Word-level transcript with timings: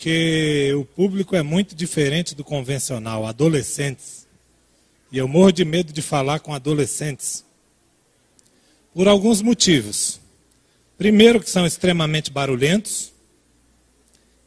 porque 0.00 0.72
o 0.74 0.82
público 0.82 1.36
é 1.36 1.42
muito 1.42 1.74
diferente 1.74 2.34
do 2.34 2.42
convencional, 2.42 3.26
adolescentes. 3.26 4.26
E 5.12 5.18
eu 5.18 5.28
morro 5.28 5.52
de 5.52 5.62
medo 5.62 5.92
de 5.92 6.00
falar 6.00 6.40
com 6.40 6.54
adolescentes. 6.54 7.44
Por 8.94 9.06
alguns 9.06 9.42
motivos. 9.42 10.18
Primeiro, 10.96 11.38
que 11.38 11.50
são 11.50 11.66
extremamente 11.66 12.30
barulhentos. 12.30 13.12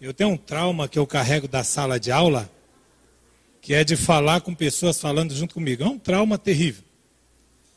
Eu 0.02 0.12
tenho 0.12 0.32
um 0.32 0.38
trauma 0.38 0.88
que 0.88 0.98
eu 0.98 1.06
carrego 1.06 1.48
da 1.48 1.64
sala 1.64 2.00
de 2.00 2.12
aula, 2.12 2.50
que 3.62 3.76
é 3.76 3.84
de 3.84 3.96
falar 3.96 4.42
com 4.42 4.56
pessoas 4.56 5.00
falando 5.00 5.36
junto 5.36 5.54
comigo. 5.54 5.84
É 5.84 5.88
um 5.88 6.00
trauma 6.00 6.36
terrível. 6.36 6.84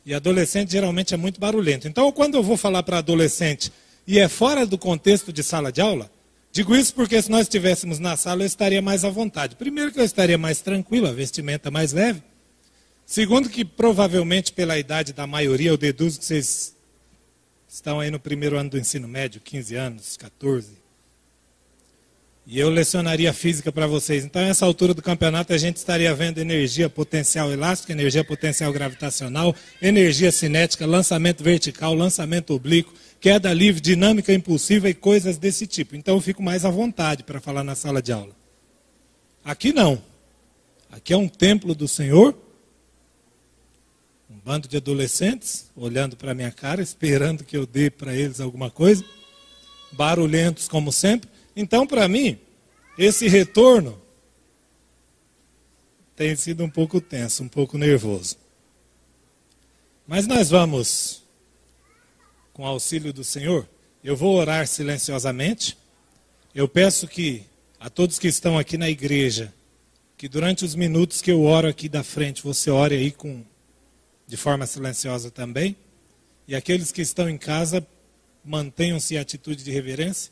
E 0.03 0.15
adolescente 0.15 0.71
geralmente 0.71 1.13
é 1.13 1.17
muito 1.17 1.39
barulhento. 1.39 1.87
Então, 1.87 2.11
quando 2.11 2.33
eu 2.33 2.41
vou 2.41 2.57
falar 2.57 2.81
para 2.81 2.97
adolescente 2.97 3.71
e 4.07 4.17
é 4.17 4.27
fora 4.27 4.65
do 4.65 4.79
contexto 4.79 5.31
de 5.31 5.43
sala 5.43 5.71
de 5.71 5.79
aula, 5.79 6.09
digo 6.51 6.75
isso 6.75 6.93
porque 6.93 7.21
se 7.21 7.29
nós 7.29 7.41
estivéssemos 7.41 7.99
na 7.99 8.15
sala 8.17 8.43
eu 8.43 8.47
estaria 8.47 8.81
mais 8.81 9.03
à 9.03 9.09
vontade. 9.09 9.55
Primeiro, 9.55 9.91
que 9.91 9.99
eu 9.99 10.05
estaria 10.05 10.37
mais 10.37 10.61
tranquilo, 10.61 11.07
a 11.07 11.11
vestimenta 11.11 11.69
mais 11.71 11.93
leve. 11.93 12.21
Segundo, 13.05 13.49
que 13.49 13.63
provavelmente 13.63 14.51
pela 14.51 14.77
idade 14.77 15.13
da 15.13 15.25
maioria, 15.25 15.69
eu 15.69 15.77
deduzo 15.77 16.19
que 16.19 16.25
vocês 16.25 16.75
estão 17.67 17.99
aí 17.99 18.11
no 18.11 18.19
primeiro 18.19 18.57
ano 18.57 18.69
do 18.69 18.77
ensino 18.77 19.07
médio, 19.07 19.39
15 19.39 19.75
anos, 19.75 20.17
14. 20.17 20.76
E 22.49 22.57
eu 22.57 22.69
lecionaria 22.69 23.33
física 23.33 23.73
para 23.73 23.85
vocês. 23.85 24.23
Então, 24.23 24.41
nessa 24.41 24.65
altura 24.65 24.93
do 24.93 25.01
campeonato, 25.01 25.51
a 25.51 25.57
gente 25.57 25.75
estaria 25.75 26.15
vendo 26.15 26.37
energia 26.37 26.89
potencial 26.89 27.51
elástica, 27.51 27.91
energia 27.91 28.23
potencial 28.23 28.71
gravitacional, 28.71 29.53
energia 29.81 30.31
cinética, 30.31 30.85
lançamento 30.85 31.43
vertical, 31.43 31.93
lançamento 31.93 32.53
oblíquo, 32.53 32.93
queda 33.19 33.53
livre, 33.53 33.81
dinâmica 33.81 34.33
impulsiva 34.33 34.89
e 34.89 34.93
coisas 34.93 35.37
desse 35.37 35.67
tipo. 35.67 35.93
Então, 35.93 36.15
eu 36.15 36.21
fico 36.21 36.41
mais 36.41 36.63
à 36.63 36.69
vontade 36.69 37.21
para 37.21 37.41
falar 37.41 37.65
na 37.65 37.75
sala 37.75 38.01
de 38.01 38.13
aula. 38.13 38.33
Aqui 39.43 39.73
não. 39.73 40.01
Aqui 40.89 41.11
é 41.11 41.17
um 41.17 41.27
templo 41.27 41.75
do 41.75 41.85
Senhor 41.87 42.33
bando 44.45 44.69
de 44.69 44.77
adolescentes 44.77 45.69
olhando 45.75 46.15
para 46.15 46.33
minha 46.33 46.51
cara, 46.51 46.81
esperando 46.81 47.43
que 47.43 47.57
eu 47.57 47.65
dê 47.65 47.89
para 47.89 48.15
eles 48.15 48.39
alguma 48.39 48.71
coisa, 48.71 49.03
barulhentos 49.91 50.69
como 50.69 50.89
sempre. 50.89 51.29
Então, 51.57 51.87
para 51.87 52.07
mim, 52.07 52.37
esse 52.97 53.27
retorno 53.27 54.01
tem 56.15 56.35
sido 56.35 56.63
um 56.63 56.69
pouco 56.69 56.99
tenso, 56.99 57.43
um 57.43 57.47
pouco 57.47 57.77
nervoso. 57.77 58.37
Mas 60.07 60.25
nós 60.25 60.49
vamos, 60.49 61.21
com 62.53 62.65
auxílio 62.65 63.13
do 63.13 63.23
Senhor, 63.23 63.67
eu 64.03 64.15
vou 64.15 64.35
orar 64.35 64.65
silenciosamente. 64.67 65.77
Eu 66.55 66.67
peço 66.67 67.07
que 67.07 67.45
a 67.79 67.89
todos 67.89 68.17
que 68.17 68.27
estão 68.27 68.57
aqui 68.57 68.77
na 68.77 68.89
igreja, 68.89 69.53
que 70.17 70.27
durante 70.27 70.65
os 70.65 70.73
minutos 70.73 71.21
que 71.21 71.31
eu 71.31 71.43
oro 71.43 71.67
aqui 71.67 71.87
da 71.87 72.03
frente, 72.03 72.41
você 72.41 72.71
ore 72.71 72.95
aí 72.95 73.11
com 73.11 73.43
de 74.25 74.35
forma 74.35 74.65
silenciosa 74.65 75.29
também. 75.29 75.75
E 76.47 76.55
aqueles 76.55 76.91
que 76.91 77.01
estão 77.01 77.29
em 77.29 77.37
casa, 77.37 77.85
mantenham-se 78.43 79.15
em 79.15 79.17
atitude 79.19 79.63
de 79.63 79.71
reverência, 79.71 80.31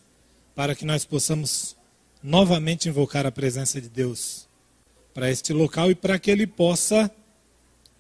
para 0.56 0.74
que 0.74 0.86
nós 0.86 1.06
possamos 1.06 1.76
novamente 2.26 2.90
invocar 2.90 3.24
a 3.28 3.32
presença 3.32 3.80
de 3.80 3.88
Deus 3.88 4.48
para 5.14 5.30
este 5.30 5.54
local 5.54 5.92
e 5.92 5.96
para 5.96 6.18
que 6.18 6.32
Ele 6.32 6.48
possa 6.48 7.10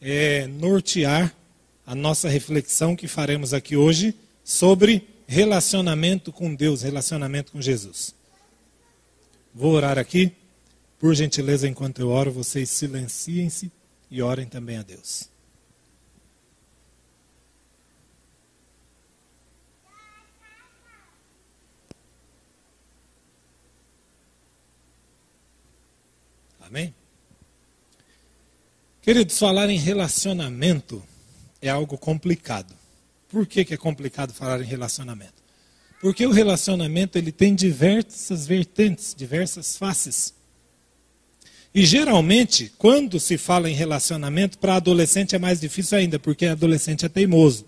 é, 0.01 0.47
nortear 0.47 1.31
a 1.85 1.93
nossa 1.93 2.27
reflexão 2.27 2.95
que 2.95 3.07
faremos 3.07 3.53
aqui 3.53 3.77
hoje 3.77 4.15
sobre 4.43 5.07
relacionamento 5.27 6.31
com 6.31 6.55
Deus, 6.55 6.81
relacionamento 6.81 7.51
com 7.51 7.61
Jesus. 7.61 8.15
Vou 9.53 9.73
orar 9.73 9.99
aqui. 9.99 10.31
Por 10.97 11.13
gentileza, 11.13 11.67
enquanto 11.67 11.99
eu 11.99 12.09
oro, 12.09 12.31
vocês 12.31 12.69
silenciem-se 12.69 13.71
e 14.09 14.23
orem 14.23 14.47
também 14.47 14.77
a 14.77 14.81
Deus. 14.81 15.29
Amém? 26.75 26.93
Queridos, 29.01 29.39
falar 29.39 29.69
em 29.69 29.77
relacionamento 29.77 31.01
é 31.61 31.69
algo 31.69 31.97
complicado. 31.97 32.75
Por 33.29 33.47
que, 33.47 33.63
que 33.63 33.73
é 33.73 33.77
complicado 33.77 34.33
falar 34.33 34.59
em 34.59 34.65
relacionamento? 34.65 35.41
Porque 36.01 36.25
o 36.25 36.31
relacionamento 36.31 37.17
ele 37.17 37.31
tem 37.31 37.55
diversas 37.55 38.45
vertentes, 38.45 39.15
diversas 39.15 39.77
faces. 39.77 40.33
E 41.73 41.85
geralmente, 41.85 42.73
quando 42.77 43.21
se 43.21 43.37
fala 43.37 43.69
em 43.69 43.73
relacionamento, 43.73 44.57
para 44.57 44.75
adolescente 44.75 45.33
é 45.33 45.39
mais 45.39 45.61
difícil 45.61 45.97
ainda, 45.97 46.19
porque 46.19 46.45
adolescente 46.45 47.05
é 47.05 47.09
teimoso. 47.09 47.65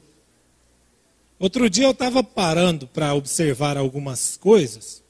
Outro 1.39 1.69
dia 1.69 1.85
eu 1.85 1.91
estava 1.91 2.21
parando 2.21 2.85
para 2.87 3.13
observar 3.13 3.77
algumas 3.77 4.35
coisas 4.35 5.01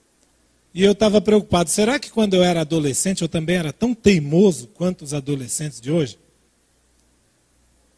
e 0.78 0.84
eu 0.84 0.92
estava 0.92 1.20
preocupado, 1.20 1.72
será 1.72 1.98
que 1.98 2.12
quando 2.12 2.36
eu 2.36 2.44
era 2.44 2.62
adolescente 2.62 3.24
eu 3.24 3.28
também 3.28 3.56
era 3.56 3.74
tão 3.74 3.96
teimoso 3.96 4.68
quanto 4.76 5.02
os 5.04 5.12
adolescentes 5.12 5.82
de 5.82 5.92
hoje? 5.92 6.20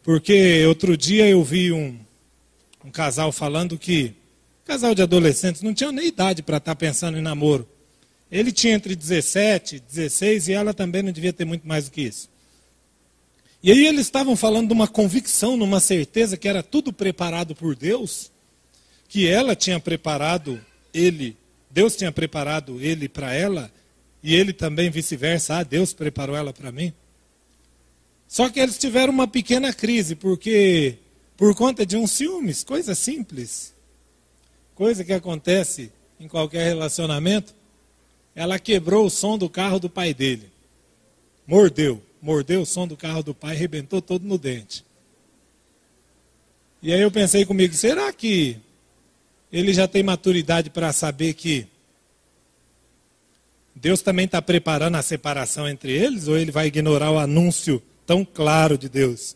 Porque 0.01 0.65
outro 0.65 0.95
dia 0.95 1.27
eu 1.27 1.43
vi 1.43 1.73
um, 1.73 1.99
um 2.85 2.89
casal 2.89 3.33
falando 3.33 3.77
que, 3.77 4.13
casal 4.63 4.95
de 4.95 5.01
adolescentes, 5.01 5.61
não 5.61 5.73
tinha 5.73 5.91
nem 5.91 6.07
idade 6.07 6.41
para 6.41 6.55
estar 6.55 6.71
tá 6.71 6.75
pensando 6.75 7.17
em 7.17 7.21
namoro. 7.21 7.67
Ele 8.31 8.49
tinha 8.49 8.75
entre 8.75 8.95
17, 8.95 9.81
16 9.81 10.47
e 10.47 10.53
ela 10.53 10.73
também 10.73 11.03
não 11.03 11.11
devia 11.11 11.33
ter 11.33 11.43
muito 11.43 11.67
mais 11.67 11.83
do 11.83 11.91
que 11.91 12.03
isso. 12.03 12.29
E 13.61 13.73
aí 13.73 13.87
eles 13.87 14.05
estavam 14.05 14.37
falando 14.37 14.67
de 14.67 14.73
uma 14.73 14.87
convicção, 14.87 15.57
numa 15.57 15.81
certeza 15.81 16.37
que 16.37 16.47
era 16.47 16.63
tudo 16.63 16.93
preparado 16.93 17.53
por 17.53 17.75
Deus, 17.75 18.31
que 19.09 19.27
ela 19.27 19.53
tinha 19.53 19.81
preparado 19.81 20.61
ele 20.93 21.35
Deus 21.69 21.95
tinha 21.95 22.11
preparado 22.11 22.79
ele 22.81 23.07
para 23.07 23.33
ela 23.33 23.71
e 24.23 24.35
ele 24.35 24.53
também 24.53 24.89
vice-versa. 24.89 25.57
Ah, 25.57 25.63
Deus 25.63 25.93
preparou 25.93 26.35
ela 26.35 26.51
para 26.51 26.71
mim. 26.71 26.93
Só 28.27 28.49
que 28.49 28.59
eles 28.59 28.77
tiveram 28.77 29.11
uma 29.11 29.27
pequena 29.27 29.73
crise, 29.73 30.15
porque 30.15 30.97
por 31.35 31.55
conta 31.55 31.85
de 31.85 31.97
um 31.97 32.05
ciúmes, 32.05 32.63
coisa 32.63 32.93
simples, 32.93 33.73
coisa 34.75 35.03
que 35.03 35.13
acontece 35.13 35.91
em 36.19 36.27
qualquer 36.27 36.65
relacionamento, 36.65 37.55
ela 38.35 38.59
quebrou 38.59 39.05
o 39.05 39.09
som 39.09 39.37
do 39.37 39.49
carro 39.49 39.79
do 39.79 39.89
pai 39.89 40.13
dele. 40.13 40.51
Mordeu, 41.47 42.01
mordeu 42.21 42.61
o 42.61 42.65
som 42.65 42.87
do 42.87 42.95
carro 42.95 43.23
do 43.23 43.33
pai, 43.33 43.55
arrebentou 43.55 44.01
todo 44.01 44.27
no 44.27 44.37
dente. 44.37 44.85
E 46.81 46.93
aí 46.93 47.01
eu 47.01 47.11
pensei 47.11 47.45
comigo, 47.45 47.73
será 47.73 48.13
que 48.13 48.57
ele 49.51 49.73
já 49.73 49.87
tem 49.87 50.03
maturidade 50.03 50.69
para 50.69 50.93
saber 50.93 51.33
que 51.33 51.67
Deus 53.75 54.01
também 54.01 54.25
está 54.25 54.41
preparando 54.41 54.95
a 54.95 55.01
separação 55.01 55.67
entre 55.67 55.91
eles, 55.91 56.27
ou 56.27 56.37
ele 56.37 56.51
vai 56.51 56.67
ignorar 56.67 57.11
o 57.11 57.19
anúncio 57.19 57.81
tão 58.05 58.25
claro 58.25 58.77
de 58.77 58.89
Deus 58.89 59.35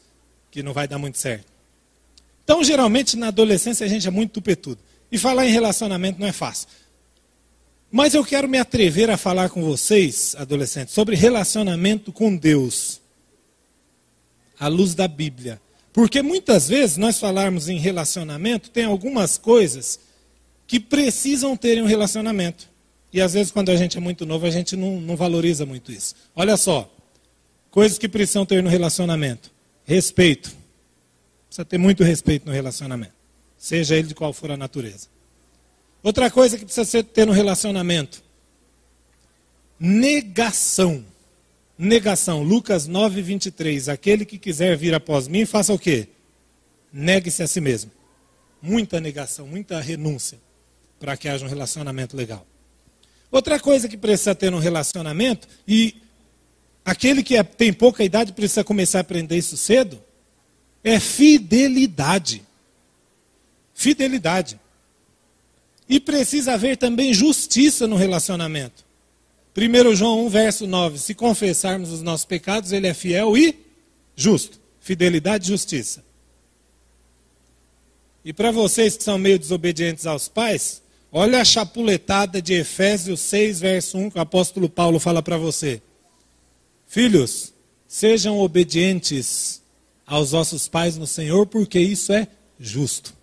que 0.52 0.62
não 0.62 0.74
vai 0.74 0.88
dar 0.88 0.98
muito 0.98 1.18
certo? 1.18 1.46
Então, 2.44 2.64
geralmente, 2.64 3.16
na 3.16 3.30
adolescência, 3.30 3.86
a 3.86 3.90
gente 3.90 4.08
é 4.08 4.12
muito 4.12 4.32
tupetudo. 4.32 4.80
E 5.12 5.18
falar 5.18 5.48
em 5.48 5.52
relacionamento 5.52 6.20
não 6.20 6.28
é 6.28 6.32
fácil. 6.32 6.68
Mas 7.90 8.14
eu 8.14 8.26
quero 8.26 8.50
me 8.50 8.58
atrever 8.58 9.10
a 9.10 9.18
falar 9.18 9.50
com 9.50 9.64
vocês, 9.64 10.36
adolescentes, 10.38 10.94
sobre 10.94 11.16
relacionamento 11.16 12.12
com 12.12 12.36
Deus, 12.36 13.00
à 14.60 14.68
luz 14.68 14.94
da 14.94 15.08
Bíblia. 15.08 15.62
Porque 15.94 16.22
muitas 16.22 16.68
vezes 16.68 16.98
nós 16.98 17.20
falarmos 17.20 17.70
em 17.70 17.78
relacionamento, 17.78 18.72
tem 18.72 18.84
algumas 18.84 19.38
coisas 19.38 20.00
que 20.74 20.80
precisam 20.80 21.56
ter 21.56 21.80
um 21.84 21.86
relacionamento. 21.86 22.68
E 23.14 23.22
às 23.22 23.36
vezes, 23.36 23.52
quando 23.52 23.70
a 23.70 23.76
gente 23.76 23.96
é 23.96 24.02
muito 24.02 24.26
novo, 24.26 24.48
a 24.48 24.50
gente 24.50 24.76
não, 24.76 25.00
não 25.00 25.16
valoriza 25.16 25.68
muito 25.68 25.92
isso. 25.92 26.16
Olha 26.36 26.58
só, 26.58 26.92
coisas 27.70 28.00
que 28.00 28.10
precisam 28.10 28.44
ter 28.44 28.64
no 28.64 28.72
relacionamento: 28.72 29.52
respeito. 29.86 30.50
Precisa 31.46 31.64
ter 31.64 31.78
muito 31.78 32.04
respeito 32.04 32.48
no 32.48 32.52
relacionamento, 32.52 33.14
seja 33.56 33.96
ele 33.96 34.08
de 34.08 34.16
qual 34.16 34.34
for 34.34 34.50
a 34.50 34.58
natureza. 34.58 35.10
Outra 36.02 36.32
coisa 36.32 36.58
que 36.58 36.66
precisa 36.66 37.04
ter 37.04 37.28
no 37.28 37.34
relacionamento: 37.34 38.24
negação. 39.80 41.06
Negação. 41.78 42.42
Lucas 42.42 42.88
9, 42.88 43.22
23. 43.22 43.90
Aquele 43.90 44.26
que 44.26 44.40
quiser 44.40 44.76
vir 44.76 44.96
após 44.96 45.28
mim, 45.28 45.46
faça 45.46 45.72
o 45.72 45.78
quê? 45.78 46.08
Negue-se 46.92 47.44
a 47.44 47.48
si 47.48 47.62
mesmo. 47.62 47.92
Muita 48.60 49.00
negação, 49.00 49.46
muita 49.46 49.80
renúncia 49.80 50.40
para 51.04 51.18
que 51.18 51.28
haja 51.28 51.46
um 51.46 51.50
relacionamento 51.50 52.16
legal. 52.16 52.48
Outra 53.30 53.60
coisa 53.60 53.90
que 53.90 53.98
precisa 53.98 54.34
ter 54.34 54.50
no 54.50 54.58
relacionamento, 54.58 55.50
e 55.68 55.98
aquele 56.86 57.22
que 57.22 57.36
é, 57.36 57.44
tem 57.44 57.74
pouca 57.74 58.06
idade 58.06 58.32
precisa 58.32 58.64
começar 58.64 59.00
a 59.00 59.02
aprender 59.02 59.38
isso 59.38 59.58
cedo, 59.58 60.02
é 60.82 61.02
fidelidade. 61.02 62.42
Fidelidade. 63.74 64.58
E 65.90 66.00
precisa 66.00 66.54
haver 66.54 66.78
também 66.78 67.14
justiça 67.14 67.86
no 67.86 67.98
relacionamento. 67.98 68.86
1 69.58 69.96
João 69.96 70.26
1, 70.28 70.30
verso 70.30 70.66
9. 70.66 71.00
Se 71.00 71.14
confessarmos 71.14 71.92
os 71.92 72.02
nossos 72.02 72.26
pecados, 72.26 72.72
ele 72.72 72.88
é 72.88 72.94
fiel 72.94 73.36
e 73.36 73.60
justo. 74.16 74.58
Fidelidade 74.80 75.44
e 75.44 75.48
justiça. 75.50 76.02
E 78.24 78.32
para 78.32 78.52
vocês 78.52 78.96
que 78.96 79.04
são 79.04 79.18
meio 79.18 79.38
desobedientes 79.38 80.06
aos 80.06 80.30
pais, 80.30 80.82
olha 81.14 81.40
a 81.40 81.46
chapuletada 81.46 82.42
de 82.42 82.54
Efésios 82.54 83.20
6, 83.20 83.60
verso 83.60 83.98
1, 83.98 84.10
que 84.10 84.18
o 84.18 84.22
apóstolo 84.22 84.68
Paulo 84.68 85.00
fala 85.00 85.22
para 85.22 85.38
você. 85.38 85.80
Filhos, 86.88 87.54
sejam 87.88 88.40
obedientes 88.40 89.62
aos 90.06 90.32
vossos 90.32 90.68
pais 90.68 90.98
no 90.98 91.06
Senhor, 91.06 91.46
porque 91.46 91.80
isso 91.80 92.12
é 92.12 92.28
justo. 92.60 93.14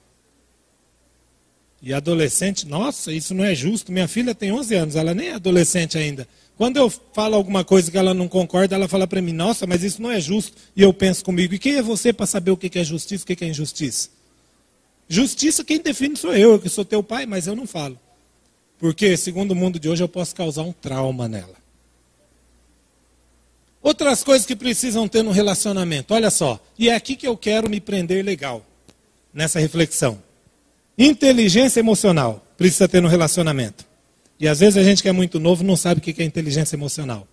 E 1.83 1.93
adolescente, 1.93 2.67
nossa, 2.67 3.13
isso 3.13 3.35
não 3.35 3.45
é 3.45 3.55
justo. 3.55 3.91
Minha 3.91 4.07
filha 4.07 4.35
tem 4.35 4.53
11 4.53 4.75
anos, 4.75 4.97
ela 4.97 5.15
nem 5.15 5.29
é 5.29 5.35
adolescente 5.35 5.99
ainda. 5.99 6.29
Quando 6.57 6.77
eu 6.77 6.91
falo 6.91 7.35
alguma 7.35 7.65
coisa 7.65 7.91
que 7.91 7.97
ela 7.97 8.13
não 8.13 8.29
concorda, 8.29 8.77
ela 8.77 8.87
fala 8.87 9.07
para 9.07 9.23
mim, 9.23 9.33
nossa, 9.33 9.67
mas 9.67 9.83
isso 9.83 10.01
não 10.01 10.11
é 10.11 10.21
justo. 10.21 10.57
E 10.77 10.83
eu 10.83 10.93
penso 10.93 11.25
comigo, 11.25 11.55
e 11.55 11.59
quem 11.59 11.77
é 11.77 11.83
você 11.83 12.13
para 12.13 12.27
saber 12.27 12.51
o 12.51 12.57
que 12.57 12.79
é 12.79 12.85
justiça 12.85 13.25
e 13.27 13.33
o 13.33 13.37
que 13.37 13.45
é 13.45 13.49
injustiça? 13.49 14.11
Justiça 15.13 15.65
quem 15.65 15.81
define 15.81 16.17
sou 16.17 16.33
eu, 16.33 16.53
eu 16.53 16.61
que 16.61 16.69
sou 16.69 16.85
teu 16.85 17.03
pai, 17.03 17.27
mas 17.27 17.49
eu 17.49 17.57
não 17.57 17.67
falo. 17.67 17.99
Porque, 18.79 19.17
segundo 19.17 19.51
o 19.51 19.57
mundo 19.57 19.77
de 19.77 19.89
hoje, 19.89 20.05
eu 20.05 20.09
posso 20.09 20.33
causar 20.37 20.63
um 20.63 20.71
trauma 20.71 21.27
nela. 21.27 21.57
Outras 23.83 24.23
coisas 24.23 24.47
que 24.47 24.55
precisam 24.55 25.09
ter 25.09 25.25
no 25.25 25.33
relacionamento, 25.33 26.15
olha 26.15 26.31
só. 26.31 26.61
E 26.79 26.89
é 26.89 26.95
aqui 26.95 27.17
que 27.17 27.27
eu 27.27 27.37
quero 27.37 27.69
me 27.69 27.81
prender 27.81 28.25
legal, 28.25 28.65
nessa 29.35 29.59
reflexão. 29.59 30.23
Inteligência 30.97 31.81
emocional 31.81 32.47
precisa 32.57 32.87
ter 32.87 33.03
no 33.03 33.09
relacionamento. 33.09 33.85
E 34.39 34.47
às 34.47 34.61
vezes 34.61 34.77
a 34.77 34.85
gente 34.85 35.03
que 35.03 35.09
é 35.09 35.13
muito 35.13 35.41
novo 35.41 35.65
não 35.65 35.77
sabe 35.77 35.99
o 35.99 36.03
que 36.03 36.23
é 36.23 36.25
inteligência 36.25 36.77
emocional. 36.77 37.27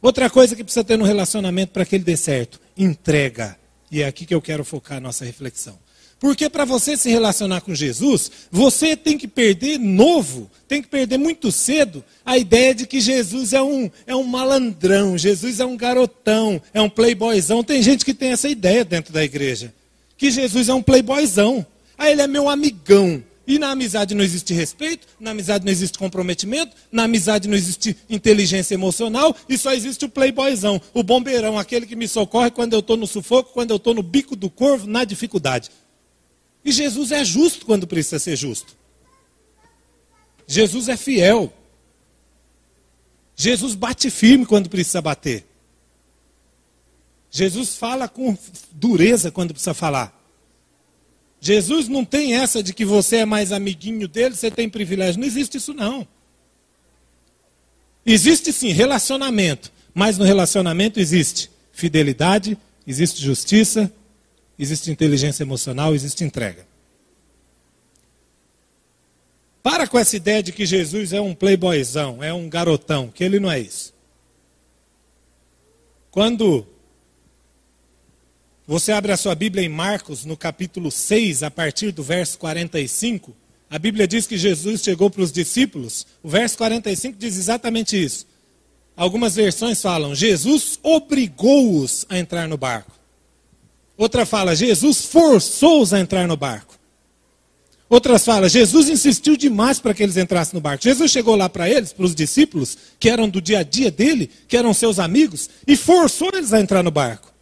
Outra 0.00 0.30
coisa 0.30 0.54
que 0.54 0.62
precisa 0.62 0.84
ter 0.84 0.96
no 0.96 1.04
relacionamento 1.04 1.72
para 1.72 1.84
que 1.84 1.96
ele 1.96 2.04
dê 2.04 2.16
certo: 2.16 2.60
entrega. 2.76 3.58
E 3.90 4.00
é 4.00 4.06
aqui 4.06 4.24
que 4.24 4.34
eu 4.34 4.40
quero 4.40 4.64
focar 4.64 4.98
a 4.98 5.00
nossa 5.00 5.24
reflexão. 5.24 5.76
Porque 6.18 6.48
para 6.48 6.64
você 6.64 6.96
se 6.96 7.10
relacionar 7.10 7.60
com 7.60 7.74
Jesus, 7.74 8.30
você 8.50 8.96
tem 8.96 9.18
que 9.18 9.28
perder 9.28 9.78
novo, 9.78 10.50
tem 10.66 10.80
que 10.80 10.88
perder 10.88 11.18
muito 11.18 11.52
cedo 11.52 12.02
a 12.24 12.38
ideia 12.38 12.74
de 12.74 12.86
que 12.86 13.00
Jesus 13.00 13.52
é 13.52 13.60
um, 13.60 13.90
é 14.06 14.16
um 14.16 14.24
malandrão, 14.24 15.18
Jesus 15.18 15.60
é 15.60 15.66
um 15.66 15.76
garotão, 15.76 16.60
é 16.72 16.80
um 16.80 16.88
playboyzão. 16.88 17.62
Tem 17.62 17.82
gente 17.82 18.04
que 18.04 18.14
tem 18.14 18.32
essa 18.32 18.48
ideia 18.48 18.84
dentro 18.84 19.12
da 19.12 19.22
igreja. 19.22 19.74
Que 20.16 20.30
Jesus 20.30 20.70
é 20.70 20.74
um 20.74 20.82
playboyzão. 20.82 21.66
Ah, 21.98 22.10
ele 22.10 22.22
é 22.22 22.26
meu 22.26 22.48
amigão. 22.48 23.22
E 23.46 23.58
na 23.58 23.70
amizade 23.70 24.14
não 24.14 24.24
existe 24.24 24.52
respeito, 24.52 25.06
na 25.20 25.30
amizade 25.30 25.64
não 25.64 25.70
existe 25.70 25.96
comprometimento, 25.96 26.74
na 26.90 27.04
amizade 27.04 27.46
não 27.46 27.56
existe 27.56 27.96
inteligência 28.10 28.74
emocional 28.74 29.36
e 29.48 29.56
só 29.56 29.72
existe 29.72 30.04
o 30.04 30.08
playboyzão, 30.08 30.82
o 30.92 31.02
bombeirão, 31.02 31.56
aquele 31.56 31.86
que 31.86 31.94
me 31.94 32.08
socorre 32.08 32.50
quando 32.50 32.72
eu 32.72 32.80
estou 32.80 32.96
no 32.96 33.06
sufoco, 33.06 33.52
quando 33.52 33.70
eu 33.70 33.76
estou 33.76 33.94
no 33.94 34.02
bico 34.02 34.34
do 34.34 34.50
corvo, 34.50 34.88
na 34.88 35.04
dificuldade. 35.04 35.70
E 36.66 36.72
Jesus 36.72 37.12
é 37.12 37.24
justo 37.24 37.64
quando 37.64 37.86
precisa 37.86 38.18
ser 38.18 38.34
justo. 38.34 38.76
Jesus 40.48 40.88
é 40.88 40.96
fiel. 40.96 41.54
Jesus 43.36 43.76
bate 43.76 44.10
firme 44.10 44.44
quando 44.44 44.68
precisa 44.68 45.00
bater. 45.00 45.46
Jesus 47.30 47.76
fala 47.76 48.08
com 48.08 48.36
dureza 48.72 49.30
quando 49.30 49.52
precisa 49.52 49.74
falar. 49.74 50.12
Jesus 51.40 51.86
não 51.86 52.04
tem 52.04 52.34
essa 52.34 52.60
de 52.60 52.74
que 52.74 52.84
você 52.84 53.18
é 53.18 53.24
mais 53.24 53.52
amiguinho 53.52 54.08
dele, 54.08 54.34
você 54.34 54.50
tem 54.50 54.68
privilégio. 54.68 55.20
Não 55.20 55.26
existe 55.26 55.58
isso, 55.58 55.72
não. 55.72 56.04
Existe 58.04 58.52
sim 58.52 58.72
relacionamento, 58.72 59.70
mas 59.94 60.18
no 60.18 60.24
relacionamento 60.24 60.98
existe 60.98 61.48
fidelidade, 61.70 62.58
existe 62.84 63.22
justiça, 63.22 63.92
existe 64.58 64.90
inteligência 64.90 65.42
emocional, 65.42 65.94
existe 65.94 66.24
entrega. 66.24 66.66
Para 69.62 69.86
com 69.86 69.98
essa 69.98 70.16
ideia 70.16 70.42
de 70.42 70.52
que 70.52 70.64
Jesus 70.64 71.12
é 71.12 71.20
um 71.20 71.34
playboyzão, 71.34 72.22
é 72.22 72.32
um 72.32 72.48
garotão, 72.48 73.08
que 73.08 73.24
ele 73.24 73.40
não 73.40 73.50
é 73.50 73.58
isso. 73.58 73.92
Quando 76.10 76.66
você 78.66 78.90
abre 78.90 79.12
a 79.12 79.16
sua 79.16 79.36
Bíblia 79.36 79.64
em 79.64 79.68
Marcos, 79.68 80.24
no 80.24 80.36
capítulo 80.36 80.90
6, 80.90 81.44
a 81.44 81.50
partir 81.50 81.92
do 81.92 82.02
verso 82.02 82.36
45. 82.38 83.32
A 83.70 83.78
Bíblia 83.78 84.08
diz 84.08 84.26
que 84.26 84.36
Jesus 84.36 84.82
chegou 84.82 85.08
para 85.08 85.22
os 85.22 85.30
discípulos. 85.30 86.04
O 86.20 86.28
verso 86.28 86.58
45 86.58 87.16
diz 87.16 87.36
exatamente 87.36 88.02
isso. 88.02 88.26
Algumas 88.96 89.36
versões 89.36 89.80
falam: 89.80 90.16
Jesus 90.16 90.80
obrigou-os 90.82 92.04
a 92.08 92.18
entrar 92.18 92.48
no 92.48 92.56
barco. 92.56 92.95
Outra 93.96 94.26
fala: 94.26 94.54
Jesus 94.54 95.06
forçou-os 95.06 95.92
a 95.92 96.00
entrar 96.00 96.26
no 96.26 96.36
barco. 96.36 96.74
Outras 97.88 98.24
falam: 98.24 98.48
Jesus 98.48 98.88
insistiu 98.88 99.36
demais 99.36 99.78
para 99.78 99.94
que 99.94 100.02
eles 100.02 100.16
entrassem 100.16 100.54
no 100.54 100.60
barco. 100.60 100.84
Jesus 100.84 101.10
chegou 101.10 101.36
lá 101.36 101.48
para 101.48 101.70
eles, 101.70 101.92
para 101.92 102.04
os 102.04 102.14
discípulos, 102.14 102.76
que 102.98 103.08
eram 103.08 103.28
do 103.28 103.40
dia 103.40 103.60
a 103.60 103.62
dia 103.62 103.90
dele, 103.90 104.30
que 104.48 104.56
eram 104.56 104.74
seus 104.74 104.98
amigos, 104.98 105.48
e 105.66 105.76
forçou 105.76 106.30
eles 106.34 106.52
a 106.52 106.60
entrar 106.60 106.82
no 106.82 106.90
barco. 106.90 107.32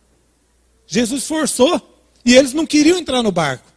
Jesus 0.87 1.27
forçou. 1.27 1.91
E 2.27 2.35
eles 2.35 2.55
não 2.55 2.65
queriam 2.65 2.99
entrar 2.99 3.23
no 3.23 3.31
barco. 3.31 3.71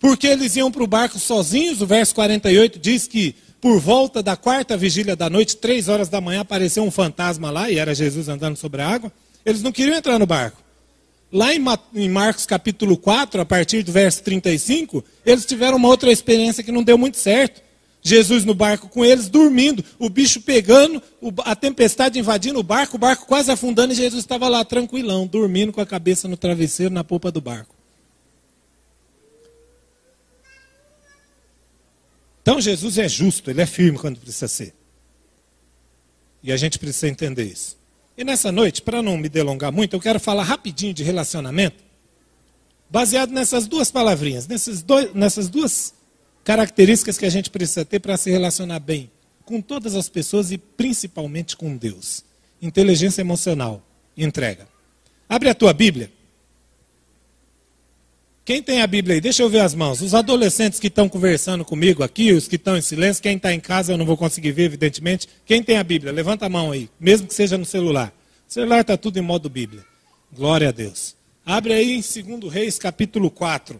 Porque 0.00 0.26
eles 0.26 0.56
iam 0.56 0.70
para 0.70 0.82
o 0.82 0.86
barco 0.86 1.16
sozinhos. 1.18 1.80
O 1.80 1.86
verso 1.86 2.12
48 2.12 2.76
diz 2.78 3.06
que 3.06 3.36
por 3.60 3.80
volta 3.80 4.22
da 4.22 4.36
quarta 4.36 4.76
vigília 4.76 5.16
da 5.16 5.28
noite, 5.28 5.56
três 5.56 5.88
horas 5.88 6.08
da 6.08 6.20
manhã, 6.20 6.40
apareceu 6.40 6.84
um 6.84 6.90
fantasma 6.90 7.50
lá, 7.50 7.70
e 7.70 7.78
era 7.78 7.94
Jesus 7.94 8.28
andando 8.28 8.56
sobre 8.56 8.82
a 8.82 8.88
água. 8.88 9.12
Eles 9.44 9.62
não 9.62 9.72
queriam 9.72 9.96
entrar 9.96 10.18
no 10.18 10.26
barco. 10.26 10.58
Lá 11.30 11.48
em 11.54 12.08
Marcos 12.08 12.46
capítulo 12.46 12.96
4, 12.96 13.40
a 13.40 13.44
partir 13.44 13.82
do 13.82 13.92
verso 13.92 14.22
35, 14.22 15.04
eles 15.26 15.44
tiveram 15.44 15.76
uma 15.76 15.88
outra 15.88 16.10
experiência 16.10 16.62
que 16.62 16.72
não 16.72 16.82
deu 16.82 16.96
muito 16.96 17.18
certo. 17.18 17.62
Jesus 18.00 18.44
no 18.44 18.54
barco 18.54 18.88
com 18.88 19.04
eles, 19.04 19.28
dormindo, 19.28 19.84
o 19.98 20.08
bicho 20.08 20.40
pegando, 20.40 21.02
a 21.44 21.54
tempestade 21.54 22.18
invadindo 22.18 22.58
o 22.58 22.62
barco, 22.62 22.96
o 22.96 22.98
barco 22.98 23.26
quase 23.26 23.50
afundando 23.50 23.92
e 23.92 23.96
Jesus 23.96 24.22
estava 24.22 24.48
lá 24.48 24.64
tranquilão, 24.64 25.26
dormindo 25.26 25.72
com 25.72 25.80
a 25.80 25.86
cabeça 25.86 26.26
no 26.28 26.36
travesseiro 26.36 26.94
na 26.94 27.04
polpa 27.04 27.30
do 27.30 27.40
barco. 27.40 27.74
Então 32.40 32.58
Jesus 32.58 32.96
é 32.96 33.06
justo, 33.06 33.50
ele 33.50 33.60
é 33.60 33.66
firme 33.66 33.98
quando 33.98 34.18
precisa 34.18 34.48
ser. 34.48 34.74
E 36.42 36.50
a 36.50 36.56
gente 36.56 36.78
precisa 36.78 37.08
entender 37.08 37.44
isso. 37.44 37.76
E 38.18 38.24
nessa 38.24 38.50
noite, 38.50 38.82
para 38.82 39.00
não 39.00 39.16
me 39.16 39.28
delongar 39.28 39.70
muito, 39.70 39.94
eu 39.94 40.00
quero 40.00 40.18
falar 40.18 40.42
rapidinho 40.42 40.92
de 40.92 41.04
relacionamento, 41.04 41.84
baseado 42.90 43.30
nessas 43.30 43.68
duas 43.68 43.92
palavrinhas, 43.92 44.48
nessas, 44.48 44.82
dois, 44.82 45.14
nessas 45.14 45.48
duas 45.48 45.94
características 46.42 47.16
que 47.16 47.24
a 47.24 47.30
gente 47.30 47.48
precisa 47.48 47.84
ter 47.84 48.00
para 48.00 48.16
se 48.16 48.28
relacionar 48.28 48.80
bem 48.80 49.08
com 49.44 49.60
todas 49.60 49.94
as 49.94 50.08
pessoas 50.08 50.50
e 50.50 50.58
principalmente 50.58 51.56
com 51.56 51.76
Deus. 51.76 52.24
Inteligência 52.60 53.20
emocional, 53.20 53.86
entrega. 54.16 54.66
Abre 55.28 55.48
a 55.48 55.54
tua 55.54 55.72
Bíblia. 55.72 56.10
Quem 58.48 58.62
tem 58.62 58.80
a 58.80 58.86
Bíblia 58.86 59.16
aí? 59.16 59.20
Deixa 59.20 59.42
eu 59.42 59.50
ver 59.50 59.60
as 59.60 59.74
mãos. 59.74 60.00
Os 60.00 60.14
adolescentes 60.14 60.80
que 60.80 60.86
estão 60.86 61.06
conversando 61.06 61.66
comigo 61.66 62.02
aqui, 62.02 62.32
os 62.32 62.48
que 62.48 62.56
estão 62.56 62.78
em 62.78 62.80
silêncio, 62.80 63.22
quem 63.22 63.36
está 63.36 63.52
em 63.52 63.60
casa 63.60 63.92
eu 63.92 63.98
não 63.98 64.06
vou 64.06 64.16
conseguir 64.16 64.52
ver, 64.52 64.62
evidentemente. 64.62 65.28
Quem 65.44 65.62
tem 65.62 65.76
a 65.76 65.84
Bíblia? 65.84 66.10
Levanta 66.10 66.46
a 66.46 66.48
mão 66.48 66.72
aí, 66.72 66.88
mesmo 66.98 67.26
que 67.26 67.34
seja 67.34 67.58
no 67.58 67.66
celular. 67.66 68.10
O 68.48 68.50
celular 68.50 68.80
está 68.80 68.96
tudo 68.96 69.18
em 69.18 69.20
modo 69.20 69.50
Bíblia. 69.50 69.84
Glória 70.34 70.70
a 70.70 70.72
Deus. 70.72 71.14
Abre 71.44 71.74
aí 71.74 71.92
em 71.92 72.38
2 72.38 72.50
Reis, 72.50 72.78
capítulo 72.78 73.30
4. 73.30 73.78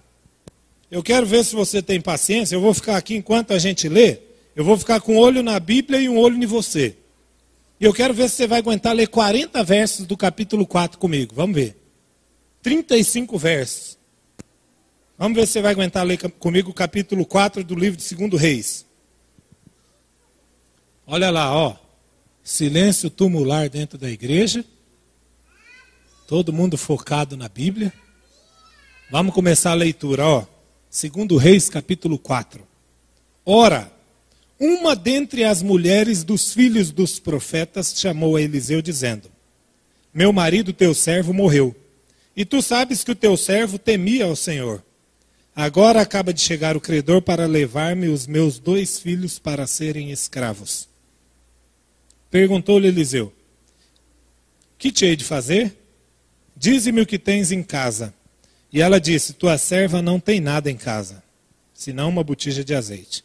Eu 0.91 1.03
quero 1.03 1.25
ver 1.25 1.47
se 1.47 1.55
você 1.55 1.81
tem 1.81 1.99
paciência. 1.99 2.55
Eu 2.55 2.61
vou 2.61 2.75
ficar 2.75 2.99
aqui 2.99 3.17
enquanto 3.17 3.55
a 3.55 3.59
gente 3.59 3.89
lê. 3.89 4.19
Eu 4.55 4.65
vou 4.65 4.77
ficar 4.77 5.01
com 5.01 5.15
um 5.15 5.19
olho 5.19 5.43
na 5.43 5.59
Bíblia 5.59 5.99
e 5.99 6.11
um 6.11 6.19
olho 6.19 6.37
em 6.37 6.45
você. 6.45 6.95
E 7.81 7.87
eu 7.87 7.95
quero 7.95 8.13
ver 8.13 8.29
se 8.29 8.37
você 8.37 8.47
vai 8.47 8.59
aguentar 8.59 8.95
ler 8.95 9.09
40 9.09 9.65
versos 9.65 10.05
do 10.05 10.15
capítulo 10.15 10.67
4 10.67 10.99
comigo. 10.99 11.33
Vamos 11.35 11.57
ver. 11.57 11.75
35 12.61 13.39
versos. 13.39 13.98
Vamos 15.19 15.37
ver 15.37 15.49
se 15.49 15.55
você 15.55 15.63
vai 15.63 15.73
aguentar 15.73 16.07
ler 16.07 16.17
comigo 16.39 16.71
o 16.71 16.75
capítulo 16.75 17.27
4 17.27 17.65
do 17.65 17.75
livro 17.75 17.99
de 17.99 18.15
2 18.15 18.41
Reis. 18.41 18.87
Olha 21.05 21.29
lá, 21.29 21.53
ó. 21.53 21.75
Silêncio 22.41 23.11
tumular 23.11 23.69
dentro 23.69 23.99
da 23.99 24.09
igreja. 24.09 24.65
Todo 26.29 26.53
mundo 26.53 26.79
focado 26.79 27.37
na 27.37 27.49
Bíblia. 27.49 27.93
Vamos 29.11 29.35
começar 29.35 29.73
a 29.73 29.75
leitura, 29.75 30.25
ó. 30.25 30.47
Segundo 30.89 31.37
Reis, 31.37 31.69
capítulo 31.69 32.17
4. 32.17 32.65
Ora, 33.45 33.91
uma 34.57 34.95
dentre 34.95 35.43
as 35.43 35.63
mulheres 35.63 36.23
dos 36.23 36.53
filhos 36.53 36.93
dos 36.93 37.19
profetas 37.19 37.93
chamou 37.97 38.37
a 38.37 38.41
Eliseu, 38.41 38.81
dizendo: 38.81 39.29
Meu 40.15 40.33
marido, 40.33 40.73
teu 40.73 40.95
servo, 40.95 41.35
morreu. 41.35 41.75
E 42.37 42.45
tu 42.45 42.63
sabes 42.63 43.03
que 43.03 43.11
o 43.11 43.17
teu 43.17 43.37
servo 43.37 43.81
temia 43.81 44.25
ao 44.25 44.37
Senhor. 44.37 44.85
Agora 45.61 46.01
acaba 46.01 46.33
de 46.33 46.41
chegar 46.41 46.77
o 46.77 46.81
credor 46.81 47.21
para 47.21 47.45
levar-me 47.45 48.07
os 48.07 48.29
meus 48.29 48.61
dois 48.61 49.01
filhos 49.01 49.41
para 49.41 49.67
serem 49.67 50.13
escravos. 50.13 50.89
Perguntou-lhe 52.31 52.87
Eliseu: 52.87 53.33
Que 54.79 54.93
te 54.93 55.05
hei 55.05 55.17
de 55.17 55.25
fazer? 55.25 55.77
Dize-me 56.57 57.01
o 57.01 57.07
que 57.07 57.19
tens 57.19 57.51
em 57.51 57.61
casa. 57.61 58.15
E 58.73 58.81
ela 58.81 59.01
disse: 59.01 59.33
Tua 59.33 59.59
serva 59.59 60.01
não 60.01 60.21
tem 60.21 60.41
nada 60.41 60.71
em 60.71 60.77
casa, 60.77 61.25
senão 61.75 62.09
uma 62.09 62.23
botija 62.23 62.63
de 62.63 62.73
azeite. 62.73 63.25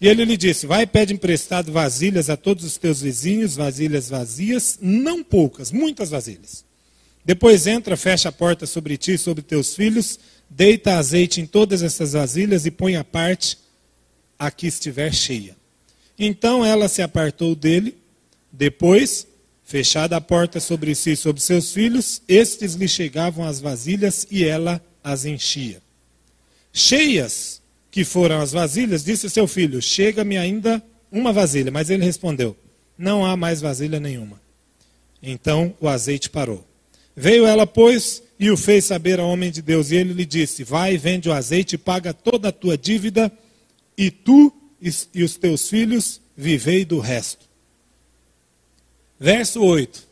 E 0.00 0.08
ele 0.08 0.24
lhe 0.24 0.38
disse: 0.38 0.66
Vai 0.66 0.86
pede 0.86 1.12
emprestado 1.12 1.70
vasilhas 1.70 2.30
a 2.30 2.38
todos 2.38 2.64
os 2.64 2.78
teus 2.78 3.02
vizinhos, 3.02 3.54
vasilhas 3.54 4.08
vazias, 4.08 4.78
não 4.80 5.22
poucas, 5.22 5.70
muitas 5.70 6.08
vasilhas. 6.08 6.64
Depois 7.22 7.66
entra, 7.66 7.98
fecha 7.98 8.30
a 8.30 8.32
porta 8.32 8.64
sobre 8.64 8.96
ti 8.96 9.12
e 9.12 9.18
sobre 9.18 9.42
teus 9.42 9.74
filhos, 9.74 10.18
deita 10.56 10.98
azeite 10.98 11.40
em 11.40 11.46
todas 11.46 11.82
essas 11.82 12.12
vasilhas 12.12 12.64
e 12.64 12.70
põe 12.70 12.94
a 12.94 13.02
parte 13.02 13.58
a 14.38 14.50
que 14.50 14.68
estiver 14.68 15.12
cheia. 15.12 15.56
Então 16.16 16.64
ela 16.64 16.88
se 16.88 17.02
apartou 17.02 17.56
dele. 17.56 17.96
Depois, 18.52 19.26
fechada 19.64 20.16
a 20.16 20.20
porta 20.20 20.60
sobre 20.60 20.94
si 20.94 21.12
e 21.12 21.16
sobre 21.16 21.42
seus 21.42 21.72
filhos, 21.72 22.22
estes 22.28 22.74
lhe 22.74 22.86
chegavam 22.86 23.44
as 23.44 23.58
vasilhas 23.60 24.26
e 24.30 24.44
ela 24.44 24.80
as 25.02 25.24
enchia. 25.24 25.82
Cheias 26.72 27.60
que 27.90 28.04
foram 28.04 28.40
as 28.40 28.52
vasilhas, 28.52 29.04
disse 29.04 29.28
seu 29.28 29.48
filho: 29.48 29.82
Chega-me 29.82 30.36
ainda 30.36 30.80
uma 31.10 31.32
vasilha. 31.32 31.72
Mas 31.72 31.90
ele 31.90 32.04
respondeu: 32.04 32.56
Não 32.96 33.26
há 33.26 33.36
mais 33.36 33.60
vasilha 33.60 33.98
nenhuma. 33.98 34.40
Então 35.20 35.74
o 35.80 35.88
azeite 35.88 36.30
parou. 36.30 36.64
Veio 37.16 37.44
ela, 37.44 37.66
pois, 37.66 38.22
e 38.44 38.50
o 38.50 38.58
fez 38.58 38.84
saber 38.84 39.18
ao 39.18 39.30
homem 39.30 39.50
de 39.50 39.62
Deus. 39.62 39.90
E 39.90 39.96
ele 39.96 40.12
lhe 40.12 40.26
disse: 40.26 40.62
Vai, 40.64 40.98
vende 40.98 41.30
o 41.30 41.32
azeite, 41.32 41.78
paga 41.78 42.12
toda 42.12 42.48
a 42.48 42.52
tua 42.52 42.76
dívida, 42.76 43.32
e 43.96 44.10
tu 44.10 44.52
e 45.14 45.22
os 45.22 45.36
teus 45.36 45.66
filhos 45.66 46.20
vivei 46.36 46.84
do 46.84 46.98
resto. 46.98 47.48
Verso 49.18 49.62
8. 49.62 50.06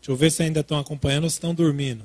Deixa 0.00 0.10
eu 0.10 0.16
ver 0.16 0.32
se 0.32 0.42
ainda 0.42 0.58
estão 0.58 0.76
acompanhando 0.76 1.24
ou 1.24 1.28
estão 1.28 1.54
dormindo. 1.54 2.04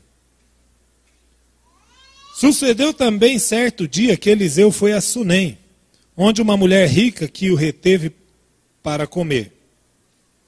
Sucedeu 2.35 2.93
também 2.93 3.39
certo 3.39 3.87
dia 3.87 4.15
que 4.15 4.29
Eliseu 4.29 4.71
foi 4.71 4.91
a 4.91 5.01
Sunem, 5.01 5.57
onde 6.15 6.39
uma 6.39 6.55
mulher 6.55 6.87
rica 6.87 7.27
que 7.27 7.49
o 7.49 7.55
reteve 7.55 8.11
para 8.83 9.07
comer. 9.07 9.53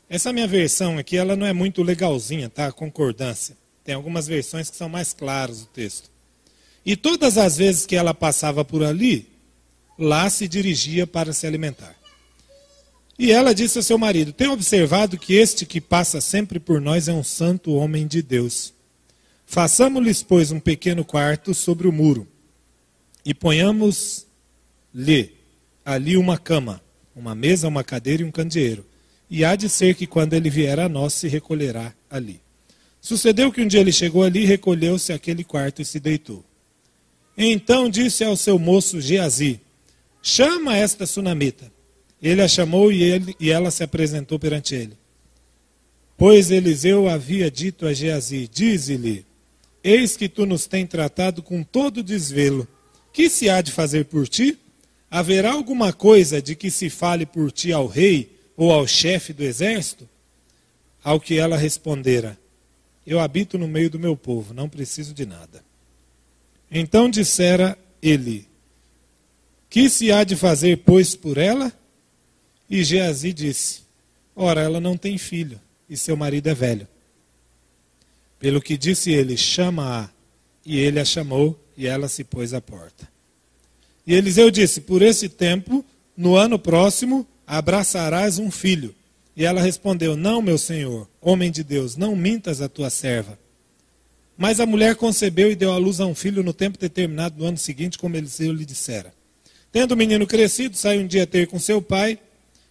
Essa 0.08 0.32
minha 0.32 0.48
versão 0.48 1.00
aqui, 1.00 1.18
ela 1.18 1.36
não 1.36 1.48
é 1.48 1.54
muito 1.54 1.82
legalzinha, 1.82 2.48
tá? 2.48 2.72
Concordância. 2.72 3.58
Tem 3.88 3.96
algumas 3.96 4.28
versões 4.28 4.70
que 4.70 4.76
são 4.76 4.90
mais 4.90 5.14
claras 5.14 5.62
o 5.62 5.66
texto. 5.68 6.12
E 6.86 6.98
todas 6.98 7.38
as 7.38 7.56
vezes 7.56 7.86
que 7.86 7.96
ela 7.96 8.14
passava 8.14 8.66
por 8.66 8.84
ali, 8.84 9.26
lá 9.98 10.30
se 10.30 10.46
dirigia 10.46 11.08
para 11.08 11.32
se 11.32 11.48
alimentar. 11.48 11.96
E 13.18 13.32
ela 13.32 13.56
disse 13.56 13.78
ao 13.78 13.84
seu 13.84 13.98
marido: 13.98 14.34
Tenho 14.34 14.52
observado 14.52 15.18
que 15.18 15.36
este 15.36 15.66
que 15.66 15.80
passa 15.80 16.20
sempre 16.20 16.60
por 16.60 16.82
nós 16.82 17.08
é 17.08 17.14
um 17.14 17.24
santo 17.24 17.72
homem 17.72 18.06
de 18.06 18.22
Deus. 18.22 18.74
Façamos-lhes, 19.46 20.22
pois, 20.22 20.52
um 20.52 20.60
pequeno 20.60 21.06
quarto 21.06 21.54
sobre 21.54 21.88
o 21.88 21.94
muro 21.94 22.28
e 23.24 23.34
ponhamos-lhe 23.34 25.34
ali 25.86 26.18
uma 26.18 26.38
cama, 26.38 26.82
uma 27.16 27.34
mesa, 27.34 27.70
uma 27.70 27.86
cadeira 27.86 28.22
e 28.22 28.26
um 28.26 28.32
candeeiro 28.32 28.86
e 29.30 29.46
há 29.46 29.56
de 29.56 29.70
ser 29.70 29.96
que 29.96 30.06
quando 30.06 30.34
ele 30.34 30.50
vier 30.50 30.78
a 30.78 30.90
nós 30.90 31.14
se 31.14 31.30
recolherá 31.30 31.94
ali. 32.10 32.46
Sucedeu 33.08 33.52
que 33.52 33.62
um 33.62 33.68
dia 33.68 33.80
ele 33.80 33.92
chegou 33.94 34.22
ali, 34.22 34.44
recolheu-se 34.44 35.14
àquele 35.14 35.42
quarto 35.42 35.82
e 35.82 35.86
se 35.86 35.98
deitou. 35.98 36.44
Então 37.38 37.90
disse 37.90 38.22
ao 38.22 38.36
seu 38.36 38.60
moço 38.60 39.00
Geazi: 39.00 39.62
Chama 40.22 40.76
esta 40.76 41.06
sunamita. 41.06 41.72
Ele 42.22 42.42
a 42.42 42.48
chamou 42.50 42.92
e, 42.92 43.02
ele, 43.02 43.34
e 43.40 43.50
ela 43.50 43.72
se 43.72 43.82
apresentou 43.82 44.38
perante 44.38 44.76
ele. 44.76 44.98
Pois 46.18 46.52
Eliseu 46.52 47.08
havia 47.08 47.50
dito 47.50 47.88
a 47.88 47.94
Geazi: 47.94 48.50
Dize-lhe: 48.52 49.26
Eis 49.82 50.18
que 50.18 50.28
tu 50.28 50.46
nos 50.46 50.68
tens 50.68 50.90
tratado 50.90 51.42
com 51.42 51.64
todo 51.64 52.04
desvelo. 52.04 52.68
Que 53.14 53.30
se 53.30 53.50
há 53.50 53.62
de 53.62 53.72
fazer 53.72 54.04
por 54.04 54.28
ti? 54.28 54.58
Haverá 55.10 55.54
alguma 55.54 55.94
coisa 55.94 56.42
de 56.42 56.56
que 56.56 56.70
se 56.70 56.90
fale 56.90 57.26
por 57.26 57.54
ti 57.54 57.72
ao 57.72 57.88
rei? 57.88 58.36
ou 58.58 58.72
ao 58.72 58.88
chefe 58.88 59.32
do 59.32 59.44
exército? 59.44 60.10
Ao 61.04 61.22
que 61.22 61.38
ela 61.38 61.56
respondera: 61.56 62.38
Eu 63.08 63.22
habito 63.22 63.58
no 63.58 63.70
meio 63.70 63.90
do 63.90 63.98
meu 63.98 64.18
povo, 64.18 64.54
não 64.54 64.68
preciso 64.68 65.14
de 65.14 65.26
nada. 65.26 65.64
Então 66.70 67.10
dissera 67.10 67.80
ele: 68.02 68.46
Que 69.70 69.90
se 69.90 70.12
há 70.12 70.26
de 70.26 70.36
fazer, 70.36 70.80
pois, 70.86 71.16
por 71.16 71.38
ela? 71.38 71.72
E 72.70 72.84
Geazi 72.84 73.32
disse: 73.32 73.84
Ora, 74.36 74.60
ela 74.62 74.82
não 74.82 74.98
tem 74.98 75.18
filho, 75.18 75.58
e 75.90 75.96
seu 75.96 76.18
marido 76.18 76.48
é 76.48 76.54
velho. 76.54 76.86
Pelo 78.38 78.62
que 78.62 78.78
disse 78.78 79.10
ele: 79.14 79.38
Chama-a. 79.38 80.10
E 80.66 80.78
ele 80.78 81.00
a 81.00 81.06
chamou, 81.06 81.58
e 81.78 81.88
ela 81.88 82.10
se 82.10 82.26
pôs 82.26 82.54
à 82.54 82.60
porta. 82.60 83.08
E 84.06 84.14
Eliseu 84.14 84.52
disse: 84.52 84.82
Por 84.82 85.02
esse 85.02 85.30
tempo, 85.30 85.84
no 86.16 86.36
ano 86.36 86.60
próximo, 86.60 87.26
abraçarás 87.48 88.38
um 88.38 88.52
filho. 88.52 88.94
E 89.38 89.46
ela 89.46 89.62
respondeu: 89.62 90.18
Não, 90.18 90.42
meu 90.42 90.58
senhor, 90.58 91.08
homem 91.22 91.52
de 91.52 91.64
Deus, 91.64 91.96
não 91.96 92.16
mintas 92.16 92.60
a 92.60 92.68
tua 92.68 92.90
serva. 92.90 93.38
Mas 94.36 94.60
a 94.60 94.66
mulher 94.66 94.96
concebeu 94.96 95.52
e 95.52 95.56
deu 95.56 95.72
à 95.72 95.78
luz 95.78 96.00
a 96.00 96.08
um 96.08 96.16
filho 96.16 96.42
no 96.42 96.54
tempo 96.54 96.80
determinado 96.80 97.36
do 97.36 97.46
ano 97.46 97.58
seguinte, 97.58 98.00
como 98.00 98.18
Eliseu 98.18 98.52
lhe 98.52 98.66
dissera. 98.66 99.14
Tendo 99.72 99.92
o 99.92 99.98
menino 99.98 100.26
crescido, 100.26 100.76
saiu 100.76 101.02
um 101.02 101.08
dia 101.08 101.28
ter 101.28 101.46
com 101.46 101.60
seu 101.60 101.80
pai, 101.80 102.20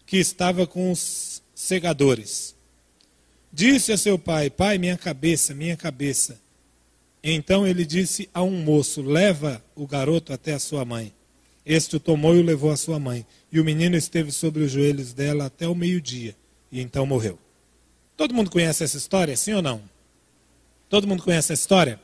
que 0.05 0.17
estava 0.17 0.67
com 0.67 0.91
os 0.91 1.41
segadores. 1.55 2.53
Disse 3.53 3.93
a 3.93 3.97
seu 3.97 4.19
pai: 4.19 4.51
Pai, 4.51 4.77
minha 4.77 4.97
cabeça, 4.97 5.55
minha 5.55 5.77
cabeça. 5.77 6.41
Então 7.23 7.65
ele 7.65 7.87
disse 7.87 8.29
a 8.35 8.43
um 8.43 8.61
moço: 8.65 9.03
Leva 9.03 9.65
o 9.77 9.87
garoto 9.87 10.33
até 10.33 10.55
a 10.55 10.59
sua 10.59 10.85
mãe. 10.85 11.13
Este 11.65 11.95
o 11.95 12.01
tomou 12.01 12.35
e 12.35 12.41
o 12.41 12.45
levou 12.45 12.73
à 12.73 12.77
sua 12.77 12.99
mãe. 12.99 13.25
E 13.53 13.61
o 13.61 13.65
menino 13.65 13.97
esteve 13.97 14.33
sobre 14.33 14.65
os 14.65 14.73
joelhos 14.73 15.13
dela 15.13 15.47
até 15.47 15.69
o 15.69 15.75
meio-dia. 15.75 16.35
E 16.77 16.81
então 16.83 17.07
morreu. 17.07 17.39
Todo 18.19 18.35
mundo 18.35 18.51
conhece 18.51 18.85
essa 18.85 18.99
história, 18.99 19.35
sim 19.35 19.55
ou 19.55 19.63
não? 19.63 19.81
Todo 20.91 21.09
mundo 21.09 21.23
conhece 21.23 21.51
essa 21.51 21.63
história? 21.63 21.99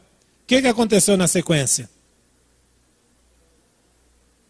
O 0.44 0.46
que, 0.46 0.62
que 0.62 0.66
aconteceu 0.66 1.14
na 1.14 1.28
sequência? 1.28 1.90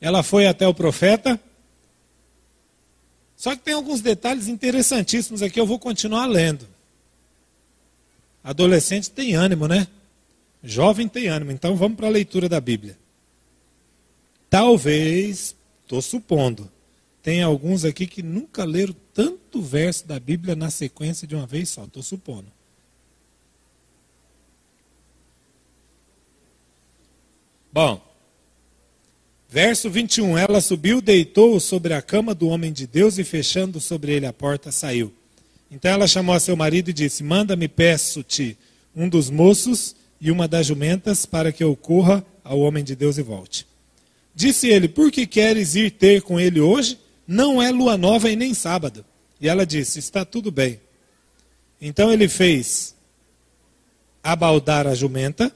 Ela 0.00 0.22
foi 0.22 0.46
até 0.46 0.64
o 0.64 0.72
profeta. 0.72 1.40
Só 3.34 3.56
que 3.56 3.62
tem 3.62 3.74
alguns 3.74 4.00
detalhes 4.00 4.46
interessantíssimos 4.46 5.42
aqui, 5.42 5.58
eu 5.58 5.66
vou 5.66 5.80
continuar 5.80 6.26
lendo. 6.26 6.68
Adolescente 8.44 9.10
tem 9.10 9.34
ânimo, 9.34 9.66
né? 9.66 9.88
Jovem 10.62 11.08
tem 11.08 11.26
ânimo, 11.26 11.50
então 11.50 11.74
vamos 11.74 11.96
para 11.96 12.06
a 12.06 12.10
leitura 12.10 12.48
da 12.48 12.60
Bíblia. 12.60 12.96
Talvez, 14.48 15.56
estou 15.82 16.00
supondo, 16.00 16.70
tem 17.22 17.42
alguns 17.42 17.84
aqui 17.84 18.06
que 18.06 18.22
nunca 18.22 18.64
leram 18.64 18.94
tanto 19.14 19.62
verso 19.62 20.06
da 20.06 20.18
Bíblia 20.18 20.56
na 20.56 20.70
sequência 20.70 21.26
de 21.26 21.36
uma 21.36 21.46
vez 21.46 21.68
só, 21.68 21.84
estou 21.84 22.02
supondo. 22.02 22.46
Bom, 27.72 28.02
verso 29.48 29.88
21. 29.88 30.36
Ela 30.36 30.60
subiu, 30.60 31.00
deitou 31.00 31.58
sobre 31.60 31.94
a 31.94 32.02
cama 32.02 32.34
do 32.34 32.48
homem 32.48 32.72
de 32.72 32.86
Deus 32.86 33.18
e, 33.18 33.24
fechando 33.24 33.80
sobre 33.80 34.12
ele 34.12 34.26
a 34.26 34.32
porta, 34.32 34.72
saiu. 34.72 35.12
Então 35.70 35.90
ela 35.90 36.06
chamou 36.06 36.34
a 36.34 36.40
seu 36.40 36.56
marido 36.56 36.90
e 36.90 36.92
disse: 36.92 37.22
Manda-me, 37.22 37.68
peço-te, 37.68 38.58
um 38.94 39.08
dos 39.08 39.30
moços 39.30 39.96
e 40.20 40.30
uma 40.30 40.46
das 40.46 40.66
jumentas, 40.66 41.24
para 41.24 41.50
que 41.50 41.64
eu 41.64 41.74
corra 41.74 42.22
ao 42.44 42.58
homem 42.60 42.84
de 42.84 42.94
Deus 42.94 43.16
e 43.16 43.22
volte. 43.22 43.66
Disse 44.34 44.68
ele: 44.68 44.88
Por 44.88 45.10
que 45.10 45.26
queres 45.26 45.74
ir 45.74 45.92
ter 45.92 46.20
com 46.20 46.38
ele 46.38 46.60
hoje? 46.60 46.98
Não 47.26 47.62
é 47.62 47.70
lua 47.70 47.96
nova 47.96 48.30
e 48.30 48.36
nem 48.36 48.54
sábado. 48.54 49.04
E 49.40 49.48
ela 49.48 49.66
disse: 49.66 49.98
Está 49.98 50.24
tudo 50.24 50.50
bem. 50.50 50.80
Então 51.80 52.12
ele 52.12 52.28
fez 52.28 52.94
abaldar 54.22 54.86
a 54.86 54.94
jumenta 54.94 55.52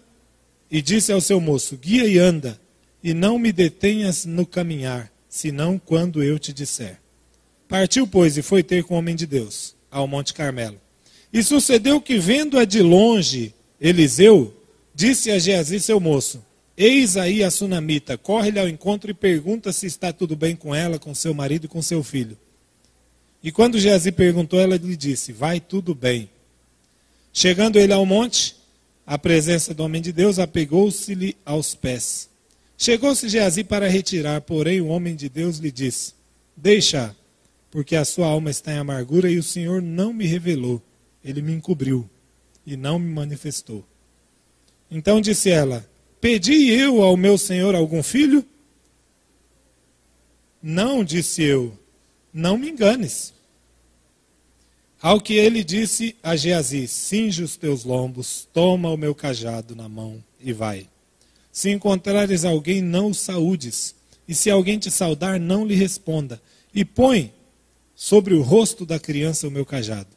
e 0.70 0.82
disse 0.82 1.12
ao 1.12 1.20
seu 1.20 1.40
moço: 1.40 1.76
Guia 1.76 2.06
e 2.06 2.18
anda, 2.18 2.61
e 3.02 3.14
não 3.14 3.38
me 3.38 3.52
detenhas 3.52 4.25
no 4.25 4.44
caminhar, 4.44 5.12
senão 5.28 5.78
quando 5.78 6.23
eu 6.23 6.38
te 6.38 6.52
disser. 6.52 7.00
Partiu, 7.68 8.06
pois, 8.06 8.37
e 8.37 8.42
foi 8.42 8.62
ter 8.62 8.85
com 8.85 8.94
o 8.94 8.99
homem 8.99 9.16
de 9.16 9.26
Deus, 9.26 9.75
ao 9.90 10.06
Monte 10.06 10.32
Carmelo. 10.35 10.80
E 11.32 11.42
sucedeu 11.42 12.00
que, 12.00 12.18
vendo-a 12.18 12.64
de 12.64 12.80
longe, 12.80 13.54
Eliseu 13.80 14.54
disse 14.94 15.30
a 15.30 15.38
Geazi, 15.38 15.80
seu 15.80 16.00
moço: 16.00 16.42
Eis 16.76 17.16
aí 17.16 17.42
a 17.42 17.50
sunamita, 17.50 18.18
corre-lhe 18.18 18.59
ao 18.59 18.68
encontro 18.68 19.11
e 19.11 19.14
pergunta 19.14 19.73
se 19.73 19.87
está 19.87 20.12
tudo 20.12 20.37
bem 20.37 20.54
com 20.54 20.75
ela, 20.75 20.99
com 20.99 21.14
seu 21.14 21.33
marido 21.33 21.64
e 21.64 21.68
com 21.68 21.80
seu 21.80 22.02
filho. 22.02 22.37
E 23.42 23.50
quando 23.50 23.78
Geazi 23.78 24.12
perguntou, 24.12 24.61
ela 24.61 24.76
lhe 24.76 24.97
disse: 24.97 25.33
Vai 25.33 25.59
tudo 25.59 25.95
bem. 25.95 26.28
Chegando 27.33 27.78
ele 27.78 27.92
ao 27.92 28.04
monte, 28.04 28.56
a 29.06 29.16
presença 29.16 29.73
do 29.73 29.85
homem 29.85 30.02
de 30.02 30.12
Deus 30.12 30.38
apegou-se-lhe 30.38 31.37
aos 31.47 31.75
pés. 31.75 32.28
Chegou-se 32.76 33.28
Geazi 33.28 33.64
para 33.64 33.88
retirar, 33.88 34.42
porém 34.42 34.80
o 34.83 34.88
homem 34.88 35.16
de 35.16 35.30
Deus 35.30 35.56
lhe 35.56 35.71
disse: 35.73 36.12
Deixa, 36.54 37.16
porque 37.71 37.97
a 37.97 38.04
sua 38.04 38.26
alma 38.26 38.50
está 38.50 38.73
em 38.73 38.78
amargura 38.78 39.30
e 39.30 39.38
o 39.38 39.42
Senhor 39.42 39.80
não 39.80 40.12
me 40.12 40.26
revelou, 40.26 40.83
ele 41.25 41.40
me 41.40 41.52
encobriu 41.52 42.09
e 42.66 42.76
não 42.76 42.99
me 42.99 43.11
manifestou. 43.11 43.83
Então 44.90 45.23
disse 45.23 45.49
ela: 45.49 45.88
Pedi 46.20 46.70
eu 46.70 47.02
ao 47.02 47.16
meu 47.16 47.37
senhor 47.37 47.75
algum 47.75 48.02
filho? 48.02 48.44
Não, 50.62 51.04
disse 51.04 51.42
eu, 51.42 51.78
não 52.32 52.58
me 52.58 52.70
enganes. 52.70 53.32
Ao 55.00 55.20
que 55.20 55.35
ele 55.35 55.62
disse 55.62 56.16
a 56.23 56.35
Geazi: 56.35 56.88
Cinge 56.88 57.42
os 57.42 57.56
teus 57.56 57.85
lombos, 57.85 58.49
toma 58.52 58.90
o 58.90 58.96
meu 58.96 59.14
cajado 59.14 59.76
na 59.76 59.88
mão 59.88 60.23
e 60.40 60.52
vai. 60.52 60.88
Se 61.52 61.70
encontrares 61.70 62.44
alguém, 62.44 62.82
não 62.82 63.11
o 63.11 63.14
saúdes, 63.14 63.94
e 64.26 64.35
se 64.35 64.50
alguém 64.50 64.78
te 64.78 64.90
saudar, 64.90 65.38
não 65.38 65.64
lhe 65.64 65.75
responda, 65.75 66.40
e 66.75 66.85
põe 66.85 67.32
sobre 67.94 68.35
o 68.35 68.42
rosto 68.42 68.85
da 68.85 68.99
criança 68.99 69.49
o 69.49 69.50
meu 69.50 69.64
cajado. 69.64 70.08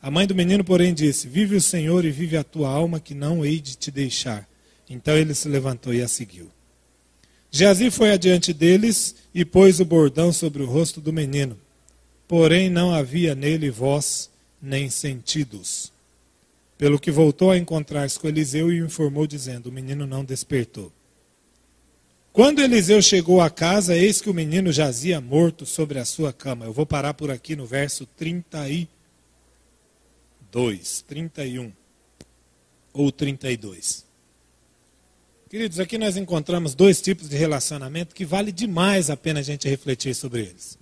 A 0.00 0.10
mãe 0.10 0.26
do 0.26 0.34
menino, 0.34 0.62
porém, 0.62 0.92
disse: 0.92 1.26
Vive 1.26 1.56
o 1.56 1.60
Senhor 1.60 2.04
e 2.04 2.10
vive 2.10 2.36
a 2.36 2.44
tua 2.44 2.68
alma, 2.68 3.00
que 3.00 3.14
não 3.14 3.44
hei 3.44 3.60
de 3.60 3.76
te 3.76 3.90
deixar. 3.90 4.48
Então 4.88 5.16
ele 5.16 5.34
se 5.34 5.48
levantou 5.48 5.92
e 5.92 6.02
a 6.02 6.08
seguiu. 6.08 6.50
Geazi 7.50 7.90
foi 7.90 8.12
adiante 8.12 8.52
deles 8.52 9.14
e 9.34 9.44
pôs 9.44 9.80
o 9.80 9.84
bordão 9.84 10.32
sobre 10.32 10.62
o 10.62 10.66
rosto 10.66 11.00
do 11.00 11.12
menino. 11.12 11.58
Porém, 12.26 12.68
não 12.68 12.92
havia 12.92 13.34
nele 13.34 13.70
voz 13.70 14.30
nem 14.60 14.90
sentidos. 14.90 15.90
Pelo 16.76 16.98
que 16.98 17.10
voltou 17.10 17.50
a 17.50 17.56
encontrar-se 17.56 18.20
com 18.20 18.28
Eliseu 18.28 18.70
e 18.70 18.82
o 18.82 18.86
informou, 18.86 19.26
dizendo: 19.26 19.66
O 19.68 19.72
menino 19.72 20.06
não 20.06 20.24
despertou. 20.24 20.92
Quando 22.32 22.60
Eliseu 22.60 23.02
chegou 23.02 23.40
à 23.40 23.50
casa, 23.50 23.96
eis 23.96 24.20
que 24.20 24.30
o 24.30 24.34
menino 24.34 24.70
jazia 24.70 25.20
morto 25.20 25.66
sobre 25.66 25.98
a 25.98 26.04
sua 26.04 26.32
cama. 26.32 26.66
Eu 26.66 26.72
vou 26.72 26.86
parar 26.86 27.14
por 27.14 27.32
aqui 27.32 27.56
no 27.56 27.66
verso 27.66 28.06
32, 28.16 28.88
31 31.08 31.72
ou 32.92 33.10
32. 33.10 34.07
Queridos, 35.48 35.80
aqui 35.80 35.96
nós 35.96 36.18
encontramos 36.18 36.74
dois 36.74 37.00
tipos 37.00 37.26
de 37.26 37.34
relacionamento 37.34 38.14
que 38.14 38.26
vale 38.26 38.52
demais 38.52 39.08
a 39.08 39.16
pena 39.16 39.40
a 39.40 39.42
gente 39.42 39.66
refletir 39.66 40.14
sobre 40.14 40.42
eles. 40.42 40.78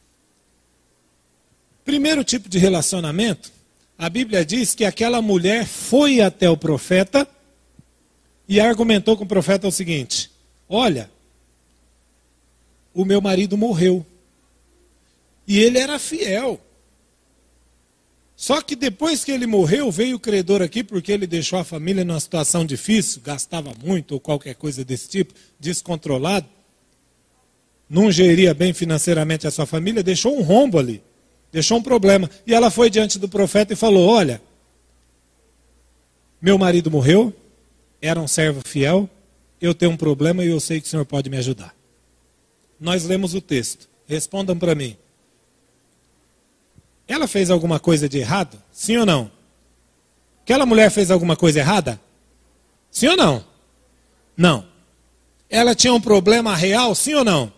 Primeiro 1.84 2.24
tipo 2.24 2.48
de 2.48 2.58
relacionamento, 2.58 3.52
a 3.96 4.10
Bíblia 4.10 4.44
diz 4.44 4.74
que 4.74 4.84
aquela 4.84 5.22
mulher 5.22 5.64
foi 5.64 6.20
até 6.20 6.50
o 6.50 6.56
profeta 6.56 7.28
e 8.48 8.58
argumentou 8.60 9.16
com 9.16 9.22
o 9.22 9.28
profeta 9.28 9.68
o 9.68 9.72
seguinte: 9.72 10.32
Olha, 10.68 11.08
o 12.92 13.04
meu 13.04 13.20
marido 13.20 13.56
morreu. 13.56 14.04
E 15.46 15.60
ele 15.60 15.78
era 15.78 15.96
fiel. 15.96 16.60
Só 18.36 18.60
que 18.60 18.76
depois 18.76 19.24
que 19.24 19.32
ele 19.32 19.46
morreu, 19.46 19.90
veio 19.90 20.16
o 20.16 20.20
credor 20.20 20.60
aqui, 20.60 20.84
porque 20.84 21.10
ele 21.10 21.26
deixou 21.26 21.58
a 21.58 21.64
família 21.64 22.04
numa 22.04 22.20
situação 22.20 22.66
difícil, 22.66 23.22
gastava 23.24 23.72
muito 23.82 24.12
ou 24.12 24.20
qualquer 24.20 24.54
coisa 24.54 24.84
desse 24.84 25.08
tipo, 25.08 25.32
descontrolado, 25.58 26.46
não 27.88 28.12
geria 28.12 28.52
bem 28.52 28.74
financeiramente 28.74 29.46
a 29.46 29.50
sua 29.50 29.64
família, 29.64 30.02
deixou 30.02 30.36
um 30.38 30.42
rombo 30.42 30.78
ali, 30.78 31.02
deixou 31.50 31.78
um 31.78 31.82
problema. 31.82 32.28
E 32.46 32.52
ela 32.52 32.70
foi 32.70 32.90
diante 32.90 33.18
do 33.18 33.26
profeta 33.28 33.72
e 33.72 33.76
falou: 33.76 34.06
Olha, 34.06 34.42
meu 36.40 36.58
marido 36.58 36.90
morreu, 36.90 37.32
era 38.02 38.20
um 38.20 38.28
servo 38.28 38.60
fiel, 38.66 39.08
eu 39.60 39.72
tenho 39.72 39.92
um 39.92 39.96
problema 39.96 40.44
e 40.44 40.48
eu 40.48 40.60
sei 40.60 40.78
que 40.78 40.86
o 40.86 40.90
senhor 40.90 41.06
pode 41.06 41.30
me 41.30 41.38
ajudar. 41.38 41.74
Nós 42.78 43.04
lemos 43.04 43.34
o 43.34 43.40
texto, 43.40 43.88
respondam 44.06 44.58
para 44.58 44.74
mim. 44.74 44.94
Ela 47.08 47.26
fez 47.26 47.50
alguma 47.50 47.78
coisa 47.78 48.08
de 48.08 48.18
errado? 48.18 48.60
Sim 48.72 48.98
ou 48.98 49.06
não? 49.06 49.30
Aquela 50.42 50.66
mulher 50.66 50.90
fez 50.90 51.10
alguma 51.10 51.36
coisa 51.36 51.60
errada? 51.60 52.00
Sim 52.90 53.08
ou 53.08 53.16
não? 53.16 53.44
Não. 54.36 54.66
Ela 55.48 55.74
tinha 55.74 55.92
um 55.92 56.00
problema 56.00 56.54
real? 56.54 56.94
Sim 56.94 57.14
ou 57.14 57.24
não? 57.24 57.52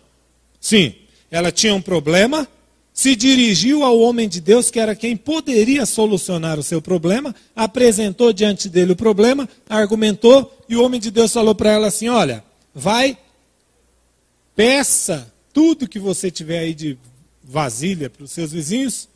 Sim. 0.59 0.93
Ela 1.31 1.51
tinha 1.51 1.73
um 1.73 1.81
problema, 1.81 2.47
se 2.93 3.15
dirigiu 3.15 3.83
ao 3.83 3.99
homem 3.99 4.27
de 4.27 4.41
Deus, 4.41 4.69
que 4.69 4.79
era 4.79 4.95
quem 4.95 5.15
poderia 5.15 5.85
solucionar 5.85 6.59
o 6.59 6.63
seu 6.63 6.81
problema, 6.81 7.33
apresentou 7.55 8.33
diante 8.33 8.67
dele 8.67 8.93
o 8.93 8.95
problema, 8.95 9.47
argumentou, 9.67 10.51
e 10.67 10.75
o 10.75 10.83
homem 10.83 10.99
de 10.99 11.11
Deus 11.11 11.31
falou 11.31 11.55
para 11.55 11.71
ela 11.71 11.87
assim: 11.87 12.09
Olha, 12.09 12.43
vai, 12.73 13.17
peça 14.55 15.31
tudo 15.53 15.87
que 15.87 15.99
você 15.99 16.29
tiver 16.31 16.59
aí 16.59 16.73
de 16.73 16.97
vasilha 17.43 18.09
para 18.09 18.23
os 18.23 18.31
seus 18.31 18.51
vizinhos, 18.51 19.07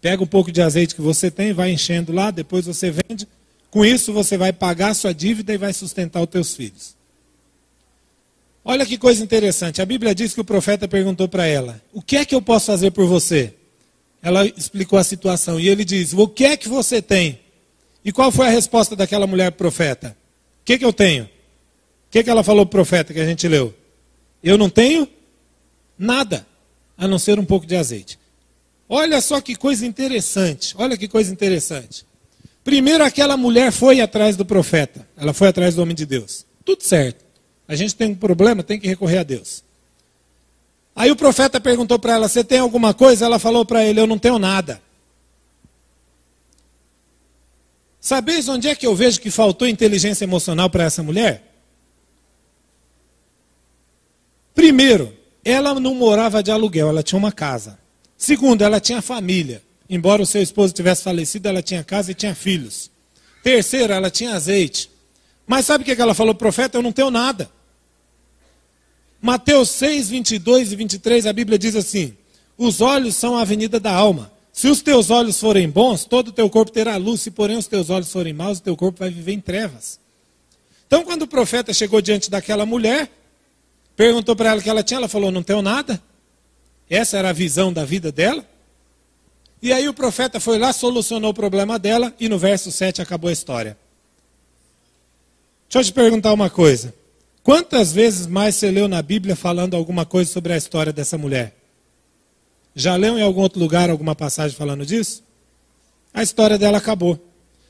Pega 0.00 0.22
um 0.22 0.26
pouco 0.26 0.50
de 0.50 0.62
azeite 0.62 0.94
que 0.94 1.02
você 1.02 1.30
tem, 1.30 1.52
vai 1.52 1.70
enchendo 1.70 2.12
lá, 2.12 2.30
depois 2.30 2.66
você 2.66 2.90
vende. 2.90 3.28
Com 3.70 3.84
isso 3.84 4.12
você 4.12 4.36
vai 4.36 4.52
pagar 4.52 4.94
sua 4.94 5.12
dívida 5.12 5.52
e 5.52 5.58
vai 5.58 5.72
sustentar 5.72 6.22
os 6.22 6.28
teus 6.28 6.54
filhos. 6.54 6.96
Olha 8.64 8.84
que 8.84 8.98
coisa 8.98 9.22
interessante. 9.22 9.80
A 9.80 9.86
Bíblia 9.86 10.14
diz 10.14 10.34
que 10.34 10.40
o 10.40 10.44
profeta 10.44 10.86
perguntou 10.86 11.28
para 11.28 11.46
ela: 11.46 11.80
O 11.92 12.02
que 12.02 12.16
é 12.16 12.24
que 12.24 12.34
eu 12.34 12.42
posso 12.42 12.66
fazer 12.66 12.90
por 12.90 13.06
você? 13.06 13.54
Ela 14.22 14.46
explicou 14.46 14.98
a 14.98 15.04
situação. 15.04 15.58
E 15.58 15.68
ele 15.68 15.84
diz: 15.84 16.12
O 16.12 16.28
que 16.28 16.44
é 16.44 16.56
que 16.56 16.68
você 16.68 17.00
tem? 17.00 17.40
E 18.04 18.12
qual 18.12 18.30
foi 18.30 18.46
a 18.46 18.50
resposta 18.50 18.96
daquela 18.96 19.26
mulher 19.26 19.52
profeta? 19.52 20.16
O 20.62 20.64
que, 20.64 20.74
é 20.74 20.78
que 20.78 20.84
eu 20.84 20.92
tenho? 20.92 21.24
O 21.24 21.28
que, 22.10 22.18
é 22.18 22.22
que 22.22 22.30
ela 22.30 22.42
falou 22.42 22.64
para 22.66 22.80
o 22.80 22.84
profeta 22.84 23.12
que 23.12 23.20
a 23.20 23.26
gente 23.26 23.46
leu? 23.46 23.74
Eu 24.42 24.56
não 24.56 24.70
tenho 24.70 25.06
nada, 25.98 26.46
a 26.96 27.06
não 27.06 27.18
ser 27.18 27.38
um 27.38 27.44
pouco 27.44 27.66
de 27.66 27.76
azeite. 27.76 28.19
Olha 28.92 29.20
só 29.20 29.40
que 29.40 29.54
coisa 29.54 29.86
interessante. 29.86 30.74
Olha 30.76 30.96
que 30.96 31.06
coisa 31.06 31.32
interessante. 31.32 32.04
Primeiro, 32.64 33.04
aquela 33.04 33.36
mulher 33.36 33.70
foi 33.70 34.00
atrás 34.00 34.36
do 34.36 34.44
profeta. 34.44 35.08
Ela 35.16 35.32
foi 35.32 35.46
atrás 35.46 35.76
do 35.76 35.82
homem 35.82 35.94
de 35.94 36.04
Deus. 36.04 36.44
Tudo 36.64 36.82
certo. 36.82 37.24
A 37.68 37.76
gente 37.76 37.94
tem 37.94 38.10
um 38.10 38.16
problema, 38.16 38.64
tem 38.64 38.80
que 38.80 38.88
recorrer 38.88 39.18
a 39.18 39.22
Deus. 39.22 39.62
Aí 40.94 41.08
o 41.08 41.14
profeta 41.14 41.60
perguntou 41.60 42.00
para 42.00 42.14
ela: 42.14 42.28
Você 42.28 42.42
tem 42.42 42.58
alguma 42.58 42.92
coisa? 42.92 43.24
Ela 43.24 43.38
falou 43.38 43.64
para 43.64 43.84
ele: 43.84 44.00
Eu 44.00 44.08
não 44.08 44.18
tenho 44.18 44.40
nada. 44.40 44.82
Sabeis 48.00 48.48
onde 48.48 48.66
é 48.66 48.74
que 48.74 48.86
eu 48.86 48.94
vejo 48.96 49.20
que 49.20 49.30
faltou 49.30 49.68
inteligência 49.68 50.24
emocional 50.24 50.68
para 50.68 50.82
essa 50.82 51.00
mulher? 51.00 51.44
Primeiro, 54.52 55.16
ela 55.44 55.78
não 55.78 55.94
morava 55.94 56.42
de 56.42 56.50
aluguel, 56.50 56.88
ela 56.88 57.04
tinha 57.04 57.18
uma 57.18 57.30
casa. 57.30 57.78
Segundo, 58.20 58.60
ela 58.60 58.78
tinha 58.78 59.00
família. 59.00 59.62
Embora 59.88 60.20
o 60.20 60.26
seu 60.26 60.42
esposo 60.42 60.74
tivesse 60.74 61.02
falecido, 61.02 61.48
ela 61.48 61.62
tinha 61.62 61.82
casa 61.82 62.10
e 62.10 62.14
tinha 62.14 62.34
filhos. 62.34 62.90
Terceiro, 63.42 63.94
ela 63.94 64.10
tinha 64.10 64.34
azeite. 64.34 64.90
Mas 65.46 65.64
sabe 65.64 65.82
o 65.82 65.84
que 65.86 66.00
ela 66.00 66.12
falou, 66.12 66.34
profeta? 66.34 66.76
Eu 66.76 66.82
não 66.82 66.92
tenho 66.92 67.10
nada. 67.10 67.50
Mateus 69.22 69.70
6, 69.70 70.10
22 70.10 70.70
e 70.70 70.76
23, 70.76 71.24
a 71.24 71.32
Bíblia 71.32 71.58
diz 71.58 71.74
assim: 71.74 72.14
Os 72.58 72.82
olhos 72.82 73.16
são 73.16 73.38
a 73.38 73.40
avenida 73.40 73.80
da 73.80 73.92
alma. 73.92 74.30
Se 74.52 74.68
os 74.68 74.82
teus 74.82 75.08
olhos 75.08 75.40
forem 75.40 75.70
bons, 75.70 76.04
todo 76.04 76.28
o 76.28 76.32
teu 76.32 76.50
corpo 76.50 76.70
terá 76.70 76.98
luz. 76.98 77.22
Se, 77.22 77.30
porém, 77.30 77.56
os 77.56 77.66
teus 77.66 77.88
olhos 77.88 78.12
forem 78.12 78.34
maus, 78.34 78.58
o 78.58 78.62
teu 78.62 78.76
corpo 78.76 78.98
vai 78.98 79.08
viver 79.08 79.32
em 79.32 79.40
trevas. 79.40 79.98
Então, 80.86 81.04
quando 81.06 81.22
o 81.22 81.26
profeta 81.26 81.72
chegou 81.72 82.02
diante 82.02 82.30
daquela 82.30 82.66
mulher, 82.66 83.10
perguntou 83.96 84.36
para 84.36 84.50
ela 84.50 84.60
o 84.60 84.62
que 84.62 84.68
ela 84.68 84.82
tinha, 84.82 84.98
ela 84.98 85.08
falou: 85.08 85.30
Não 85.30 85.42
tenho 85.42 85.62
nada. 85.62 86.02
Essa 86.90 87.18
era 87.18 87.30
a 87.30 87.32
visão 87.32 87.72
da 87.72 87.84
vida 87.84 88.10
dela. 88.10 88.44
E 89.62 89.72
aí 89.72 89.88
o 89.88 89.94
profeta 89.94 90.40
foi 90.40 90.58
lá, 90.58 90.72
solucionou 90.72 91.30
o 91.30 91.34
problema 91.34 91.78
dela 91.78 92.12
e 92.18 92.28
no 92.28 92.36
verso 92.36 92.72
7 92.72 93.00
acabou 93.00 93.30
a 93.30 93.32
história. 93.32 93.78
Deixa 95.68 95.78
eu 95.78 95.84
te 95.84 95.92
perguntar 95.92 96.32
uma 96.32 96.50
coisa. 96.50 96.92
Quantas 97.44 97.92
vezes 97.92 98.26
mais 98.26 98.56
você 98.56 98.70
leu 98.72 98.88
na 98.88 99.00
Bíblia 99.00 99.36
falando 99.36 99.76
alguma 99.76 100.04
coisa 100.04 100.32
sobre 100.32 100.52
a 100.52 100.56
história 100.56 100.92
dessa 100.92 101.16
mulher? 101.16 101.54
Já 102.74 102.96
leu 102.96 103.16
em 103.16 103.22
algum 103.22 103.40
outro 103.40 103.60
lugar 103.60 103.88
alguma 103.88 104.16
passagem 104.16 104.56
falando 104.56 104.84
disso? 104.84 105.22
A 106.12 106.22
história 106.22 106.58
dela 106.58 106.78
acabou. 106.78 107.18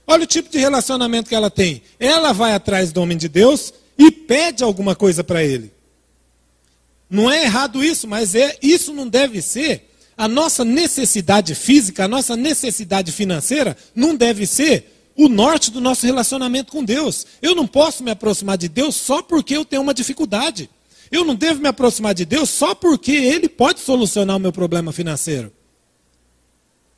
Olha 0.06 0.24
o 0.24 0.26
tipo 0.26 0.48
de 0.48 0.58
relacionamento 0.58 1.28
que 1.28 1.34
ela 1.34 1.50
tem. 1.50 1.82
Ela 1.98 2.32
vai 2.32 2.54
atrás 2.54 2.90
do 2.90 3.02
homem 3.02 3.18
de 3.18 3.28
Deus 3.28 3.72
e 3.98 4.10
pede 4.10 4.64
alguma 4.64 4.94
coisa 4.96 5.22
para 5.22 5.44
ele. 5.44 5.72
Não 7.10 7.30
é 7.30 7.42
errado 7.42 7.82
isso, 7.82 8.06
mas 8.06 8.34
é 8.36 8.56
isso 8.62 8.94
não 8.94 9.08
deve 9.08 9.42
ser 9.42 9.90
a 10.16 10.28
nossa 10.28 10.64
necessidade 10.66 11.54
física, 11.54 12.04
a 12.04 12.08
nossa 12.08 12.36
necessidade 12.36 13.10
financeira 13.10 13.74
não 13.94 14.14
deve 14.14 14.46
ser 14.46 15.12
o 15.16 15.30
norte 15.30 15.70
do 15.70 15.80
nosso 15.80 16.04
relacionamento 16.04 16.70
com 16.70 16.84
Deus. 16.84 17.26
Eu 17.40 17.54
não 17.54 17.66
posso 17.66 18.04
me 18.04 18.10
aproximar 18.10 18.58
de 18.58 18.68
Deus 18.68 18.94
só 18.96 19.22
porque 19.22 19.56
eu 19.56 19.64
tenho 19.64 19.80
uma 19.80 19.94
dificuldade. 19.94 20.68
Eu 21.10 21.24
não 21.24 21.34
devo 21.34 21.60
me 21.60 21.68
aproximar 21.68 22.14
de 22.14 22.26
Deus 22.26 22.50
só 22.50 22.74
porque 22.74 23.12
Ele 23.12 23.48
pode 23.48 23.80
solucionar 23.80 24.36
o 24.36 24.40
meu 24.40 24.52
problema 24.52 24.92
financeiro. 24.92 25.50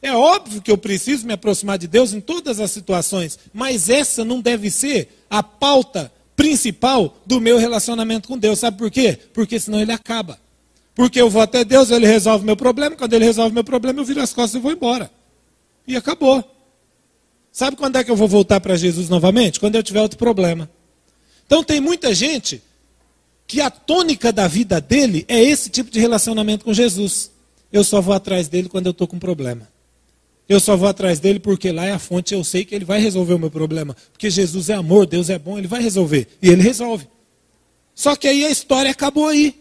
É 0.02 0.12
óbvio 0.12 0.60
que 0.60 0.72
eu 0.72 0.76
preciso 0.76 1.24
me 1.24 1.32
aproximar 1.32 1.78
de 1.78 1.86
Deus 1.86 2.12
em 2.12 2.20
todas 2.20 2.58
as 2.58 2.72
situações, 2.72 3.38
mas 3.54 3.88
essa 3.88 4.24
não 4.24 4.40
deve 4.40 4.68
ser 4.68 5.24
a 5.30 5.44
pauta 5.44 6.12
principal 6.36 7.16
do 7.26 7.40
meu 7.40 7.58
relacionamento 7.58 8.28
com 8.28 8.38
Deus. 8.38 8.58
Sabe 8.58 8.78
por 8.78 8.90
quê? 8.90 9.18
Porque 9.32 9.58
senão 9.58 9.80
ele 9.80 9.92
acaba. 9.92 10.38
Porque 10.94 11.20
eu 11.20 11.30
vou 11.30 11.40
até 11.40 11.64
Deus, 11.64 11.90
ele 11.90 12.06
resolve 12.06 12.44
meu 12.44 12.56
problema, 12.56 12.96
quando 12.96 13.14
ele 13.14 13.24
resolve 13.24 13.54
meu 13.54 13.64
problema, 13.64 14.00
eu 14.00 14.04
viro 14.04 14.20
as 14.20 14.32
costas 14.32 14.60
e 14.60 14.62
vou 14.62 14.72
embora. 14.72 15.10
E 15.86 15.96
acabou. 15.96 16.44
Sabe 17.50 17.76
quando 17.76 17.96
é 17.96 18.04
que 18.04 18.10
eu 18.10 18.16
vou 18.16 18.28
voltar 18.28 18.60
para 18.60 18.76
Jesus 18.76 19.08
novamente? 19.08 19.58
Quando 19.58 19.74
eu 19.74 19.82
tiver 19.82 20.00
outro 20.00 20.18
problema. 20.18 20.70
Então 21.46 21.64
tem 21.64 21.80
muita 21.80 22.14
gente 22.14 22.62
que 23.46 23.60
a 23.60 23.70
tônica 23.70 24.32
da 24.32 24.48
vida 24.48 24.80
dele 24.80 25.24
é 25.28 25.42
esse 25.42 25.68
tipo 25.68 25.90
de 25.90 26.00
relacionamento 26.00 26.64
com 26.64 26.72
Jesus. 26.72 27.30
Eu 27.70 27.84
só 27.84 28.00
vou 28.00 28.14
atrás 28.14 28.48
dele 28.48 28.68
quando 28.68 28.86
eu 28.86 28.92
estou 28.92 29.06
com 29.06 29.18
problema. 29.18 29.68
Eu 30.52 30.60
só 30.60 30.76
vou 30.76 30.86
atrás 30.86 31.18
dele 31.18 31.40
porque 31.40 31.72
lá 31.72 31.86
é 31.86 31.92
a 31.92 31.98
fonte, 31.98 32.34
eu 32.34 32.44
sei 32.44 32.62
que 32.62 32.74
ele 32.74 32.84
vai 32.84 33.00
resolver 33.00 33.32
o 33.32 33.38
meu 33.38 33.50
problema. 33.50 33.96
Porque 34.12 34.28
Jesus 34.28 34.68
é 34.68 34.74
amor, 34.74 35.06
Deus 35.06 35.30
é 35.30 35.38
bom, 35.38 35.56
ele 35.56 35.66
vai 35.66 35.80
resolver. 35.80 36.28
E 36.42 36.50
ele 36.50 36.60
resolve. 36.60 37.08
Só 37.94 38.14
que 38.14 38.28
aí 38.28 38.44
a 38.44 38.50
história 38.50 38.90
acabou 38.90 39.28
aí. 39.28 39.58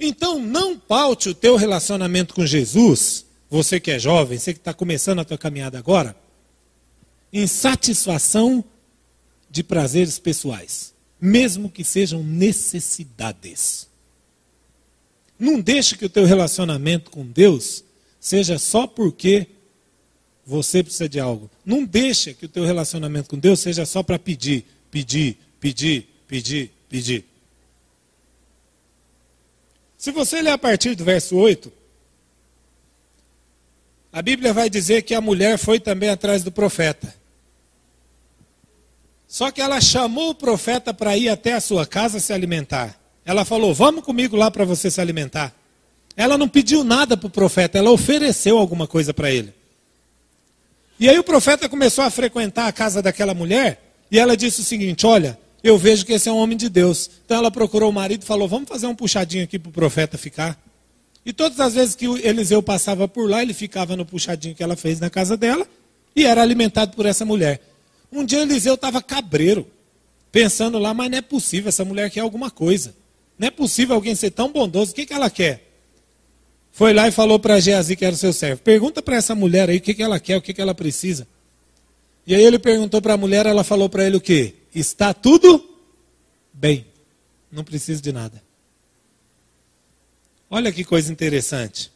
Então 0.00 0.40
não 0.40 0.78
paute 0.78 1.28
o 1.28 1.34
teu 1.34 1.56
relacionamento 1.56 2.32
com 2.32 2.46
Jesus, 2.46 3.26
você 3.50 3.78
que 3.78 3.90
é 3.90 3.98
jovem, 3.98 4.38
você 4.38 4.54
que 4.54 4.60
está 4.60 4.72
começando 4.72 5.18
a 5.18 5.24
tua 5.24 5.36
caminhada 5.36 5.78
agora, 5.78 6.16
em 7.30 7.46
satisfação 7.46 8.64
de 9.50 9.62
prazeres 9.62 10.18
pessoais, 10.18 10.94
mesmo 11.20 11.68
que 11.68 11.84
sejam 11.84 12.22
necessidades. 12.22 13.86
Não 15.38 15.60
deixe 15.60 15.94
que 15.94 16.06
o 16.06 16.10
teu 16.10 16.24
relacionamento 16.24 17.10
com 17.10 17.26
Deus 17.26 17.84
seja 18.28 18.58
só 18.58 18.86
porque 18.86 19.46
você 20.44 20.82
precisa 20.82 21.08
de 21.08 21.18
algo. 21.18 21.50
Não 21.64 21.84
deixe 21.84 22.34
que 22.34 22.44
o 22.44 22.48
teu 22.48 22.64
relacionamento 22.64 23.30
com 23.30 23.38
Deus 23.38 23.58
seja 23.60 23.86
só 23.86 24.02
para 24.02 24.18
pedir, 24.18 24.66
pedir, 24.90 25.38
pedir, 25.58 26.06
pedir, 26.26 26.70
pedir. 26.88 27.24
Se 29.96 30.12
você 30.12 30.42
ler 30.42 30.50
a 30.50 30.58
partir 30.58 30.94
do 30.94 31.04
verso 31.04 31.36
8, 31.36 31.72
a 34.12 34.20
Bíblia 34.20 34.52
vai 34.52 34.68
dizer 34.68 35.02
que 35.02 35.14
a 35.14 35.20
mulher 35.20 35.58
foi 35.58 35.80
também 35.80 36.10
atrás 36.10 36.42
do 36.42 36.52
profeta. 36.52 37.14
Só 39.26 39.50
que 39.50 39.60
ela 39.60 39.80
chamou 39.80 40.30
o 40.30 40.34
profeta 40.34 40.92
para 40.92 41.16
ir 41.16 41.28
até 41.30 41.54
a 41.54 41.60
sua 41.60 41.86
casa 41.86 42.20
se 42.20 42.32
alimentar. 42.32 42.98
Ela 43.24 43.44
falou: 43.44 43.74
Vamos 43.74 44.04
comigo 44.04 44.36
lá 44.36 44.50
para 44.50 44.64
você 44.64 44.90
se 44.90 45.00
alimentar. 45.00 45.54
Ela 46.18 46.36
não 46.36 46.48
pediu 46.48 46.82
nada 46.82 47.16
para 47.16 47.28
o 47.28 47.30
profeta, 47.30 47.78
ela 47.78 47.92
ofereceu 47.92 48.58
alguma 48.58 48.88
coisa 48.88 49.14
para 49.14 49.30
ele. 49.30 49.54
E 50.98 51.08
aí 51.08 51.16
o 51.16 51.22
profeta 51.22 51.68
começou 51.68 52.02
a 52.02 52.10
frequentar 52.10 52.66
a 52.66 52.72
casa 52.72 53.00
daquela 53.00 53.32
mulher 53.32 53.94
e 54.10 54.18
ela 54.18 54.36
disse 54.36 54.60
o 54.60 54.64
seguinte: 54.64 55.06
Olha, 55.06 55.38
eu 55.62 55.78
vejo 55.78 56.04
que 56.04 56.12
esse 56.12 56.28
é 56.28 56.32
um 56.32 56.38
homem 56.38 56.58
de 56.58 56.68
Deus. 56.68 57.08
Então 57.24 57.36
ela 57.36 57.52
procurou 57.52 57.88
o 57.88 57.92
marido 57.92 58.24
e 58.24 58.26
falou: 58.26 58.48
Vamos 58.48 58.68
fazer 58.68 58.88
um 58.88 58.96
puxadinho 58.96 59.44
aqui 59.44 59.60
para 59.60 59.68
o 59.68 59.72
profeta 59.72 60.18
ficar. 60.18 60.60
E 61.24 61.32
todas 61.32 61.60
as 61.60 61.74
vezes 61.74 61.94
que 61.94 62.06
Eliseu 62.06 62.60
passava 62.64 63.06
por 63.06 63.30
lá, 63.30 63.40
ele 63.40 63.54
ficava 63.54 63.94
no 63.94 64.04
puxadinho 64.04 64.56
que 64.56 64.62
ela 64.62 64.74
fez 64.74 64.98
na 64.98 65.08
casa 65.08 65.36
dela 65.36 65.68
e 66.16 66.24
era 66.24 66.42
alimentado 66.42 66.96
por 66.96 67.06
essa 67.06 67.24
mulher. 67.24 67.60
Um 68.10 68.24
dia 68.24 68.40
Eliseu 68.40 68.74
estava 68.74 69.00
cabreiro, 69.00 69.68
pensando 70.32 70.80
lá, 70.80 70.92
mas 70.92 71.12
não 71.12 71.18
é 71.18 71.22
possível, 71.22 71.68
essa 71.68 71.84
mulher 71.84 72.10
quer 72.10 72.20
alguma 72.20 72.50
coisa. 72.50 72.92
Não 73.38 73.46
é 73.46 73.52
possível 73.52 73.94
alguém 73.94 74.16
ser 74.16 74.32
tão 74.32 74.50
bondoso, 74.50 74.90
o 74.90 74.94
que, 74.96 75.06
que 75.06 75.14
ela 75.14 75.30
quer? 75.30 75.67
Foi 76.78 76.94
lá 76.94 77.08
e 77.08 77.10
falou 77.10 77.40
para 77.40 77.58
Geazi, 77.58 77.96
que 77.96 78.04
era 78.04 78.14
seu 78.14 78.32
servo: 78.32 78.62
Pergunta 78.62 79.02
para 79.02 79.16
essa 79.16 79.34
mulher 79.34 79.68
aí 79.68 79.78
o 79.78 79.80
que, 79.80 79.92
que 79.92 80.00
ela 80.00 80.20
quer, 80.20 80.36
o 80.36 80.40
que, 80.40 80.54
que 80.54 80.60
ela 80.60 80.72
precisa. 80.72 81.26
E 82.24 82.36
aí 82.36 82.44
ele 82.44 82.56
perguntou 82.56 83.02
para 83.02 83.14
a 83.14 83.16
mulher, 83.16 83.46
ela 83.46 83.64
falou 83.64 83.88
para 83.88 84.06
ele 84.06 84.16
o 84.16 84.20
quê? 84.20 84.54
Está 84.72 85.12
tudo 85.12 85.76
bem, 86.52 86.86
não 87.50 87.64
preciso 87.64 88.00
de 88.00 88.12
nada. 88.12 88.40
Olha 90.48 90.70
que 90.70 90.84
coisa 90.84 91.10
interessante. 91.10 91.90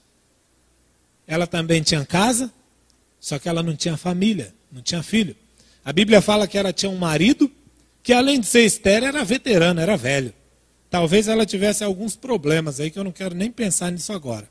Ela 1.29 1.47
também 1.47 1.81
tinha 1.81 2.05
casa, 2.05 2.53
só 3.21 3.38
que 3.38 3.49
ela 3.49 3.62
não 3.62 3.77
tinha 3.77 3.97
família, 3.97 4.53
não 4.73 4.83
tinha 4.83 5.01
filho. 5.01 5.37
A 5.85 5.92
Bíblia 5.92 6.21
fala 6.21 6.49
que 6.49 6.59
ela 6.59 6.73
tinha 6.73 6.90
um 6.90 6.99
marido 6.99 7.49
que, 8.03 8.12
além 8.12 8.40
de 8.40 8.47
ser 8.47 8.64
estéreo, 8.64 9.07
era 9.07 9.25
veterano, 9.25 9.81
era 9.81 9.97
velho. 9.97 10.35
Talvez 10.90 11.29
ela 11.29 11.47
tivesse 11.47 11.85
alguns 11.85 12.16
problemas 12.16 12.81
aí 12.81 12.90
que 12.90 12.99
eu 12.99 13.05
não 13.05 13.12
quero 13.12 13.33
nem 13.33 13.49
pensar 13.49 13.92
nisso 13.92 14.12
agora. 14.12 14.51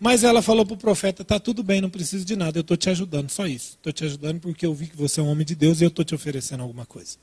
Mas 0.00 0.24
ela 0.24 0.40
falou 0.40 0.64
para 0.64 0.74
o 0.74 0.78
profeta: 0.78 1.20
está 1.20 1.38
tudo 1.38 1.62
bem, 1.62 1.82
não 1.82 1.90
preciso 1.90 2.24
de 2.24 2.34
nada, 2.34 2.58
eu 2.58 2.62
estou 2.62 2.76
te 2.76 2.88
ajudando, 2.88 3.28
só 3.28 3.46
isso. 3.46 3.72
Estou 3.76 3.92
te 3.92 4.02
ajudando 4.02 4.40
porque 4.40 4.64
eu 4.64 4.72
vi 4.72 4.86
que 4.86 4.96
você 4.96 5.20
é 5.20 5.22
um 5.22 5.28
homem 5.28 5.44
de 5.44 5.54
Deus 5.54 5.80
e 5.80 5.84
eu 5.84 5.88
estou 5.88 6.02
te 6.02 6.14
oferecendo 6.14 6.62
alguma 6.62 6.86
coisa. 6.86 7.18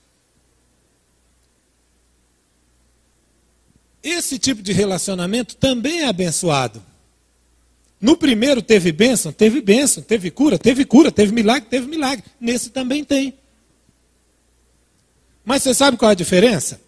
Esse 4.04 4.38
tipo 4.38 4.62
de 4.62 4.72
relacionamento 4.72 5.56
também 5.56 6.02
é 6.02 6.08
abençoado. 6.08 6.82
No 8.00 8.16
primeiro 8.16 8.62
teve 8.62 8.92
bênção, 8.92 9.32
teve 9.34 9.60
bênção, 9.60 10.04
teve 10.04 10.30
cura, 10.30 10.60
teve 10.60 10.86
cura, 10.86 11.12
teve 11.12 11.34
milagre, 11.34 11.68
teve 11.68 11.88
milagre. 11.88 12.24
Nesse 12.40 12.70
também 12.70 13.04
tem. 13.04 13.34
Mas 15.44 15.64
você 15.64 15.74
sabe 15.74 15.98
qual 15.98 16.10
é 16.10 16.12
a 16.12 16.16
diferença? 16.16 16.80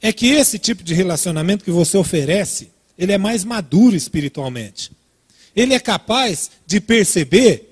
É 0.00 0.12
que 0.12 0.28
esse 0.28 0.56
tipo 0.56 0.84
de 0.84 0.94
relacionamento 0.94 1.64
que 1.64 1.70
você 1.70 1.96
oferece, 1.96 2.70
ele 2.96 3.10
é 3.10 3.18
mais 3.18 3.44
maduro 3.44 3.96
espiritualmente. 3.96 4.92
Ele 5.54 5.74
é 5.74 5.80
capaz 5.80 6.50
de 6.66 6.80
perceber 6.80 7.68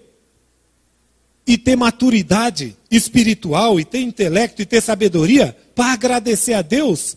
e 1.46 1.56
ter 1.56 1.76
maturidade 1.76 2.76
espiritual, 2.90 3.80
e 3.80 3.84
ter 3.84 4.00
intelecto, 4.00 4.62
e 4.62 4.66
ter 4.66 4.80
sabedoria 4.80 5.56
para 5.74 5.92
agradecer 5.92 6.54
a 6.54 6.62
Deus 6.62 7.16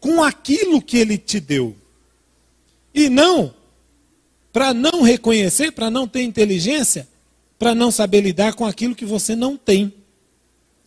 com 0.00 0.22
aquilo 0.22 0.80
que 0.80 0.96
ele 0.96 1.18
te 1.18 1.38
deu. 1.38 1.76
E 2.94 3.08
não 3.08 3.54
para 4.52 4.74
não 4.74 5.02
reconhecer, 5.02 5.70
para 5.70 5.90
não 5.90 6.08
ter 6.08 6.22
inteligência, 6.22 7.06
para 7.58 7.74
não 7.74 7.92
saber 7.92 8.22
lidar 8.22 8.54
com 8.54 8.66
aquilo 8.66 8.94
que 8.94 9.04
você 9.04 9.36
não 9.36 9.56
tem. 9.56 9.92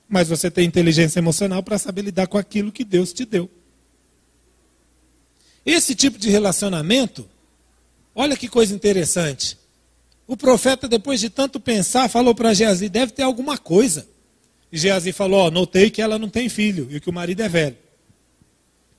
Mas 0.10 0.28
você 0.28 0.52
tem 0.52 0.66
inteligência 0.66 1.20
emocional 1.20 1.64
para 1.64 1.78
saber 1.78 2.02
lidar 2.02 2.28
com 2.28 2.38
aquilo 2.38 2.72
que 2.72 2.84
Deus 2.84 3.14
te 3.14 3.24
deu. 3.24 3.50
Esse 5.66 5.96
tipo 5.96 6.18
de 6.18 6.30
relacionamento, 6.30 7.30
olha 8.16 8.38
que 8.38 8.48
coisa 8.48 8.74
interessante. 8.74 9.58
O 10.28 10.38
profeta, 10.38 10.88
depois 10.88 11.20
de 11.20 11.30
tanto 11.30 11.60
pensar, 11.60 12.10
falou 12.10 12.34
para 12.34 12.54
Geazi: 12.54 12.88
deve 12.88 13.12
ter 13.12 13.24
alguma 13.24 13.58
coisa. 13.58 14.08
E 14.72 14.78
Geazi 14.78 15.12
falou: 15.12 15.48
oh, 15.48 15.52
notei 15.52 15.90
que 15.90 16.02
ela 16.02 16.18
não 16.18 16.30
tem 16.30 16.48
filho 16.48 16.88
e 16.90 17.00
que 17.00 17.10
o 17.10 17.14
marido 17.14 17.42
é 17.42 17.50
velho. 17.50 17.78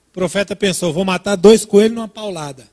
O 0.08 0.12
profeta 0.12 0.54
pensou: 0.54 0.92
vou 0.92 1.04
matar 1.04 1.36
dois 1.36 1.64
coelhos 1.64 1.94
numa 1.94 2.08
paulada. 2.08 2.68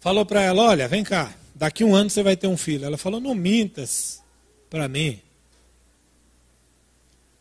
Falou 0.00 0.26
para 0.26 0.42
ela: 0.42 0.62
olha, 0.62 0.88
vem 0.88 1.04
cá, 1.04 1.32
daqui 1.54 1.84
um 1.84 1.94
ano 1.94 2.10
você 2.10 2.22
vai 2.22 2.36
ter 2.36 2.48
um 2.48 2.56
filho. 2.56 2.84
Ela 2.84 2.98
falou: 2.98 3.20
não 3.20 3.34
mintas 3.34 4.20
para 4.68 4.88
mim. 4.88 5.20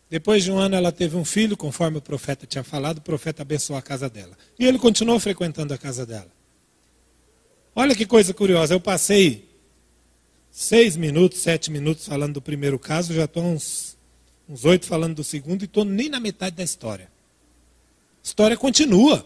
Depois 0.10 0.44
de 0.44 0.52
um 0.52 0.58
ano 0.58 0.76
ela 0.76 0.92
teve 0.92 1.16
um 1.18 1.26
filho, 1.26 1.58
conforme 1.58 1.98
o 1.98 2.02
profeta 2.02 2.46
tinha 2.46 2.64
falado, 2.64 3.00
o 3.00 3.02
profeta 3.02 3.42
abençoou 3.42 3.78
a 3.78 3.82
casa 3.82 4.10
dela. 4.10 4.38
E 4.58 4.66
ele 4.66 4.80
continuou 4.80 5.20
frequentando 5.20 5.74
a 5.74 5.78
casa 5.78 6.06
dela. 6.06 6.32
Olha 7.76 7.96
que 7.96 8.06
coisa 8.06 8.34
curiosa, 8.34 8.74
eu 8.74 8.80
passei 8.80 9.48
seis 10.50 10.96
minutos, 10.96 11.40
sete 11.40 11.70
minutos 11.70 12.08
falando 12.08 12.36
do 12.36 12.42
primeiro 12.42 12.80
caso, 12.80 13.14
já 13.14 13.26
estou 13.26 13.44
uns 13.44 13.98
uns 14.50 14.64
oito 14.64 14.86
falando 14.86 15.16
do 15.16 15.24
segundo, 15.24 15.64
e 15.64 15.66
estou 15.66 15.84
nem 15.84 16.08
na 16.08 16.20
metade 16.20 16.56
da 16.56 16.64
história. 16.64 17.10
A 18.24 18.28
história 18.28 18.56
continua. 18.56 19.26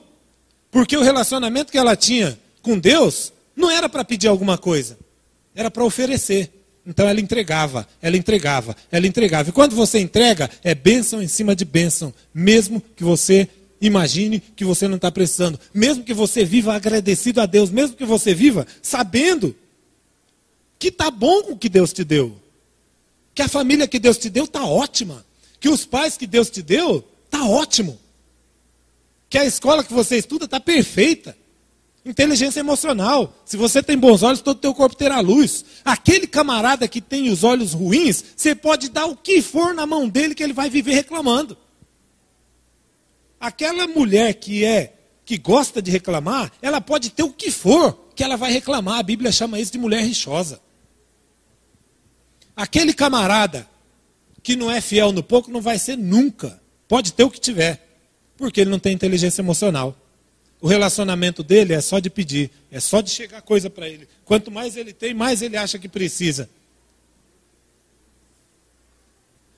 Porque 0.71 0.95
o 0.95 1.03
relacionamento 1.03 1.71
que 1.71 1.77
ela 1.77 1.95
tinha 1.95 2.39
com 2.61 2.79
Deus 2.79 3.33
não 3.55 3.69
era 3.69 3.89
para 3.89 4.05
pedir 4.05 4.27
alguma 4.27 4.57
coisa, 4.57 4.97
era 5.53 5.69
para 5.69 5.83
oferecer. 5.83 6.60
Então 6.85 7.07
ela 7.07 7.19
entregava, 7.19 7.87
ela 8.01 8.17
entregava, 8.17 8.75
ela 8.91 9.05
entregava. 9.05 9.49
E 9.49 9.53
quando 9.53 9.75
você 9.75 9.99
entrega, 9.99 10.49
é 10.63 10.73
bênção 10.73 11.21
em 11.21 11.27
cima 11.27 11.55
de 11.55 11.63
bênção, 11.63 12.13
mesmo 12.33 12.81
que 12.95 13.03
você 13.03 13.47
imagine 13.79 14.39
que 14.39 14.65
você 14.65 14.87
não 14.87 14.95
está 14.95 15.11
precisando, 15.11 15.59
mesmo 15.73 16.03
que 16.03 16.13
você 16.13 16.43
viva 16.43 16.75
agradecido 16.75 17.41
a 17.41 17.45
Deus, 17.45 17.69
mesmo 17.69 17.95
que 17.95 18.05
você 18.05 18.33
viva 18.33 18.65
sabendo 18.81 19.55
que 20.77 20.87
está 20.87 21.11
bom 21.11 21.51
o 21.51 21.57
que 21.57 21.69
Deus 21.69 21.93
te 21.93 22.03
deu. 22.03 22.35
Que 23.35 23.43
a 23.43 23.47
família 23.47 23.87
que 23.87 23.99
Deus 23.99 24.17
te 24.17 24.29
deu 24.29 24.45
está 24.45 24.65
ótima. 24.65 25.23
Que 25.59 25.69
os 25.69 25.85
pais 25.85 26.17
que 26.17 26.25
Deus 26.25 26.49
te 26.49 26.61
deu 26.61 27.07
está 27.25 27.45
ótimo. 27.45 27.99
Que 29.29 29.37
a 29.37 29.45
escola 29.45 29.83
que 29.83 29.93
você 29.93 30.17
estuda 30.17 30.45
está 30.45 30.59
perfeita. 30.59 31.37
Inteligência 32.03 32.59
emocional. 32.59 33.33
Se 33.45 33.55
você 33.55 33.83
tem 33.83 33.97
bons 33.97 34.23
olhos, 34.23 34.41
todo 34.41 34.57
o 34.57 34.61
teu 34.61 34.73
corpo 34.73 34.95
terá 34.95 35.19
luz. 35.19 35.63
Aquele 35.85 36.25
camarada 36.25 36.87
que 36.87 36.99
tem 36.99 37.29
os 37.29 37.43
olhos 37.43 37.73
ruins, 37.73 38.23
você 38.35 38.55
pode 38.55 38.89
dar 38.89 39.05
o 39.05 39.15
que 39.15 39.41
for 39.41 39.73
na 39.73 39.85
mão 39.85 40.09
dele 40.09 40.33
que 40.33 40.41
ele 40.41 40.53
vai 40.53 40.69
viver 40.69 40.93
reclamando. 40.93 41.55
Aquela 43.39 43.87
mulher 43.87 44.33
que 44.33 44.65
é 44.65 44.93
que 45.23 45.37
gosta 45.37 45.81
de 45.81 45.91
reclamar, 45.91 46.51
ela 46.61 46.81
pode 46.81 47.11
ter 47.11 47.23
o 47.23 47.31
que 47.31 47.51
for 47.51 48.09
que 48.15 48.23
ela 48.23 48.35
vai 48.35 48.51
reclamar. 48.51 48.99
A 48.99 49.03
Bíblia 49.03 49.31
chama 49.31 49.59
isso 49.59 49.71
de 49.71 49.77
mulher 49.77 50.03
rixosa. 50.03 50.59
Aquele 52.55 52.93
camarada 52.93 53.67
que 54.43 54.55
não 54.55 54.71
é 54.71 54.81
fiel 54.81 55.11
no 55.11 55.21
pouco 55.21 55.51
não 55.51 55.61
vai 55.61 55.77
ser 55.77 55.97
nunca. 55.97 56.59
Pode 56.87 57.13
ter 57.13 57.23
o 57.23 57.31
que 57.31 57.39
tiver, 57.39 57.87
porque 58.35 58.61
ele 58.61 58.71
não 58.71 58.79
tem 58.79 58.93
inteligência 58.93 59.41
emocional. 59.41 59.95
O 60.61 60.67
relacionamento 60.67 61.41
dele 61.41 61.73
é 61.73 61.81
só 61.81 61.97
de 61.97 62.07
pedir, 62.07 62.51
é 62.71 62.79
só 62.79 63.01
de 63.01 63.09
chegar 63.09 63.41
coisa 63.41 63.67
para 63.67 63.89
ele. 63.89 64.07
Quanto 64.23 64.51
mais 64.51 64.77
ele 64.77 64.93
tem, 64.93 65.11
mais 65.11 65.41
ele 65.41 65.57
acha 65.57 65.79
que 65.79 65.89
precisa. 65.89 66.47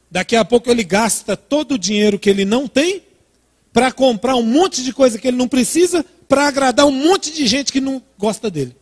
Daqui 0.09 0.35
a 0.35 0.45
pouco 0.45 0.69
ele 0.71 0.83
gasta 0.83 1.35
todo 1.35 1.73
o 1.73 1.77
dinheiro 1.77 2.17
que 2.17 2.29
ele 2.29 2.45
não 2.45 2.69
tem 2.69 3.03
para 3.73 3.91
comprar 3.91 4.35
um 4.35 4.43
monte 4.43 4.81
de 4.81 4.93
coisa 4.93 5.19
que 5.19 5.27
ele 5.27 5.35
não 5.35 5.47
precisa, 5.47 6.05
para 6.27 6.47
agradar 6.47 6.85
um 6.85 6.91
monte 6.91 7.33
de 7.33 7.45
gente 7.47 7.71
que 7.71 7.81
não 7.81 8.01
gosta 8.17 8.49
dele. 8.49 8.75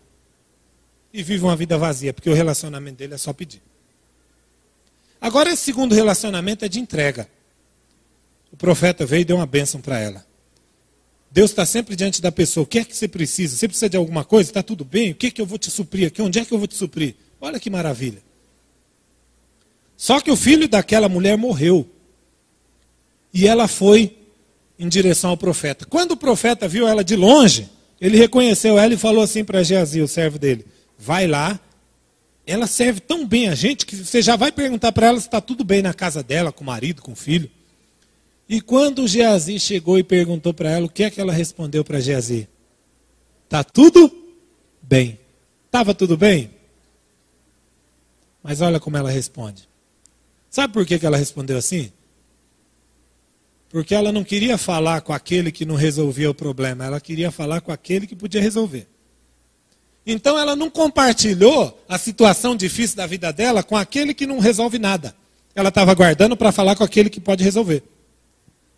E 1.12 1.24
vive 1.24 1.44
uma 1.44 1.56
vida 1.56 1.78
vazia, 1.78 2.14
porque 2.14 2.30
o 2.30 2.34
relacionamento 2.34 2.98
dele 2.98 3.16
é 3.16 3.18
só 3.18 3.34
pedir. 3.34 3.62
Agora, 5.20 5.52
esse 5.52 5.64
segundo 5.64 5.96
relacionamento 5.96 6.66
é 6.66 6.70
de 6.70 6.80
entrega. 6.80 7.28
O 8.52 8.58
profeta 8.58 9.06
veio 9.06 9.22
e 9.22 9.26
deu 9.26 9.38
uma 9.38 9.46
bênção 9.46 9.82
para 9.82 9.98
ela. 9.98 10.31
Deus 11.32 11.52
está 11.52 11.66
sempre 11.66 11.96
diante 11.96 12.22
da 12.22 12.32
pessoa. 12.32 12.64
O 12.64 12.68
que 12.68 12.80
é 12.80 12.84
que 12.84 12.96
você 12.96 13.08
precisa? 13.08 13.56
Você 13.56 13.68
precisa 13.68 13.90
de 13.90 13.98
alguma 13.98 14.26
coisa? 14.26 14.50
Está 14.50 14.62
tudo 14.62 14.84
bem? 14.84 15.12
O 15.12 15.16
que 15.16 15.28
é 15.28 15.32
que 15.32 15.42
eu 15.42 15.46
vou 15.46 15.58
te 15.58 15.72
suprir 15.72 16.08
aqui? 16.08 16.22
Onde 16.22 16.40
é 16.40 16.46
que 16.46 16.52
eu 16.54 16.58
vou 16.58 16.68
te 16.68 16.76
suprir? 16.76 17.16
Olha 17.40 17.60
que 17.60 17.70
maravilha. 17.70 18.22
Só 19.96 20.20
que 20.20 20.30
o 20.30 20.36
filho 20.36 20.68
daquela 20.68 21.08
mulher 21.08 21.38
morreu. 21.38 21.90
E 23.34 23.48
ela 23.48 23.68
foi 23.68 24.18
em 24.78 24.90
direção 24.90 25.30
ao 25.30 25.38
profeta. 25.38 25.86
Quando 25.86 26.12
o 26.12 26.18
profeta 26.18 26.68
viu 26.68 26.88
ela 26.88 27.04
de 27.04 27.16
longe, 27.16 27.70
ele 28.00 28.18
reconheceu 28.18 28.78
ela 28.78 28.94
e 28.94 28.98
falou 28.98 29.24
assim 29.24 29.44
para 29.44 29.64
Geazi, 29.64 30.02
o 30.02 30.08
servo 30.08 30.38
dele: 30.38 30.66
Vai 30.98 31.28
lá 31.28 31.60
ela 32.46 32.68
serve 32.68 33.00
tão 33.00 33.26
bem 33.26 33.48
a 33.48 33.56
gente 33.56 33.86
que 33.86 33.96
você 33.96 34.22
já 34.22 34.36
vai 34.36 34.52
perguntar 34.52 34.92
para 34.92 35.08
ela 35.08 35.20
se 35.20 35.28
está 35.28 35.40
tudo 35.40 35.64
bem 35.64 35.82
na 35.82 35.94
casa 35.94 36.24
dela, 36.24 36.52
com 36.52 36.64
o 36.64 36.68
marido, 36.68 37.02
com 37.02 37.12
o 37.12 37.16
filho. 37.16 37.50
E 38.52 38.60
quando 38.60 39.08
Geazi 39.08 39.58
chegou 39.58 39.98
e 39.98 40.04
perguntou 40.04 40.54
para 40.54 40.70
ela, 40.70 40.86
o 40.86 40.90
que 40.90 41.04
é 41.04 41.10
que 41.10 41.22
ela 41.22 41.32
respondeu 41.32 41.86
para 41.86 42.02
Geazi? 42.02 42.50
Está 43.46 43.64
tudo 43.64 44.12
bem. 44.82 45.18
Estava 45.68 45.94
tudo 45.94 46.18
bem? 46.18 46.52
Mas 48.44 48.60
olha 48.60 48.78
como 48.78 48.98
ela 48.98 49.10
responde. 49.10 49.70
Sabe 50.50 50.74
por 50.74 50.86
que, 50.86 51.00
que 51.00 51.06
ela 51.06 51.16
respondeu 51.16 51.58
assim? 51.58 51.94
Porque 53.70 53.96
ela 53.96 54.12
não 54.12 54.22
queria 54.22 54.58
falar 54.58 55.00
com 55.00 55.14
aquele 55.14 55.50
que 55.50 55.64
não 55.64 55.76
resolvia 55.76 56.30
o 56.30 56.36
problema, 56.36 56.84
ela 56.84 57.00
queria 57.00 57.32
falar 57.32 57.62
com 57.62 57.72
aquele 57.72 58.06
que 58.06 58.18
podia 58.18 58.42
resolver. 58.42 58.86
Então 60.06 60.38
ela 60.38 60.58
não 60.58 60.70
compartilhou 60.70 61.82
a 61.88 61.98
situação 61.98 62.54
difícil 62.54 62.98
da 62.98 63.08
vida 63.08 63.32
dela 63.32 63.64
com 63.64 63.78
aquele 63.78 64.14
que 64.14 64.28
não 64.28 64.40
resolve 64.40 64.78
nada. 64.78 65.16
Ela 65.56 65.70
estava 65.70 65.94
guardando 65.94 66.36
para 66.36 66.52
falar 66.52 66.76
com 66.76 66.84
aquele 66.84 67.10
que 67.10 67.22
pode 67.22 67.46
resolver. 67.46 67.82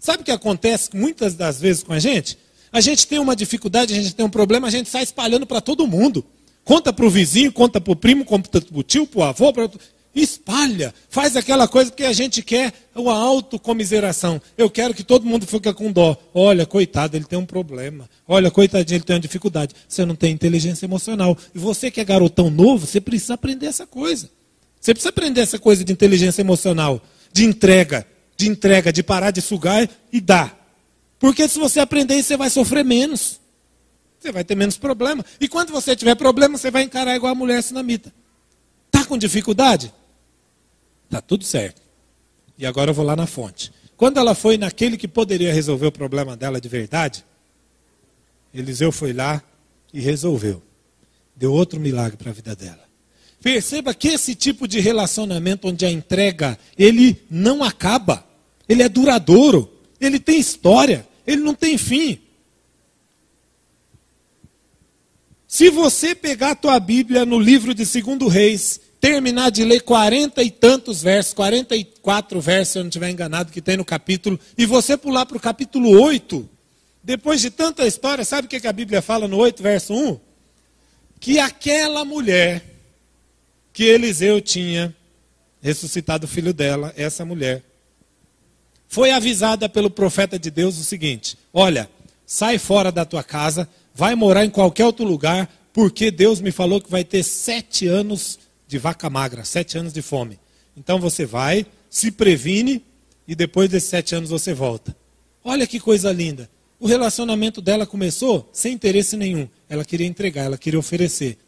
Sabe 0.04 0.22
o 0.22 0.26
que 0.26 0.32
acontece 0.32 0.89
muitas 0.94 1.34
das 1.34 1.62
vezes 1.62 1.82
com 1.82 1.94
a 1.94 1.98
gente? 1.98 2.38
A 2.74 2.82
gente 2.82 3.08
tem 3.08 3.20
uma 3.20 3.38
dificuldade, 3.38 3.94
a 3.94 3.96
gente 3.96 4.13
tem 4.13 4.26
um 4.26 4.30
problema, 4.30 4.68
a 4.68 4.70
gente 4.70 4.89
sai 4.89 5.02
espalhando 5.02 5.48
para 5.48 5.62
todo 5.62 5.88
mundo. 5.88 6.26
Conta 6.66 6.92
para 6.92 7.06
o 7.06 7.10
vizinho, 7.10 7.54
conta 7.54 7.80
para 7.80 7.94
o 7.94 7.96
primo, 7.96 8.26
conta 8.26 8.60
para 8.60 8.78
o 8.78 8.84
tio, 8.84 9.08
para 9.08 9.20
o 9.20 9.24
avô. 9.24 9.54
Pra 9.54 9.70
espalha, 10.13 10.94
faz 11.10 11.38
aquela 11.38 11.70
coisa 11.70 11.89
que 11.89 12.04
a 12.04 12.12
gente 12.12 12.42
quer, 12.42 12.74
uma 12.94 13.16
autocomiseração. 13.16 14.42
Eu 14.58 14.70
quero 14.70 14.94
que 14.94 15.06
todo 15.06 15.26
mundo 15.26 15.48
fique 15.48 15.72
com 15.72 15.89
dó. 15.89 16.18
Olha, 16.34 16.66
coitado, 16.66 17.16
ele 17.16 17.24
tem 17.24 17.39
um 17.39 17.46
problema. 17.46 18.10
Olha, 18.28 18.52
coitadinho, 18.52 18.98
ele 18.98 19.06
tem 19.06 19.16
uma 19.16 19.22
dificuldade. 19.22 19.74
Você 19.88 20.06
não 20.06 20.16
tem 20.16 20.34
inteligência 20.34 20.86
emocional. 20.86 21.38
E 21.56 21.58
você 21.58 21.89
que 21.89 22.02
é 22.02 22.04
garotão 22.04 22.50
novo, 22.50 22.86
você 22.86 23.00
precisa 23.00 23.36
aprender 23.36 23.68
essa 23.68 23.88
coisa. 23.88 24.30
Você 24.82 24.94
precisa 24.94 25.12
aprender 25.12 25.39
essa 25.39 25.58
coisa 25.58 25.82
de 25.82 25.94
inteligência 25.94 26.42
emocional, 26.42 27.02
de 27.32 27.46
entrega, 27.46 28.06
de 28.43 28.49
entrega, 28.49 28.91
de 28.91 29.01
parar 29.01 29.32
de 29.32 29.41
sugar 29.41 29.89
e 30.12 30.19
dar. 30.19 30.60
Porque 31.17 31.47
se 31.47 31.58
você 31.58 31.79
aprender 31.79 32.21
você 32.21 32.36
vai 32.36 32.49
sofrer 32.49 32.84
menos. 32.84 33.39
Você 34.19 34.32
vai 34.32 34.43
ter 34.43 34.56
menos 34.56 34.77
problema. 34.77 35.25
E 35.39 35.47
quando 35.47 35.71
você 35.71 35.95
tiver 35.95 36.15
problema, 36.15 36.58
você 36.58 36.69
vai 36.69 36.84
encarar 36.84 37.15
igual 37.15 37.32
a 37.32 37.36
mulher 37.36 37.62
sinamita. 37.63 38.13
Está 38.88 39.06
com 39.06 39.17
dificuldade? 39.17 39.93
Está 41.06 41.21
tudo 41.21 41.43
certo. 41.43 41.82
E 42.58 42.65
agora 42.65 42.91
eu 42.91 42.93
vou 42.93 43.06
lá 43.06 43.15
na 43.15 43.27
fonte. 43.27 43.71
Quando 43.95 44.17
ela 44.17 44.36
foi 44.36 44.58
naquele 44.58 44.97
que 44.97 45.08
poderia 45.08 45.53
resolver 45.53 45.88
o 45.88 45.91
problema 45.91 46.36
dela 46.36 46.60
de 46.60 46.67
verdade, 46.67 47.25
Eliseu 48.53 48.91
foi 48.91 49.13
lá 49.13 49.41
e 49.93 49.99
resolveu. 49.99 50.62
Deu 51.36 51.51
outro 51.51 51.79
milagre 51.79 52.17
para 52.17 52.29
a 52.29 52.34
vida 52.34 52.56
dela. 52.56 52.84
Perceba 53.41 53.93
que 53.93 54.08
esse 54.08 54.36
tipo 54.36 54.67
de 54.67 54.79
relacionamento 54.79 55.67
onde 55.67 55.86
a 55.86 55.91
entrega, 55.91 56.58
ele 56.77 57.21
não 57.29 57.63
acaba. 57.63 58.33
Ele 58.67 58.84
é 58.84 58.89
duradouro. 58.89 59.71
Ele 59.99 60.19
tem 60.19 60.39
história. 60.39 61.08
Ele 61.26 61.41
não 61.41 61.54
tem 61.54 61.78
fim. 61.78 62.19
Se 65.47 65.69
você 65.69 66.15
pegar 66.15 66.52
a 66.52 66.56
tua 66.56 66.80
Bíblia 66.80 67.26
no 67.26 67.39
livro 67.39 67.73
de 67.76 67.86
2 67.86 68.32
Reis 68.32 68.82
terminar 68.99 69.52
de 69.52 69.63
ler 69.65 69.82
quarenta 69.82 70.41
e 70.41 70.49
tantos 70.49 71.04
versos, 71.04 71.34
44 71.34 72.39
versos, 72.39 72.71
se 72.71 72.80
eu 72.80 72.84
não 72.84 72.88
estiver 72.88 73.10
enganado, 73.10 73.52
que 73.52 73.62
tem 73.62 73.76
no 73.76 73.84
capítulo, 73.84 74.39
e 74.58 74.65
você 74.65 74.95
pular 74.95 75.26
para 75.26 75.36
o 75.36 75.41
capítulo 75.41 75.89
8, 76.02 76.49
depois 77.04 77.41
de 77.41 77.52
tanta 77.52 77.86
história, 77.86 78.23
sabe 78.23 78.45
o 78.45 78.49
que 78.49 78.65
a 78.65 78.71
Bíblia 78.73 79.02
fala 79.02 79.28
no 79.28 79.38
8, 79.38 79.62
verso 79.62 79.93
1? 79.93 80.19
Que 81.19 81.38
aquela 81.38 82.06
mulher 82.06 82.63
que 83.73 83.84
Eliseu 83.84 84.39
tinha 84.39 84.95
ressuscitado 85.62 86.26
o 86.26 86.30
filho 86.30 86.54
dela, 86.54 86.93
essa 86.95 87.26
mulher, 87.26 87.62
foi 88.93 89.10
avisada 89.10 89.67
pelo 89.67 89.89
profeta 89.89 90.38
de 90.38 90.51
Deus 90.51 90.77
o 90.77 90.84
seguinte: 90.84 91.36
olha, 91.51 91.89
sai 92.27 92.60
fora 92.60 92.91
da 92.91 93.03
tua 93.03 93.23
casa, 93.23 93.67
vai 93.91 94.13
morar 94.13 94.45
em 94.45 94.51
qualquer 94.51 94.86
outro 94.86 95.03
lugar, 95.03 95.51
porque 95.73 96.12
Deus 96.12 96.39
me 96.39 96.51
falou 96.51 96.79
que 96.79 96.91
vai 96.91 97.03
ter 97.03 97.23
sete 97.23 97.88
anos 97.88 98.38
de 98.67 98.77
vaca 98.77 99.10
magra, 99.10 99.43
sete 99.43 99.79
anos 99.79 99.93
de 99.93 100.03
fome. 100.03 100.39
Então 100.77 100.99
você 100.99 101.25
vai, 101.25 101.65
se 101.89 102.12
previne 102.12 102.84
e 103.27 103.34
depois 103.34 103.67
desses 103.67 103.89
sete 103.89 104.13
anos 104.13 104.29
você 104.29 104.53
volta. 104.53 104.95
Olha 105.43 105.65
que 105.65 105.79
coisa 105.79 106.12
linda. 106.12 106.47
O 106.79 106.86
relacionamento 106.86 107.62
dela 107.62 107.88
começou 107.88 108.47
sem 108.53 108.73
interesse 108.73 109.17
nenhum. 109.17 109.49
Ela 109.67 109.84
queria 109.84 110.06
entregar, 110.06 110.43
ela 110.43 110.58
queria 110.58 110.77
oferecer. 110.77 111.39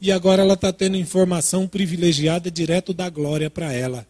E 0.00 0.10
agora 0.10 0.40
ela 0.40 0.54
está 0.54 0.72
tendo 0.72 0.96
informação 0.96 1.68
privilegiada 1.68 2.50
direto 2.50 2.94
da 2.94 3.10
glória 3.10 3.50
para 3.50 3.74
ela, 3.74 4.06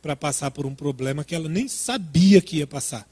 para 0.00 0.14
passar 0.14 0.50
por 0.50 0.66
um 0.66 0.74
problema 0.74 1.24
que 1.24 1.34
ela 1.34 1.48
nem 1.48 1.68
sabia 1.68 2.40
que 2.40 2.58
ia 2.58 2.66
passar. 2.66 3.08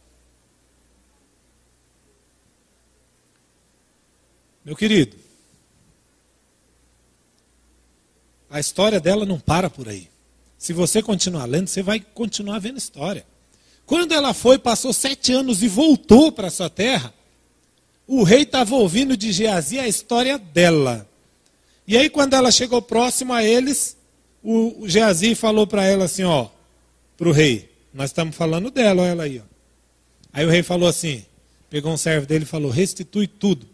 Meu 4.64 4.75
querido, 4.75 5.16
A 8.51 8.61
história 8.61 9.01
dela 9.01 9.27
não 9.27 9.38
para 9.38 9.68
por 9.68 9.88
aí. 9.88 10.09
Se 10.57 10.72
você 10.72 11.03
continuar 11.03 11.44
lendo, 11.44 11.68
você 11.68 11.83
vai 11.83 12.01
continuar 12.01 12.59
vendo 12.59 12.79
história. 12.79 13.27
Quando 13.85 14.12
ela 14.12 14.33
foi, 14.33 14.59
passou 14.59 14.92
sete 14.92 15.33
anos 15.33 15.62
e 15.62 15.68
voltou 15.68 16.33
para 16.33 16.51
sua 16.51 16.70
terra, 16.70 17.12
o 18.07 18.22
rei 18.22 18.42
estava 18.42 18.75
ouvindo 18.75 19.16
de 19.16 19.33
Geazi 19.33 19.79
a 19.79 19.87
história 19.87 20.38
dela. 20.38 21.09
E 21.87 21.96
aí, 21.96 22.09
quando 22.09 22.35
ela 22.35 22.51
chegou 22.51 22.81
próximo 22.81 23.33
a 23.33 23.44
eles, 23.44 23.96
o 24.42 24.88
Geazi 24.88 25.35
falou 25.35 25.66
para 25.66 25.85
ela 25.85 26.07
assim: 26.07 26.25
Ó, 26.25 26.49
para 27.16 27.29
o 27.29 27.33
rei, 27.33 27.70
nós 27.92 28.11
estamos 28.11 28.37
falando 28.37 28.70
dela, 28.70 29.02
olha 29.02 29.11
ela 29.11 29.22
aí. 29.24 29.38
Ó. 29.38 29.42
Aí 30.33 30.44
o 30.44 30.50
rei 30.50 30.62
falou 30.62 30.88
assim: 30.88 31.24
pegou 31.70 31.92
um 31.92 31.96
servo 31.96 32.26
dele 32.26 32.44
e 32.44 32.46
falou: 32.46 32.70
restitui 32.70 33.26
tudo, 33.26 33.66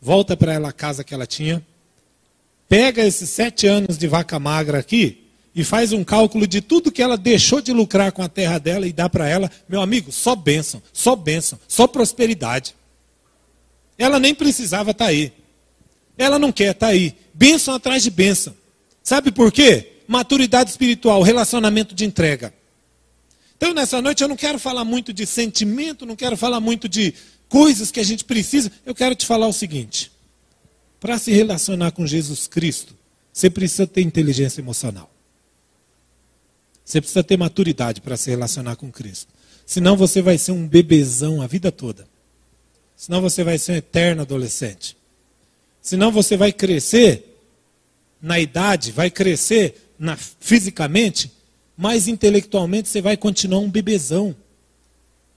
volta 0.00 0.36
para 0.36 0.52
ela 0.52 0.68
a 0.70 0.72
casa 0.72 1.04
que 1.04 1.14
ela 1.14 1.26
tinha, 1.26 1.64
pega 2.68 3.04
esses 3.04 3.30
sete 3.30 3.66
anos 3.66 3.96
de 3.96 4.06
vaca 4.06 4.38
magra 4.38 4.78
aqui 4.78 5.28
e 5.54 5.64
faz 5.64 5.92
um 5.92 6.04
cálculo 6.04 6.46
de 6.46 6.60
tudo 6.60 6.92
que 6.92 7.02
ela 7.02 7.16
deixou 7.16 7.60
de 7.60 7.72
lucrar 7.72 8.12
com 8.12 8.22
a 8.22 8.28
terra 8.28 8.58
dela 8.58 8.86
e 8.86 8.92
dá 8.92 9.08
para 9.08 9.28
ela, 9.28 9.50
meu 9.68 9.80
amigo, 9.80 10.12
só 10.12 10.36
bênção, 10.36 10.82
só 10.92 11.16
bênção, 11.16 11.58
só 11.66 11.86
prosperidade. 11.86 12.74
Ela 13.96 14.20
nem 14.20 14.34
precisava 14.34 14.92
estar 14.92 15.06
tá 15.06 15.10
aí. 15.10 15.32
Ela 16.16 16.38
não 16.38 16.52
quer 16.52 16.72
estar 16.72 16.86
tá 16.86 16.92
aí. 16.92 17.14
Bênção 17.34 17.74
atrás 17.74 18.02
de 18.02 18.10
bênção. 18.10 18.54
Sabe 19.02 19.32
por 19.32 19.50
quê? 19.50 19.92
Maturidade 20.06 20.70
espiritual, 20.70 21.22
relacionamento 21.22 21.94
de 21.94 22.04
entrega. 22.04 22.54
Então, 23.58 23.74
nessa 23.74 24.00
noite, 24.00 24.22
eu 24.22 24.28
não 24.28 24.36
quero 24.36 24.56
falar 24.56 24.84
muito 24.84 25.12
de 25.12 25.26
sentimento, 25.26 26.06
não 26.06 26.14
quero 26.14 26.36
falar 26.36 26.60
muito 26.60 26.88
de 26.88 27.12
coisas 27.48 27.90
que 27.90 27.98
a 27.98 28.04
gente 28.04 28.24
precisa. 28.24 28.70
Eu 28.86 28.94
quero 28.94 29.16
te 29.16 29.26
falar 29.26 29.48
o 29.48 29.52
seguinte: 29.52 30.12
para 31.00 31.18
se 31.18 31.32
relacionar 31.32 31.90
com 31.90 32.06
Jesus 32.06 32.46
Cristo, 32.46 32.96
você 33.32 33.50
precisa 33.50 33.84
ter 33.84 34.02
inteligência 34.02 34.60
emocional. 34.60 35.10
Você 36.84 37.00
precisa 37.00 37.24
ter 37.24 37.36
maturidade 37.36 38.00
para 38.00 38.16
se 38.16 38.30
relacionar 38.30 38.76
com 38.76 38.90
Cristo. 38.92 39.34
Senão 39.66 39.96
você 39.96 40.22
vai 40.22 40.38
ser 40.38 40.52
um 40.52 40.66
bebezão 40.66 41.42
a 41.42 41.46
vida 41.48 41.70
toda. 41.70 42.06
Senão 42.96 43.20
você 43.20 43.42
vai 43.42 43.58
ser 43.58 43.72
um 43.72 43.76
eterno 43.76 44.22
adolescente. 44.22 44.96
Senão 45.82 46.12
você 46.12 46.36
vai 46.36 46.52
crescer 46.52 47.42
na 48.22 48.38
idade, 48.38 48.92
vai 48.92 49.10
crescer 49.10 49.92
na, 49.98 50.16
fisicamente 50.16 51.30
mais 51.78 52.08
intelectualmente 52.08 52.88
você 52.88 53.00
vai 53.00 53.16
continuar 53.16 53.60
um 53.60 53.70
bebezão. 53.70 54.34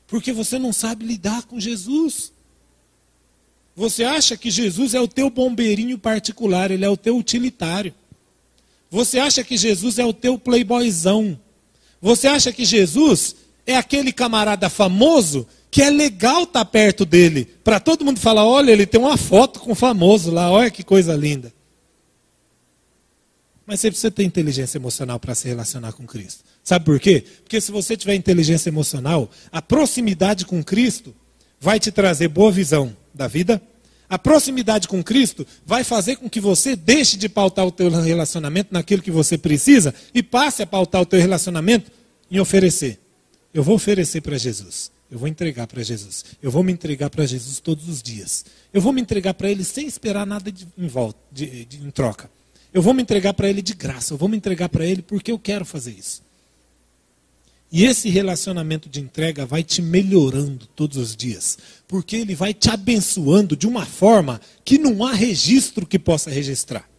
Porque 0.08 0.34
você 0.34 0.58
não 0.58 0.74
sabe 0.74 1.06
lidar 1.06 1.44
com 1.44 1.60
Jesus. 1.60 2.34
Você 3.76 4.04
acha 4.04 4.36
que 4.36 4.50
Jesus 4.50 4.96
é 4.96 5.00
o 5.00 5.08
teu 5.08 5.30
bombeirinho 5.30 6.00
particular, 6.00 6.72
ele 6.72 6.84
é 6.84 6.90
o 6.90 6.98
teu 6.98 7.16
utilitário. 7.16 7.94
Você 8.90 9.20
acha 9.20 9.44
que 9.44 9.56
Jesus 9.56 10.00
é 10.00 10.04
o 10.04 10.12
teu 10.12 10.38
playboyzão. 10.38 11.40
Você 12.02 12.28
acha 12.28 12.52
que 12.52 12.66
Jesus 12.66 13.36
é 13.66 13.78
aquele 13.78 14.12
camarada 14.12 14.68
famoso 14.68 15.48
que 15.70 15.84
é 15.84 15.92
legal 15.92 16.44
estar 16.44 16.66
tá 16.66 16.66
perto 16.66 17.06
dele, 17.06 17.46
para 17.64 17.80
todo 17.80 18.04
mundo 18.04 18.20
falar: 18.20 18.46
olha, 18.46 18.72
ele 18.72 18.88
tem 18.88 19.00
uma 19.00 19.16
foto 19.16 19.60
com 19.60 19.74
o 19.74 19.76
famoso 19.76 20.32
lá, 20.32 20.50
olha 20.52 20.72
que 20.72 20.84
coisa 20.84 21.16
linda. 21.16 21.54
Mas 23.72 23.80
você 23.80 23.90
precisa 23.90 24.12
ter 24.12 24.26
inteligência 24.26 24.78
emocional 24.78 25.18
para 25.18 25.34
se 25.34 25.48
relacionar 25.48 25.94
com 25.94 26.06
Cristo. 26.06 26.44
Sabe 26.62 26.84
por 26.84 27.00
quê? 27.00 27.24
Porque 27.42 27.62
se 27.62 27.72
você 27.72 27.96
tiver 27.96 28.16
inteligência 28.16 28.70
emocional, 28.70 29.32
a 29.50 29.62
proximidade 29.62 30.46
com 30.46 30.62
Cristo 30.62 31.16
vai 31.58 31.80
te 31.80 31.90
trazer 31.90 32.28
boa 32.28 32.52
visão 32.52 32.94
da 33.14 33.30
vida. 33.30 33.62
A 34.10 34.20
proximidade 34.20 34.90
com 34.90 35.02
Cristo 35.02 35.48
vai 35.66 35.86
fazer 35.86 36.18
com 36.18 36.30
que 36.30 36.42
você 36.42 36.76
deixe 36.76 37.16
de 37.16 37.30
pautar 37.30 37.66
o 37.66 37.72
teu 37.72 37.90
relacionamento 37.90 38.74
naquilo 38.74 39.02
que 39.02 39.10
você 39.10 39.38
precisa 39.38 39.96
e 40.14 40.22
passe 40.22 40.62
a 40.62 40.68
pautar 40.68 41.02
o 41.02 41.06
teu 41.06 41.22
relacionamento 41.22 41.90
em 42.30 42.42
oferecer. 42.42 43.00
Eu 43.54 43.64
vou 43.64 43.76
oferecer 43.76 44.20
para 44.20 44.38
Jesus. 44.38 44.92
Eu 45.10 45.18
vou 45.18 45.30
entregar 45.30 45.66
para 45.66 45.82
Jesus. 45.82 46.26
Eu 46.44 46.52
vou 46.52 46.62
me 46.62 46.74
entregar 46.74 47.10
para 47.10 47.26
Jesus 47.26 47.62
todos 47.62 47.88
os 47.88 48.04
dias. 48.04 48.44
Eu 48.74 48.82
vou 48.82 48.92
me 48.92 49.00
entregar 49.00 49.34
para 49.34 49.50
Ele 49.50 49.64
sem 49.64 49.88
esperar 49.88 50.28
nada 50.28 50.52
de, 50.52 50.68
em, 50.78 50.88
volta, 50.90 51.20
de, 51.32 51.64
de, 51.64 51.78
em 51.78 51.90
troca. 51.90 52.30
Eu 52.74 52.82
vou 52.82 52.94
me 52.94 53.02
entregar 53.02 53.34
para 53.34 53.50
Ele 53.50 53.62
de 53.62 53.74
graça. 53.74 54.14
Eu 54.14 54.18
vou 54.18 54.30
me 54.30 54.38
entregar 54.38 54.70
para 54.70 54.86
Ele 54.86 55.02
porque 55.02 55.32
eu 55.32 55.40
quero 55.40 55.66
fazer 55.66 55.92
isso. 55.92 56.22
E 57.72 57.86
esse 57.86 58.10
relacionamento 58.10 58.90
de 58.90 59.00
entrega 59.00 59.46
vai 59.46 59.64
te 59.64 59.82
melhorando 59.82 60.68
todos 60.76 60.98
os 60.98 61.16
dias. 61.16 61.58
Porque 61.88 62.18
ele 62.18 62.36
vai 62.36 62.54
te 62.54 62.70
abençoando 62.70 63.56
de 63.56 63.66
uma 63.66 63.86
forma 63.86 64.42
que 64.66 64.78
não 64.78 65.06
há 65.06 65.14
registro 65.14 65.86
que 65.86 65.98
possa 65.98 66.30
registrar. 66.30 66.90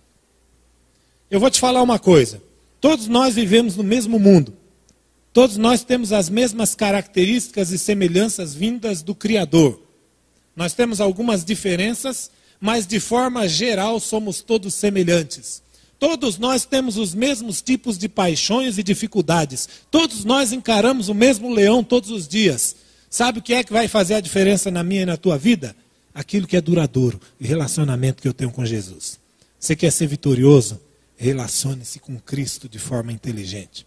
Eu 1.30 1.38
vou 1.38 1.50
te 1.50 1.60
falar 1.60 1.82
uma 1.82 1.98
coisa. 1.98 2.42
Todos 2.80 3.06
nós 3.06 3.34
vivemos 3.34 3.76
no 3.76 3.84
mesmo 3.84 4.18
mundo. 4.18 4.56
Todos 5.30 5.58
nós 5.58 5.84
temos 5.84 6.10
as 6.10 6.30
mesmas 6.30 6.74
características 6.74 7.70
e 7.70 7.78
semelhanças 7.78 8.54
vindas 8.54 9.02
do 9.02 9.14
Criador. 9.14 9.82
Nós 10.56 10.72
temos 10.72 11.00
algumas 11.00 11.44
diferenças, 11.44 12.30
mas 12.62 12.86
de 12.86 13.00
forma 13.00 13.48
geral 13.48 13.98
somos 13.98 14.40
todos 14.40 14.74
semelhantes. 14.74 15.60
Todos 15.98 16.38
nós 16.38 16.64
temos 16.64 16.96
os 16.96 17.12
mesmos 17.12 17.60
tipos 17.60 17.98
de 17.98 18.08
paixões 18.08 18.78
e 18.78 18.84
dificuldades. 18.84 19.68
Todos 19.90 20.24
nós 20.24 20.52
encaramos 20.52 21.08
o 21.08 21.14
mesmo 21.14 21.52
leão 21.52 21.82
todos 21.82 22.10
os 22.10 22.28
dias. 22.28 22.76
Sabe 23.10 23.40
o 23.40 23.42
que 23.42 23.52
é 23.52 23.64
que 23.64 23.72
vai 23.72 23.88
fazer 23.88 24.14
a 24.14 24.20
diferença 24.20 24.70
na 24.70 24.84
minha 24.84 25.02
e 25.02 25.06
na 25.06 25.16
tua 25.16 25.36
vida? 25.36 25.74
Aquilo 26.14 26.46
que 26.46 26.56
é 26.56 26.60
duradouro, 26.60 27.20
o 27.40 27.44
relacionamento 27.44 28.22
que 28.22 28.28
eu 28.28 28.32
tenho 28.32 28.52
com 28.52 28.64
Jesus. 28.64 29.18
Você 29.58 29.74
quer 29.74 29.90
ser 29.90 30.06
vitorioso? 30.06 30.80
Relacione-se 31.16 31.98
com 31.98 32.16
Cristo 32.20 32.68
de 32.68 32.78
forma 32.78 33.12
inteligente. 33.12 33.84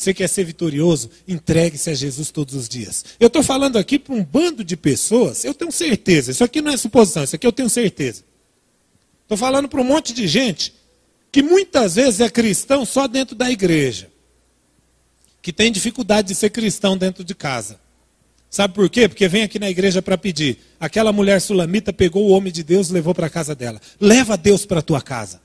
Você 0.00 0.14
quer 0.14 0.30
ser 0.30 0.44
vitorioso? 0.44 1.10
Entregue-se 1.28 1.90
a 1.90 1.94
Jesus 1.94 2.30
todos 2.30 2.54
os 2.54 2.66
dias. 2.66 3.04
Eu 3.20 3.26
estou 3.26 3.42
falando 3.42 3.76
aqui 3.76 3.98
para 3.98 4.14
um 4.14 4.24
bando 4.24 4.64
de 4.64 4.74
pessoas, 4.74 5.44
eu 5.44 5.52
tenho 5.52 5.70
certeza, 5.70 6.30
isso 6.30 6.42
aqui 6.42 6.62
não 6.62 6.72
é 6.72 6.76
suposição, 6.78 7.22
isso 7.22 7.36
aqui 7.36 7.46
eu 7.46 7.52
tenho 7.52 7.68
certeza. 7.68 8.24
Estou 9.24 9.36
falando 9.36 9.68
para 9.68 9.78
um 9.78 9.84
monte 9.84 10.14
de 10.14 10.26
gente 10.26 10.72
que 11.30 11.42
muitas 11.42 11.96
vezes 11.96 12.18
é 12.20 12.30
cristão 12.30 12.86
só 12.86 13.06
dentro 13.06 13.36
da 13.36 13.50
igreja, 13.50 14.08
que 15.42 15.52
tem 15.52 15.70
dificuldade 15.70 16.28
de 16.28 16.34
ser 16.34 16.48
cristão 16.48 16.96
dentro 16.96 17.22
de 17.22 17.34
casa. 17.34 17.78
Sabe 18.48 18.72
por 18.72 18.88
quê? 18.88 19.06
Porque 19.06 19.28
vem 19.28 19.42
aqui 19.42 19.58
na 19.58 19.68
igreja 19.68 20.00
para 20.00 20.16
pedir. 20.16 20.60
Aquela 20.80 21.12
mulher 21.12 21.42
sulamita 21.42 21.92
pegou 21.92 22.26
o 22.26 22.30
homem 22.30 22.50
de 22.50 22.62
Deus 22.62 22.88
e 22.88 22.94
levou 22.94 23.14
para 23.14 23.26
a 23.26 23.30
casa 23.30 23.54
dela. 23.54 23.78
Leva 24.00 24.34
Deus 24.38 24.64
para 24.64 24.78
a 24.78 24.82
tua 24.82 25.02
casa. 25.02 25.42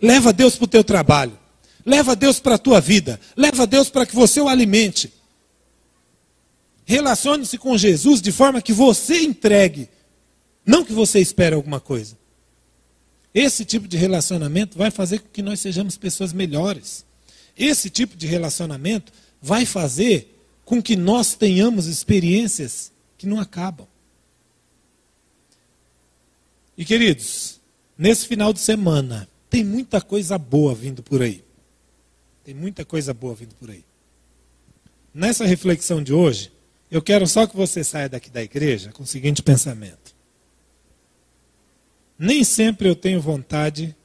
Leva 0.00 0.32
Deus 0.32 0.54
para 0.54 0.64
o 0.64 0.68
teu 0.68 0.84
trabalho. 0.84 1.39
Leva 1.84 2.14
Deus 2.14 2.40
para 2.40 2.54
a 2.54 2.58
tua 2.58 2.80
vida. 2.80 3.20
Leva 3.36 3.66
Deus 3.66 3.88
para 3.88 4.06
que 4.06 4.14
você 4.14 4.40
o 4.40 4.48
alimente. 4.48 5.12
Relacione-se 6.84 7.56
com 7.56 7.78
Jesus 7.78 8.20
de 8.20 8.32
forma 8.32 8.60
que 8.60 8.72
você 8.72 9.20
entregue, 9.20 9.88
não 10.66 10.84
que 10.84 10.92
você 10.92 11.20
espere 11.20 11.54
alguma 11.54 11.78
coisa. 11.78 12.18
Esse 13.32 13.64
tipo 13.64 13.86
de 13.86 13.96
relacionamento 13.96 14.76
vai 14.76 14.90
fazer 14.90 15.20
com 15.20 15.28
que 15.28 15.40
nós 15.40 15.60
sejamos 15.60 15.96
pessoas 15.96 16.32
melhores. 16.32 17.04
Esse 17.56 17.88
tipo 17.88 18.16
de 18.16 18.26
relacionamento 18.26 19.12
vai 19.40 19.64
fazer 19.64 20.36
com 20.64 20.82
que 20.82 20.96
nós 20.96 21.34
tenhamos 21.34 21.86
experiências 21.86 22.90
que 23.16 23.26
não 23.26 23.38
acabam. 23.38 23.86
E 26.76 26.84
queridos, 26.84 27.60
nesse 27.96 28.26
final 28.26 28.52
de 28.52 28.58
semana, 28.58 29.28
tem 29.48 29.62
muita 29.62 30.00
coisa 30.00 30.38
boa 30.38 30.74
vindo 30.74 31.02
por 31.02 31.22
aí. 31.22 31.44
Tem 32.44 32.54
muita 32.54 32.84
coisa 32.84 33.12
boa 33.12 33.34
vindo 33.34 33.54
por 33.54 33.70
aí. 33.70 33.84
Nessa 35.12 35.44
reflexão 35.44 36.02
de 36.02 36.12
hoje, 36.12 36.52
eu 36.90 37.02
quero 37.02 37.26
só 37.26 37.46
que 37.46 37.56
você 37.56 37.84
saia 37.84 38.08
daqui 38.08 38.30
da 38.30 38.42
igreja 38.42 38.92
com 38.92 39.02
o 39.02 39.06
seguinte 39.06 39.42
pensamento. 39.42 40.14
Nem 42.18 42.44
sempre 42.44 42.88
eu 42.88 42.94
tenho 42.94 43.20
vontade 43.20 43.96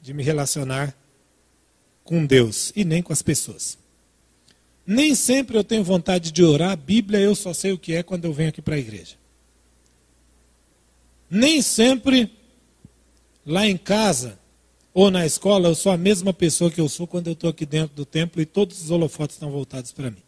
de 0.00 0.12
me 0.12 0.22
relacionar 0.22 0.94
com 2.02 2.24
Deus 2.24 2.72
e 2.76 2.84
nem 2.84 3.02
com 3.02 3.12
as 3.12 3.22
pessoas. 3.22 3.78
Nem 4.86 5.14
sempre 5.14 5.56
eu 5.56 5.64
tenho 5.64 5.82
vontade 5.82 6.30
de 6.30 6.44
orar 6.44 6.72
a 6.72 6.76
Bíblia, 6.76 7.18
eu 7.18 7.34
só 7.34 7.54
sei 7.54 7.72
o 7.72 7.78
que 7.78 7.94
é 7.94 8.02
quando 8.02 8.26
eu 8.26 8.32
venho 8.32 8.50
aqui 8.50 8.60
para 8.60 8.74
a 8.74 8.78
igreja. 8.78 9.16
Nem 11.30 11.62
sempre 11.62 12.30
lá 13.46 13.66
em 13.66 13.76
casa 13.76 14.38
ou 14.94 15.10
na 15.10 15.26
escola, 15.26 15.68
eu 15.68 15.74
sou 15.74 15.90
a 15.90 15.96
mesma 15.96 16.32
pessoa 16.32 16.70
que 16.70 16.80
eu 16.80 16.88
sou 16.88 17.04
quando 17.04 17.26
eu 17.26 17.32
estou 17.32 17.50
aqui 17.50 17.66
dentro 17.66 17.96
do 17.96 18.06
templo 18.06 18.40
e 18.40 18.46
todos 18.46 18.80
os 18.80 18.90
holofotes 18.92 19.34
estão 19.34 19.50
voltados 19.50 19.90
para 19.90 20.08
mim. 20.08 20.22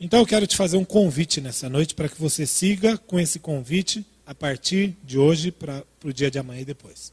Então 0.00 0.18
eu 0.18 0.26
quero 0.26 0.44
te 0.44 0.56
fazer 0.56 0.76
um 0.76 0.84
convite 0.84 1.40
nessa 1.40 1.68
noite 1.68 1.94
para 1.94 2.08
que 2.08 2.20
você 2.20 2.44
siga 2.46 2.98
com 2.98 3.18
esse 3.18 3.38
convite 3.38 4.04
a 4.26 4.34
partir 4.34 4.96
de 5.04 5.16
hoje 5.16 5.52
para 5.52 5.84
o 6.04 6.12
dia 6.12 6.30
de 6.30 6.38
amanhã 6.38 6.62
e 6.62 6.64
depois. 6.64 7.12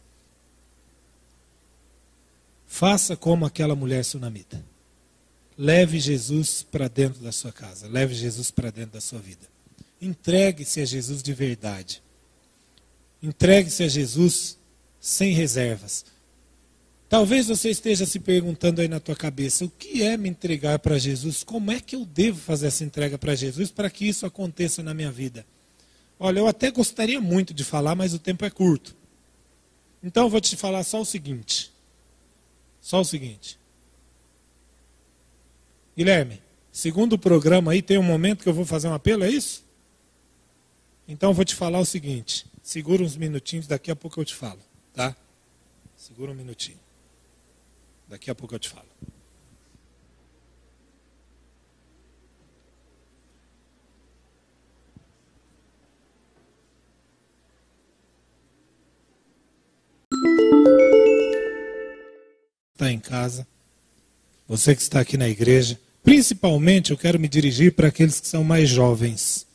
Faça 2.66 3.16
como 3.16 3.46
aquela 3.46 3.76
mulher 3.76 4.04
sunamita. 4.04 4.64
Leve 5.58 6.00
Jesus 6.00 6.64
para 6.64 6.88
dentro 6.88 7.22
da 7.22 7.32
sua 7.32 7.52
casa. 7.52 7.88
Leve 7.88 8.16
Jesus 8.16 8.50
para 8.50 8.72
dentro 8.72 8.94
da 8.94 9.02
sua 9.02 9.20
vida. 9.20 9.48
Entregue-se 10.02 10.82
a 10.82 10.86
Jesus 10.86 11.22
de 11.22 11.34
verdade. 11.34 12.02
Entregue-se 13.22 13.84
a 13.84 13.88
Jesus 13.88 14.58
sem 15.06 15.34
reservas. 15.34 16.04
Talvez 17.08 17.46
você 17.46 17.70
esteja 17.70 18.08
se 18.08 18.20
perguntando 18.20 18.82
aí 18.82 18.88
na 18.88 19.00
tua 19.00 19.16
cabeça, 19.16 19.64
o 19.64 19.70
que 19.70 20.02
é 20.02 20.18
me 20.18 20.28
entregar 20.28 20.80
para 20.80 20.98
Jesus? 20.98 21.44
Como 21.44 21.72
é 21.72 21.80
que 21.80 21.96
eu 21.96 22.04
devo 22.04 22.40
fazer 22.40 22.66
essa 22.66 22.84
entrega 22.84 23.16
para 23.16 23.36
Jesus 23.36 23.70
para 23.70 23.88
que 23.88 24.08
isso 24.08 24.26
aconteça 24.26 24.82
na 24.82 24.96
minha 24.96 25.12
vida? 25.12 25.46
Olha, 26.20 26.40
eu 26.40 26.48
até 26.48 26.72
gostaria 26.72 27.22
muito 27.22 27.54
de 27.54 27.64
falar, 27.64 27.94
mas 27.94 28.16
o 28.16 28.20
tempo 28.20 28.46
é 28.46 28.50
curto. 28.50 28.96
Então 30.02 30.24
eu 30.24 30.30
vou 30.30 30.42
te 30.42 30.56
falar 30.56 30.84
só 30.84 31.00
o 31.02 31.06
seguinte. 31.06 31.72
Só 32.82 33.02
o 33.02 33.06
seguinte. 33.06 33.60
Guilherme, 35.96 36.42
segundo 36.72 37.14
o 37.14 37.20
programa 37.20 37.74
aí, 37.74 37.84
tem 37.84 38.00
um 38.00 38.04
momento 38.04 38.42
que 38.42 38.50
eu 38.50 38.56
vou 38.56 38.66
fazer 38.66 38.88
um 38.88 38.94
apelo, 38.96 39.24
é 39.24 39.30
isso? 39.30 39.64
Então 41.08 41.30
eu 41.30 41.34
vou 41.36 41.46
te 41.46 41.54
falar 41.54 41.80
o 41.80 41.86
seguinte. 41.86 42.48
Segura 42.64 43.04
uns 43.04 43.16
minutinhos, 43.16 43.68
daqui 43.68 43.92
a 43.92 43.96
pouco 43.96 44.20
eu 44.20 44.26
te 44.26 44.34
falo. 44.34 44.60
Tá? 44.96 45.14
Segura 45.98 46.32
um 46.32 46.36
minutinho. 46.36 46.80
Daqui 48.08 48.32
a 48.32 48.36
pouco 48.36 48.56
eu 48.56 48.60
te 48.60 48.70
falo. 48.70 48.88
Está 62.74 62.92
em 62.92 63.00
casa, 63.00 63.48
você 64.48 64.76
que 64.76 64.82
está 64.82 65.00
aqui 65.00 65.18
na 65.18 65.28
igreja, 65.30 65.80
principalmente 66.04 66.92
eu 66.92 66.98
quero 66.98 67.20
me 67.20 67.28
dirigir 67.28 67.74
para 67.74 67.88
aqueles 67.88 68.20
que 68.20 68.28
são 68.28 68.44
mais 68.44 68.70
jovens, 68.70 69.48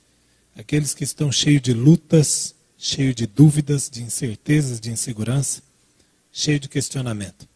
aqueles 0.56 0.94
que 0.94 1.04
estão 1.04 1.30
cheios 1.30 1.60
de 1.60 1.74
lutas, 1.74 2.54
cheio 2.82 3.14
de 3.14 3.26
dúvidas, 3.26 3.90
de 3.90 4.02
incertezas, 4.02 4.80
de 4.80 4.90
insegurança, 4.90 5.62
cheio 6.32 6.58
de 6.58 6.66
questionamento. 6.66 7.46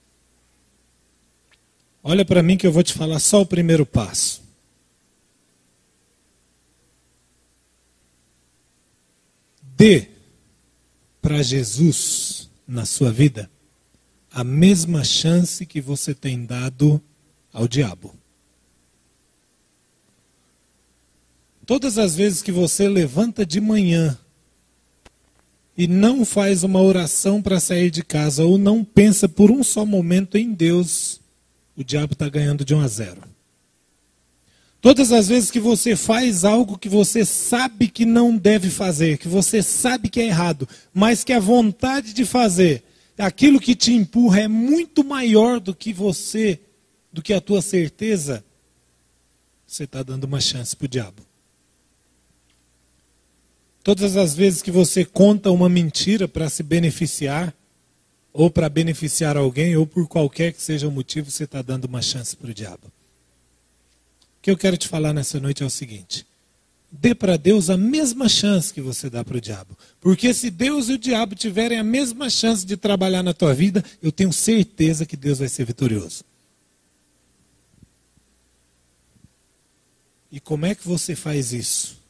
Olha 2.03 2.27
para 2.27 2.43
mim 2.43 2.59
que 2.59 2.67
eu 2.67 2.73
vou 2.73 2.83
te 2.83 2.93
falar 2.93 3.19
só 3.19 3.41
o 3.41 3.47
primeiro 3.47 3.87
passo. 3.87 4.43
Dê 9.63 10.09
para 11.23 11.43
Jesus 11.43 12.51
na 12.69 12.85
sua 12.85 13.11
vida 13.11 13.51
a 14.31 14.45
mesma 14.45 15.05
chance 15.05 15.65
que 15.65 15.81
você 15.81 16.15
tem 16.15 16.45
dado 16.45 17.01
ao 17.51 17.67
diabo. 17.67 18.15
Todas 21.65 21.97
as 21.97 22.15
vezes 22.15 22.43
que 22.43 22.53
você 22.53 22.87
levanta 22.91 23.47
de 23.47 23.59
manhã 23.59 24.19
e 25.77 25.87
não 25.87 26.25
faz 26.25 26.63
uma 26.63 26.81
oração 26.81 27.43
para 27.43 27.59
sair 27.59 27.91
de 27.91 28.03
casa 28.05 28.45
ou 28.45 28.57
não 28.57 28.85
pensa 28.85 29.29
por 29.29 29.51
um 29.51 29.63
só 29.63 29.85
momento 29.85 30.37
em 30.37 30.53
Deus, 30.53 31.21
o 31.77 31.83
diabo 31.83 32.13
está 32.13 32.29
ganhando 32.29 32.65
de 32.65 32.75
1 32.75 32.81
a 32.81 32.89
0. 32.89 33.35
Todas 34.81 35.13
as 35.13 35.29
vezes 35.29 35.51
que 35.51 35.59
você 35.59 35.97
faz 35.97 36.45
algo 36.45 36.79
que 36.79 36.91
você 36.91 37.25
sabe 37.25 37.89
que 37.89 38.05
não 38.05 38.37
deve 38.37 38.69
fazer, 38.69 39.17
que 39.17 39.27
você 39.27 39.63
sabe 39.63 40.11
que 40.11 40.21
é 40.21 40.27
errado, 40.27 40.69
mas 40.93 41.25
que 41.25 41.33
a 41.33 41.41
vontade 41.41 42.13
de 42.13 42.25
fazer, 42.25 42.85
aquilo 43.17 43.59
que 43.59 43.75
te 43.75 43.93
empurra 43.93 44.43
é 44.43 44.49
muito 44.49 45.03
maior 45.03 45.59
do 45.59 45.75
que 45.75 45.93
você, 45.93 46.61
do 47.11 47.23
que 47.23 47.33
a 47.33 47.41
tua 47.41 47.63
certeza, 47.63 48.45
você 49.67 49.85
está 49.85 50.03
dando 50.03 50.25
uma 50.25 50.41
chance 50.41 50.77
para 50.77 50.85
o 50.85 50.89
diabo. 50.89 51.23
Todas 53.85 54.17
as 54.17 54.35
vezes 54.35 54.63
que 54.63 54.71
você 54.71 55.05
conta 55.05 55.51
uma 55.51 55.69
mentira 55.69 56.27
para 56.27 56.49
se 56.49 56.63
beneficiar, 56.63 57.55
ou 58.33 58.51
para 58.51 58.67
beneficiar 58.71 59.37
alguém, 59.37 59.77
ou 59.77 59.87
por 59.87 60.09
qualquer 60.09 60.55
que 60.55 60.63
seja 60.63 60.89
o 60.89 60.91
motivo, 60.91 61.31
você 61.31 61.45
está 61.45 61.61
dando 61.61 61.85
uma 61.85 62.01
chance 62.01 62.35
para 62.35 62.51
o 62.51 62.55
diabo. 62.55 62.87
O 62.87 64.41
que 64.41 64.51
eu 64.51 64.57
quero 64.57 64.79
te 64.79 64.89
falar 64.89 65.13
nessa 65.13 65.39
noite 65.39 65.63
é 65.63 65.67
o 65.67 65.71
seguinte: 65.71 66.27
dê 66.91 67.15
para 67.15 67.37
Deus 67.37 67.69
a 67.69 67.77
mesma 67.77 68.27
chance 68.27 68.73
que 68.73 68.81
você 68.81 69.11
dá 69.11 69.23
para 69.23 69.37
o 69.37 69.41
diabo. 69.41 69.77
Porque 70.01 70.33
se 70.33 70.51
Deus 70.51 70.89
e 70.89 70.95
o 70.95 70.99
diabo 70.99 71.35
tiverem 71.35 71.79
a 71.79 71.85
mesma 71.85 72.31
chance 72.31 72.65
de 72.65 72.79
trabalhar 72.79 73.23
na 73.23 73.35
tua 73.35 73.53
vida, 73.53 73.85
eu 74.03 74.11
tenho 74.11 74.33
certeza 74.33 75.05
que 75.05 75.17
Deus 75.17 75.41
vai 75.41 75.49
ser 75.49 75.67
vitorioso. 75.67 76.25
E 80.33 80.41
como 80.41 80.65
é 80.65 80.75
que 80.75 80.89
você 80.89 81.15
faz 81.15 81.53
isso? 81.53 82.03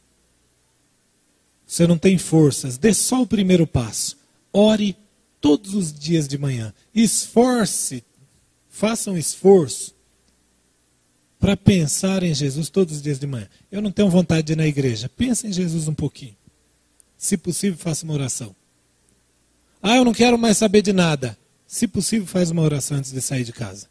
Você 1.65 1.87
não 1.87 1.97
tem 1.97 2.17
forças, 2.17 2.77
dê 2.77 2.93
só 2.93 3.21
o 3.21 3.27
primeiro 3.27 3.65
passo. 3.65 4.17
Ore 4.53 4.95
todos 5.41 5.73
os 5.73 5.93
dias 5.93 6.27
de 6.27 6.37
manhã. 6.37 6.73
Esforce, 6.93 8.03
faça 8.69 9.11
um 9.11 9.17
esforço 9.17 9.93
para 11.39 11.57
pensar 11.57 12.23
em 12.23 12.33
Jesus 12.33 12.69
todos 12.69 12.95
os 12.95 13.01
dias 13.01 13.19
de 13.19 13.27
manhã. 13.27 13.47
Eu 13.71 13.81
não 13.81 13.91
tenho 13.91 14.09
vontade 14.09 14.47
de 14.47 14.53
ir 14.53 14.55
na 14.55 14.67
igreja. 14.67 15.09
Pensa 15.09 15.47
em 15.47 15.53
Jesus 15.53 15.87
um 15.87 15.93
pouquinho. 15.93 16.35
Se 17.17 17.37
possível, 17.37 17.77
faça 17.77 18.05
uma 18.05 18.13
oração. 18.13 18.55
Ah, 19.81 19.97
eu 19.97 20.05
não 20.05 20.13
quero 20.13 20.37
mais 20.37 20.57
saber 20.57 20.81
de 20.81 20.93
nada. 20.93 21.37
Se 21.67 21.87
possível, 21.87 22.25
faz 22.25 22.51
uma 22.51 22.61
oração 22.61 22.97
antes 22.97 23.11
de 23.11 23.21
sair 23.21 23.43
de 23.43 23.53
casa. 23.53 23.87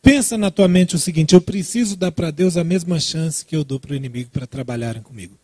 Pensa 0.00 0.36
na 0.36 0.50
tua 0.50 0.66
mente 0.66 0.96
o 0.96 0.98
seguinte: 0.98 1.34
eu 1.34 1.40
preciso 1.40 1.96
dar 1.96 2.10
para 2.10 2.30
Deus 2.30 2.56
a 2.56 2.64
mesma 2.64 2.98
chance 2.98 3.44
que 3.44 3.54
eu 3.54 3.62
dou 3.62 3.78
para 3.78 3.92
o 3.92 3.94
inimigo 3.94 4.30
para 4.30 4.46
trabalharem 4.46 5.02
comigo. 5.02 5.38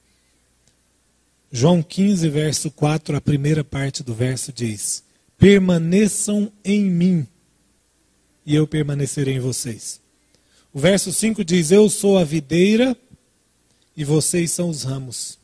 João 1.50 1.82
15, 1.82 2.28
verso 2.28 2.70
4, 2.70 3.16
a 3.16 3.20
primeira 3.20 3.64
parte 3.64 4.02
do 4.02 4.14
verso 4.14 4.52
diz: 4.52 5.02
Permaneçam 5.38 6.52
em 6.62 6.84
mim, 6.84 7.26
e 8.44 8.54
eu 8.54 8.66
permanecerei 8.66 9.34
em 9.34 9.40
vocês. 9.40 10.00
O 10.74 10.78
verso 10.78 11.10
5 11.10 11.42
diz: 11.42 11.70
Eu 11.70 11.88
sou 11.88 12.18
a 12.18 12.24
videira, 12.24 12.94
e 13.96 14.04
vocês 14.04 14.50
são 14.50 14.68
os 14.68 14.82
ramos. 14.82 15.38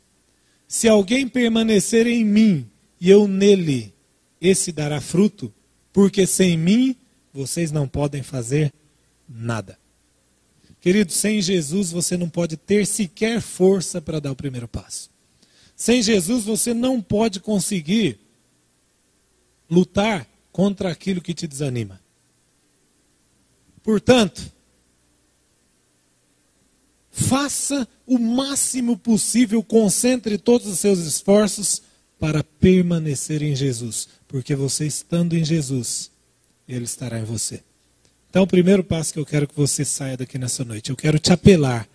Se 0.68 0.88
alguém 0.88 1.26
permanecer 1.26 2.06
em 2.06 2.22
mim, 2.22 2.68
e 3.00 3.08
eu 3.08 3.26
nele, 3.26 3.94
esse 4.40 4.72
dará 4.72 5.00
fruto, 5.00 5.52
porque 5.90 6.26
sem 6.26 6.58
mim 6.58 6.94
vocês 7.32 7.72
não 7.72 7.88
podem 7.88 8.22
fazer 8.22 8.70
nada. 9.26 9.78
Querido, 10.82 11.12
sem 11.12 11.40
Jesus 11.40 11.90
você 11.90 12.14
não 12.14 12.28
pode 12.28 12.58
ter 12.58 12.86
sequer 12.86 13.40
força 13.40 14.02
para 14.02 14.20
dar 14.20 14.32
o 14.32 14.36
primeiro 14.36 14.68
passo. 14.68 15.13
Sem 15.84 16.00
Jesus 16.00 16.44
você 16.44 16.72
não 16.72 16.98
pode 16.98 17.40
conseguir 17.40 18.18
lutar 19.70 20.26
contra 20.50 20.90
aquilo 20.90 21.20
que 21.20 21.34
te 21.34 21.46
desanima. 21.46 22.00
Portanto, 23.82 24.50
faça 27.10 27.86
o 28.06 28.18
máximo 28.18 28.96
possível, 28.96 29.62
concentre 29.62 30.38
todos 30.38 30.66
os 30.68 30.78
seus 30.78 31.00
esforços 31.00 31.82
para 32.18 32.42
permanecer 32.42 33.42
em 33.42 33.54
Jesus, 33.54 34.08
porque 34.26 34.54
você 34.54 34.86
estando 34.86 35.36
em 35.36 35.44
Jesus, 35.44 36.10
ele 36.66 36.86
estará 36.86 37.18
em 37.18 37.24
você. 37.24 37.62
Então, 38.30 38.44
o 38.44 38.48
primeiro 38.48 38.82
passo 38.82 39.12
que 39.12 39.18
eu 39.18 39.26
quero 39.26 39.46
que 39.46 39.54
você 39.54 39.84
saia 39.84 40.16
daqui 40.16 40.38
nessa 40.38 40.64
noite, 40.64 40.88
eu 40.88 40.96
quero 40.96 41.18
te 41.18 41.30
apelar 41.30 41.86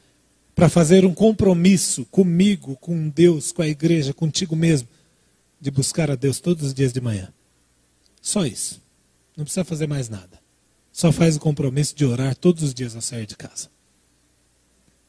para 0.59 0.67
fazer 0.67 1.05
um 1.05 1.13
compromisso 1.13 2.03
comigo, 2.07 2.75
com 2.75 3.07
Deus, 3.07 3.53
com 3.53 3.61
a 3.61 3.67
igreja, 3.69 4.13
contigo 4.13 4.57
mesmo, 4.57 4.89
de 5.57 5.71
buscar 5.71 6.11
a 6.11 6.15
Deus 6.15 6.41
todos 6.41 6.65
os 6.65 6.73
dias 6.73 6.91
de 6.91 6.99
manhã. 6.99 7.33
Só 8.21 8.45
isso. 8.45 8.81
Não 9.37 9.45
precisa 9.45 9.63
fazer 9.63 9.87
mais 9.87 10.09
nada. 10.09 10.37
Só 10.91 11.13
faz 11.13 11.37
o 11.37 11.39
compromisso 11.39 11.95
de 11.95 12.03
orar 12.03 12.35
todos 12.35 12.61
os 12.61 12.73
dias 12.73 12.93
ao 12.93 13.01
sair 13.01 13.25
de 13.25 13.37
casa. 13.37 13.69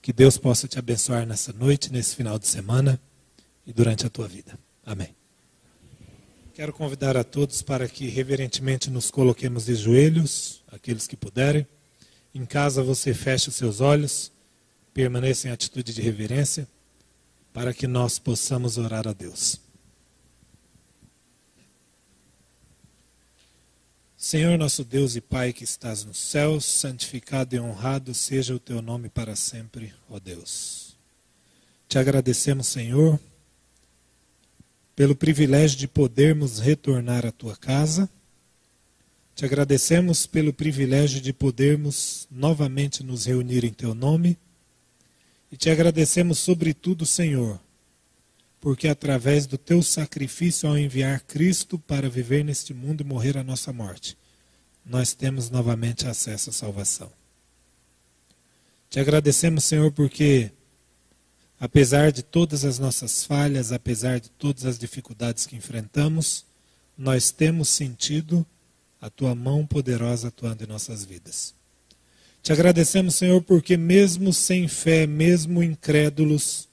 Que 0.00 0.12
Deus 0.12 0.38
possa 0.38 0.68
te 0.68 0.78
abençoar 0.78 1.26
nessa 1.26 1.52
noite, 1.52 1.90
nesse 1.90 2.14
final 2.14 2.38
de 2.38 2.46
semana 2.46 3.00
e 3.66 3.72
durante 3.72 4.06
a 4.06 4.08
tua 4.08 4.28
vida. 4.28 4.56
Amém. 4.86 5.08
Quero 6.54 6.72
convidar 6.72 7.16
a 7.16 7.24
todos 7.24 7.60
para 7.60 7.88
que 7.88 8.06
reverentemente 8.06 8.88
nos 8.88 9.10
coloquemos 9.10 9.64
de 9.64 9.74
joelhos, 9.74 10.62
aqueles 10.70 11.08
que 11.08 11.16
puderem. 11.16 11.66
Em 12.32 12.46
casa 12.46 12.84
você 12.84 13.12
feche 13.12 13.48
os 13.48 13.56
seus 13.56 13.80
olhos 13.80 14.30
permaneça 14.92 15.48
em 15.48 15.50
atitude 15.50 15.92
de 15.92 16.02
reverência, 16.02 16.68
para 17.52 17.74
que 17.74 17.86
nós 17.86 18.18
possamos 18.18 18.78
orar 18.78 19.06
a 19.06 19.12
Deus. 19.12 19.60
Senhor 24.16 24.58
nosso 24.58 24.84
Deus 24.84 25.16
e 25.16 25.20
Pai 25.20 25.52
que 25.52 25.64
estás 25.64 26.04
nos 26.04 26.18
céus, 26.18 26.64
santificado 26.64 27.56
e 27.56 27.58
honrado 27.58 28.12
seja 28.14 28.54
o 28.54 28.58
teu 28.58 28.82
nome 28.82 29.08
para 29.08 29.34
sempre, 29.34 29.94
ó 30.10 30.18
Deus. 30.18 30.94
Te 31.88 31.98
agradecemos, 31.98 32.66
Senhor, 32.68 33.18
pelo 34.94 35.16
privilégio 35.16 35.78
de 35.78 35.88
podermos 35.88 36.58
retornar 36.58 37.24
à 37.24 37.32
tua 37.32 37.56
casa. 37.56 38.08
Te 39.34 39.46
agradecemos 39.46 40.26
pelo 40.26 40.52
privilégio 40.52 41.20
de 41.20 41.32
podermos 41.32 42.28
novamente 42.30 43.02
nos 43.02 43.24
reunir 43.24 43.64
em 43.64 43.72
teu 43.72 43.94
nome 43.94 44.36
e 45.50 45.56
te 45.56 45.68
agradecemos 45.70 46.38
sobretudo, 46.38 47.04
Senhor, 47.04 47.60
porque 48.60 48.88
através 48.88 49.46
do 49.46 49.58
teu 49.58 49.82
sacrifício 49.82 50.68
ao 50.68 50.78
enviar 50.78 51.20
Cristo 51.22 51.78
para 51.78 52.08
viver 52.08 52.44
neste 52.44 52.72
mundo 52.72 53.00
e 53.00 53.04
morrer 53.04 53.36
a 53.36 53.42
nossa 53.42 53.72
morte, 53.72 54.16
nós 54.84 55.12
temos 55.14 55.50
novamente 55.50 56.06
acesso 56.06 56.50
à 56.50 56.52
salvação. 56.52 57.10
Te 58.88 59.00
agradecemos, 59.00 59.64
Senhor, 59.64 59.90
porque 59.92 60.52
apesar 61.58 62.10
de 62.10 62.22
todas 62.22 62.64
as 62.64 62.78
nossas 62.78 63.24
falhas, 63.24 63.72
apesar 63.72 64.20
de 64.20 64.30
todas 64.30 64.64
as 64.64 64.78
dificuldades 64.78 65.46
que 65.46 65.56
enfrentamos, 65.56 66.44
nós 66.96 67.30
temos 67.30 67.68
sentido 67.68 68.44
a 69.00 69.08
tua 69.08 69.34
mão 69.34 69.66
poderosa 69.66 70.28
atuando 70.28 70.64
em 70.64 70.66
nossas 70.66 71.04
vidas. 71.04 71.54
Te 72.42 72.52
agradecemos, 72.52 73.14
Senhor, 73.14 73.42
porque 73.42 73.76
mesmo 73.76 74.32
sem 74.32 74.66
fé, 74.66 75.06
mesmo 75.06 75.62
incrédulos, 75.62 76.68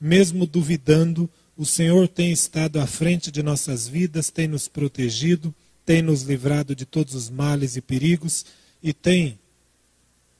mesmo 0.00 0.46
duvidando, 0.46 1.28
o 1.56 1.64
Senhor 1.64 2.08
tem 2.08 2.30
estado 2.30 2.80
à 2.80 2.86
frente 2.86 3.30
de 3.30 3.42
nossas 3.42 3.88
vidas, 3.88 4.30
tem 4.30 4.46
nos 4.46 4.68
protegido, 4.68 5.54
tem 5.84 6.02
nos 6.02 6.22
livrado 6.22 6.74
de 6.74 6.84
todos 6.84 7.14
os 7.14 7.30
males 7.30 7.76
e 7.76 7.80
perigos 7.80 8.44
e 8.82 8.92
tem 8.92 9.38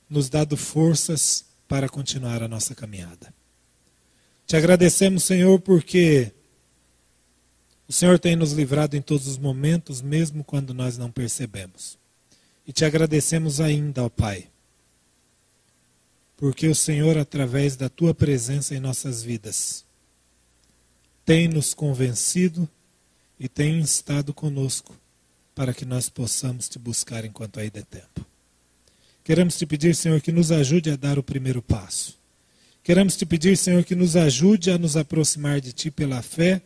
nos 0.09 0.29
dado 0.29 0.55
forças 0.55 1.45
para 1.67 1.89
continuar 1.89 2.43
a 2.43 2.47
nossa 2.47 2.75
caminhada. 2.75 3.33
Te 4.45 4.55
agradecemos, 4.55 5.23
Senhor, 5.23 5.59
porque 5.59 6.31
o 7.87 7.93
Senhor 7.93 8.19
tem 8.19 8.35
nos 8.35 8.51
livrado 8.51 8.95
em 8.95 9.01
todos 9.01 9.27
os 9.27 9.37
momentos, 9.37 10.01
mesmo 10.01 10.43
quando 10.43 10.73
nós 10.73 10.97
não 10.97 11.09
percebemos. 11.09 11.97
E 12.65 12.71
te 12.71 12.85
agradecemos 12.85 13.59
ainda, 13.59 14.03
ó 14.03 14.09
Pai, 14.09 14.47
porque 16.37 16.67
o 16.67 16.75
Senhor, 16.75 17.17
através 17.17 17.75
da 17.75 17.89
tua 17.89 18.13
presença 18.13 18.75
em 18.75 18.79
nossas 18.79 19.21
vidas, 19.23 19.85
tem 21.25 21.47
nos 21.47 21.73
convencido 21.73 22.67
e 23.39 23.47
tem 23.47 23.79
estado 23.79 24.33
conosco 24.33 24.95
para 25.55 25.73
que 25.73 25.85
nós 25.85 26.09
possamos 26.09 26.67
te 26.67 26.79
buscar 26.79 27.23
enquanto 27.25 27.59
ainda 27.59 27.79
é 27.79 27.83
tempo. 27.83 28.25
Queremos 29.23 29.57
te 29.57 29.65
pedir, 29.65 29.95
Senhor, 29.95 30.19
que 30.21 30.31
nos 30.31 30.51
ajude 30.51 30.89
a 30.89 30.95
dar 30.95 31.17
o 31.17 31.23
primeiro 31.23 31.61
passo. 31.61 32.17
Queremos 32.83 33.15
te 33.15 33.25
pedir, 33.25 33.55
Senhor, 33.55 33.83
que 33.85 33.95
nos 33.95 34.17
ajude 34.17 34.69
a 34.69 34.77
nos 34.77 34.97
aproximar 34.97 35.61
de 35.61 35.71
ti 35.71 35.89
pela 35.89 36.21
fé, 36.21 36.61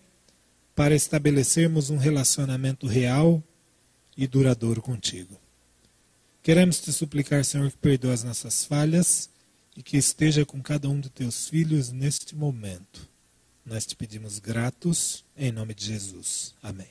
para 0.76 0.96
estabelecermos 0.96 1.90
um 1.90 1.98
relacionamento 1.98 2.88
real 2.88 3.44
e 4.16 4.26
duradouro 4.26 4.82
contigo. 4.82 5.40
Queremos 6.48 6.80
te 6.80 6.94
suplicar, 6.94 7.44
Senhor, 7.44 7.70
que 7.70 7.76
perdoe 7.76 8.10
as 8.10 8.24
nossas 8.24 8.64
falhas 8.64 9.30
e 9.76 9.84
que 9.84 9.98
esteja 9.98 10.46
com 10.46 10.62
cada 10.62 10.88
um 10.88 10.98
dos 10.98 11.12
teus 11.12 11.50
filhos 11.50 11.92
neste 11.92 12.34
momento. 12.34 13.06
Nós 13.66 13.86
te 13.86 13.98
pedimos 13.98 14.40
gratos, 14.40 15.26
em 15.36 15.52
nome 15.52 15.74
de 15.74 15.84
Jesus. 15.88 16.56
Amém. 16.64 16.88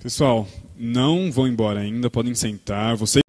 Pessoal, 0.00 0.48
não 0.76 1.30
vão 1.30 1.46
embora 1.46 1.78
ainda, 1.78 2.10
podem 2.10 2.34
sentar. 2.34 2.96
Você 2.96 3.20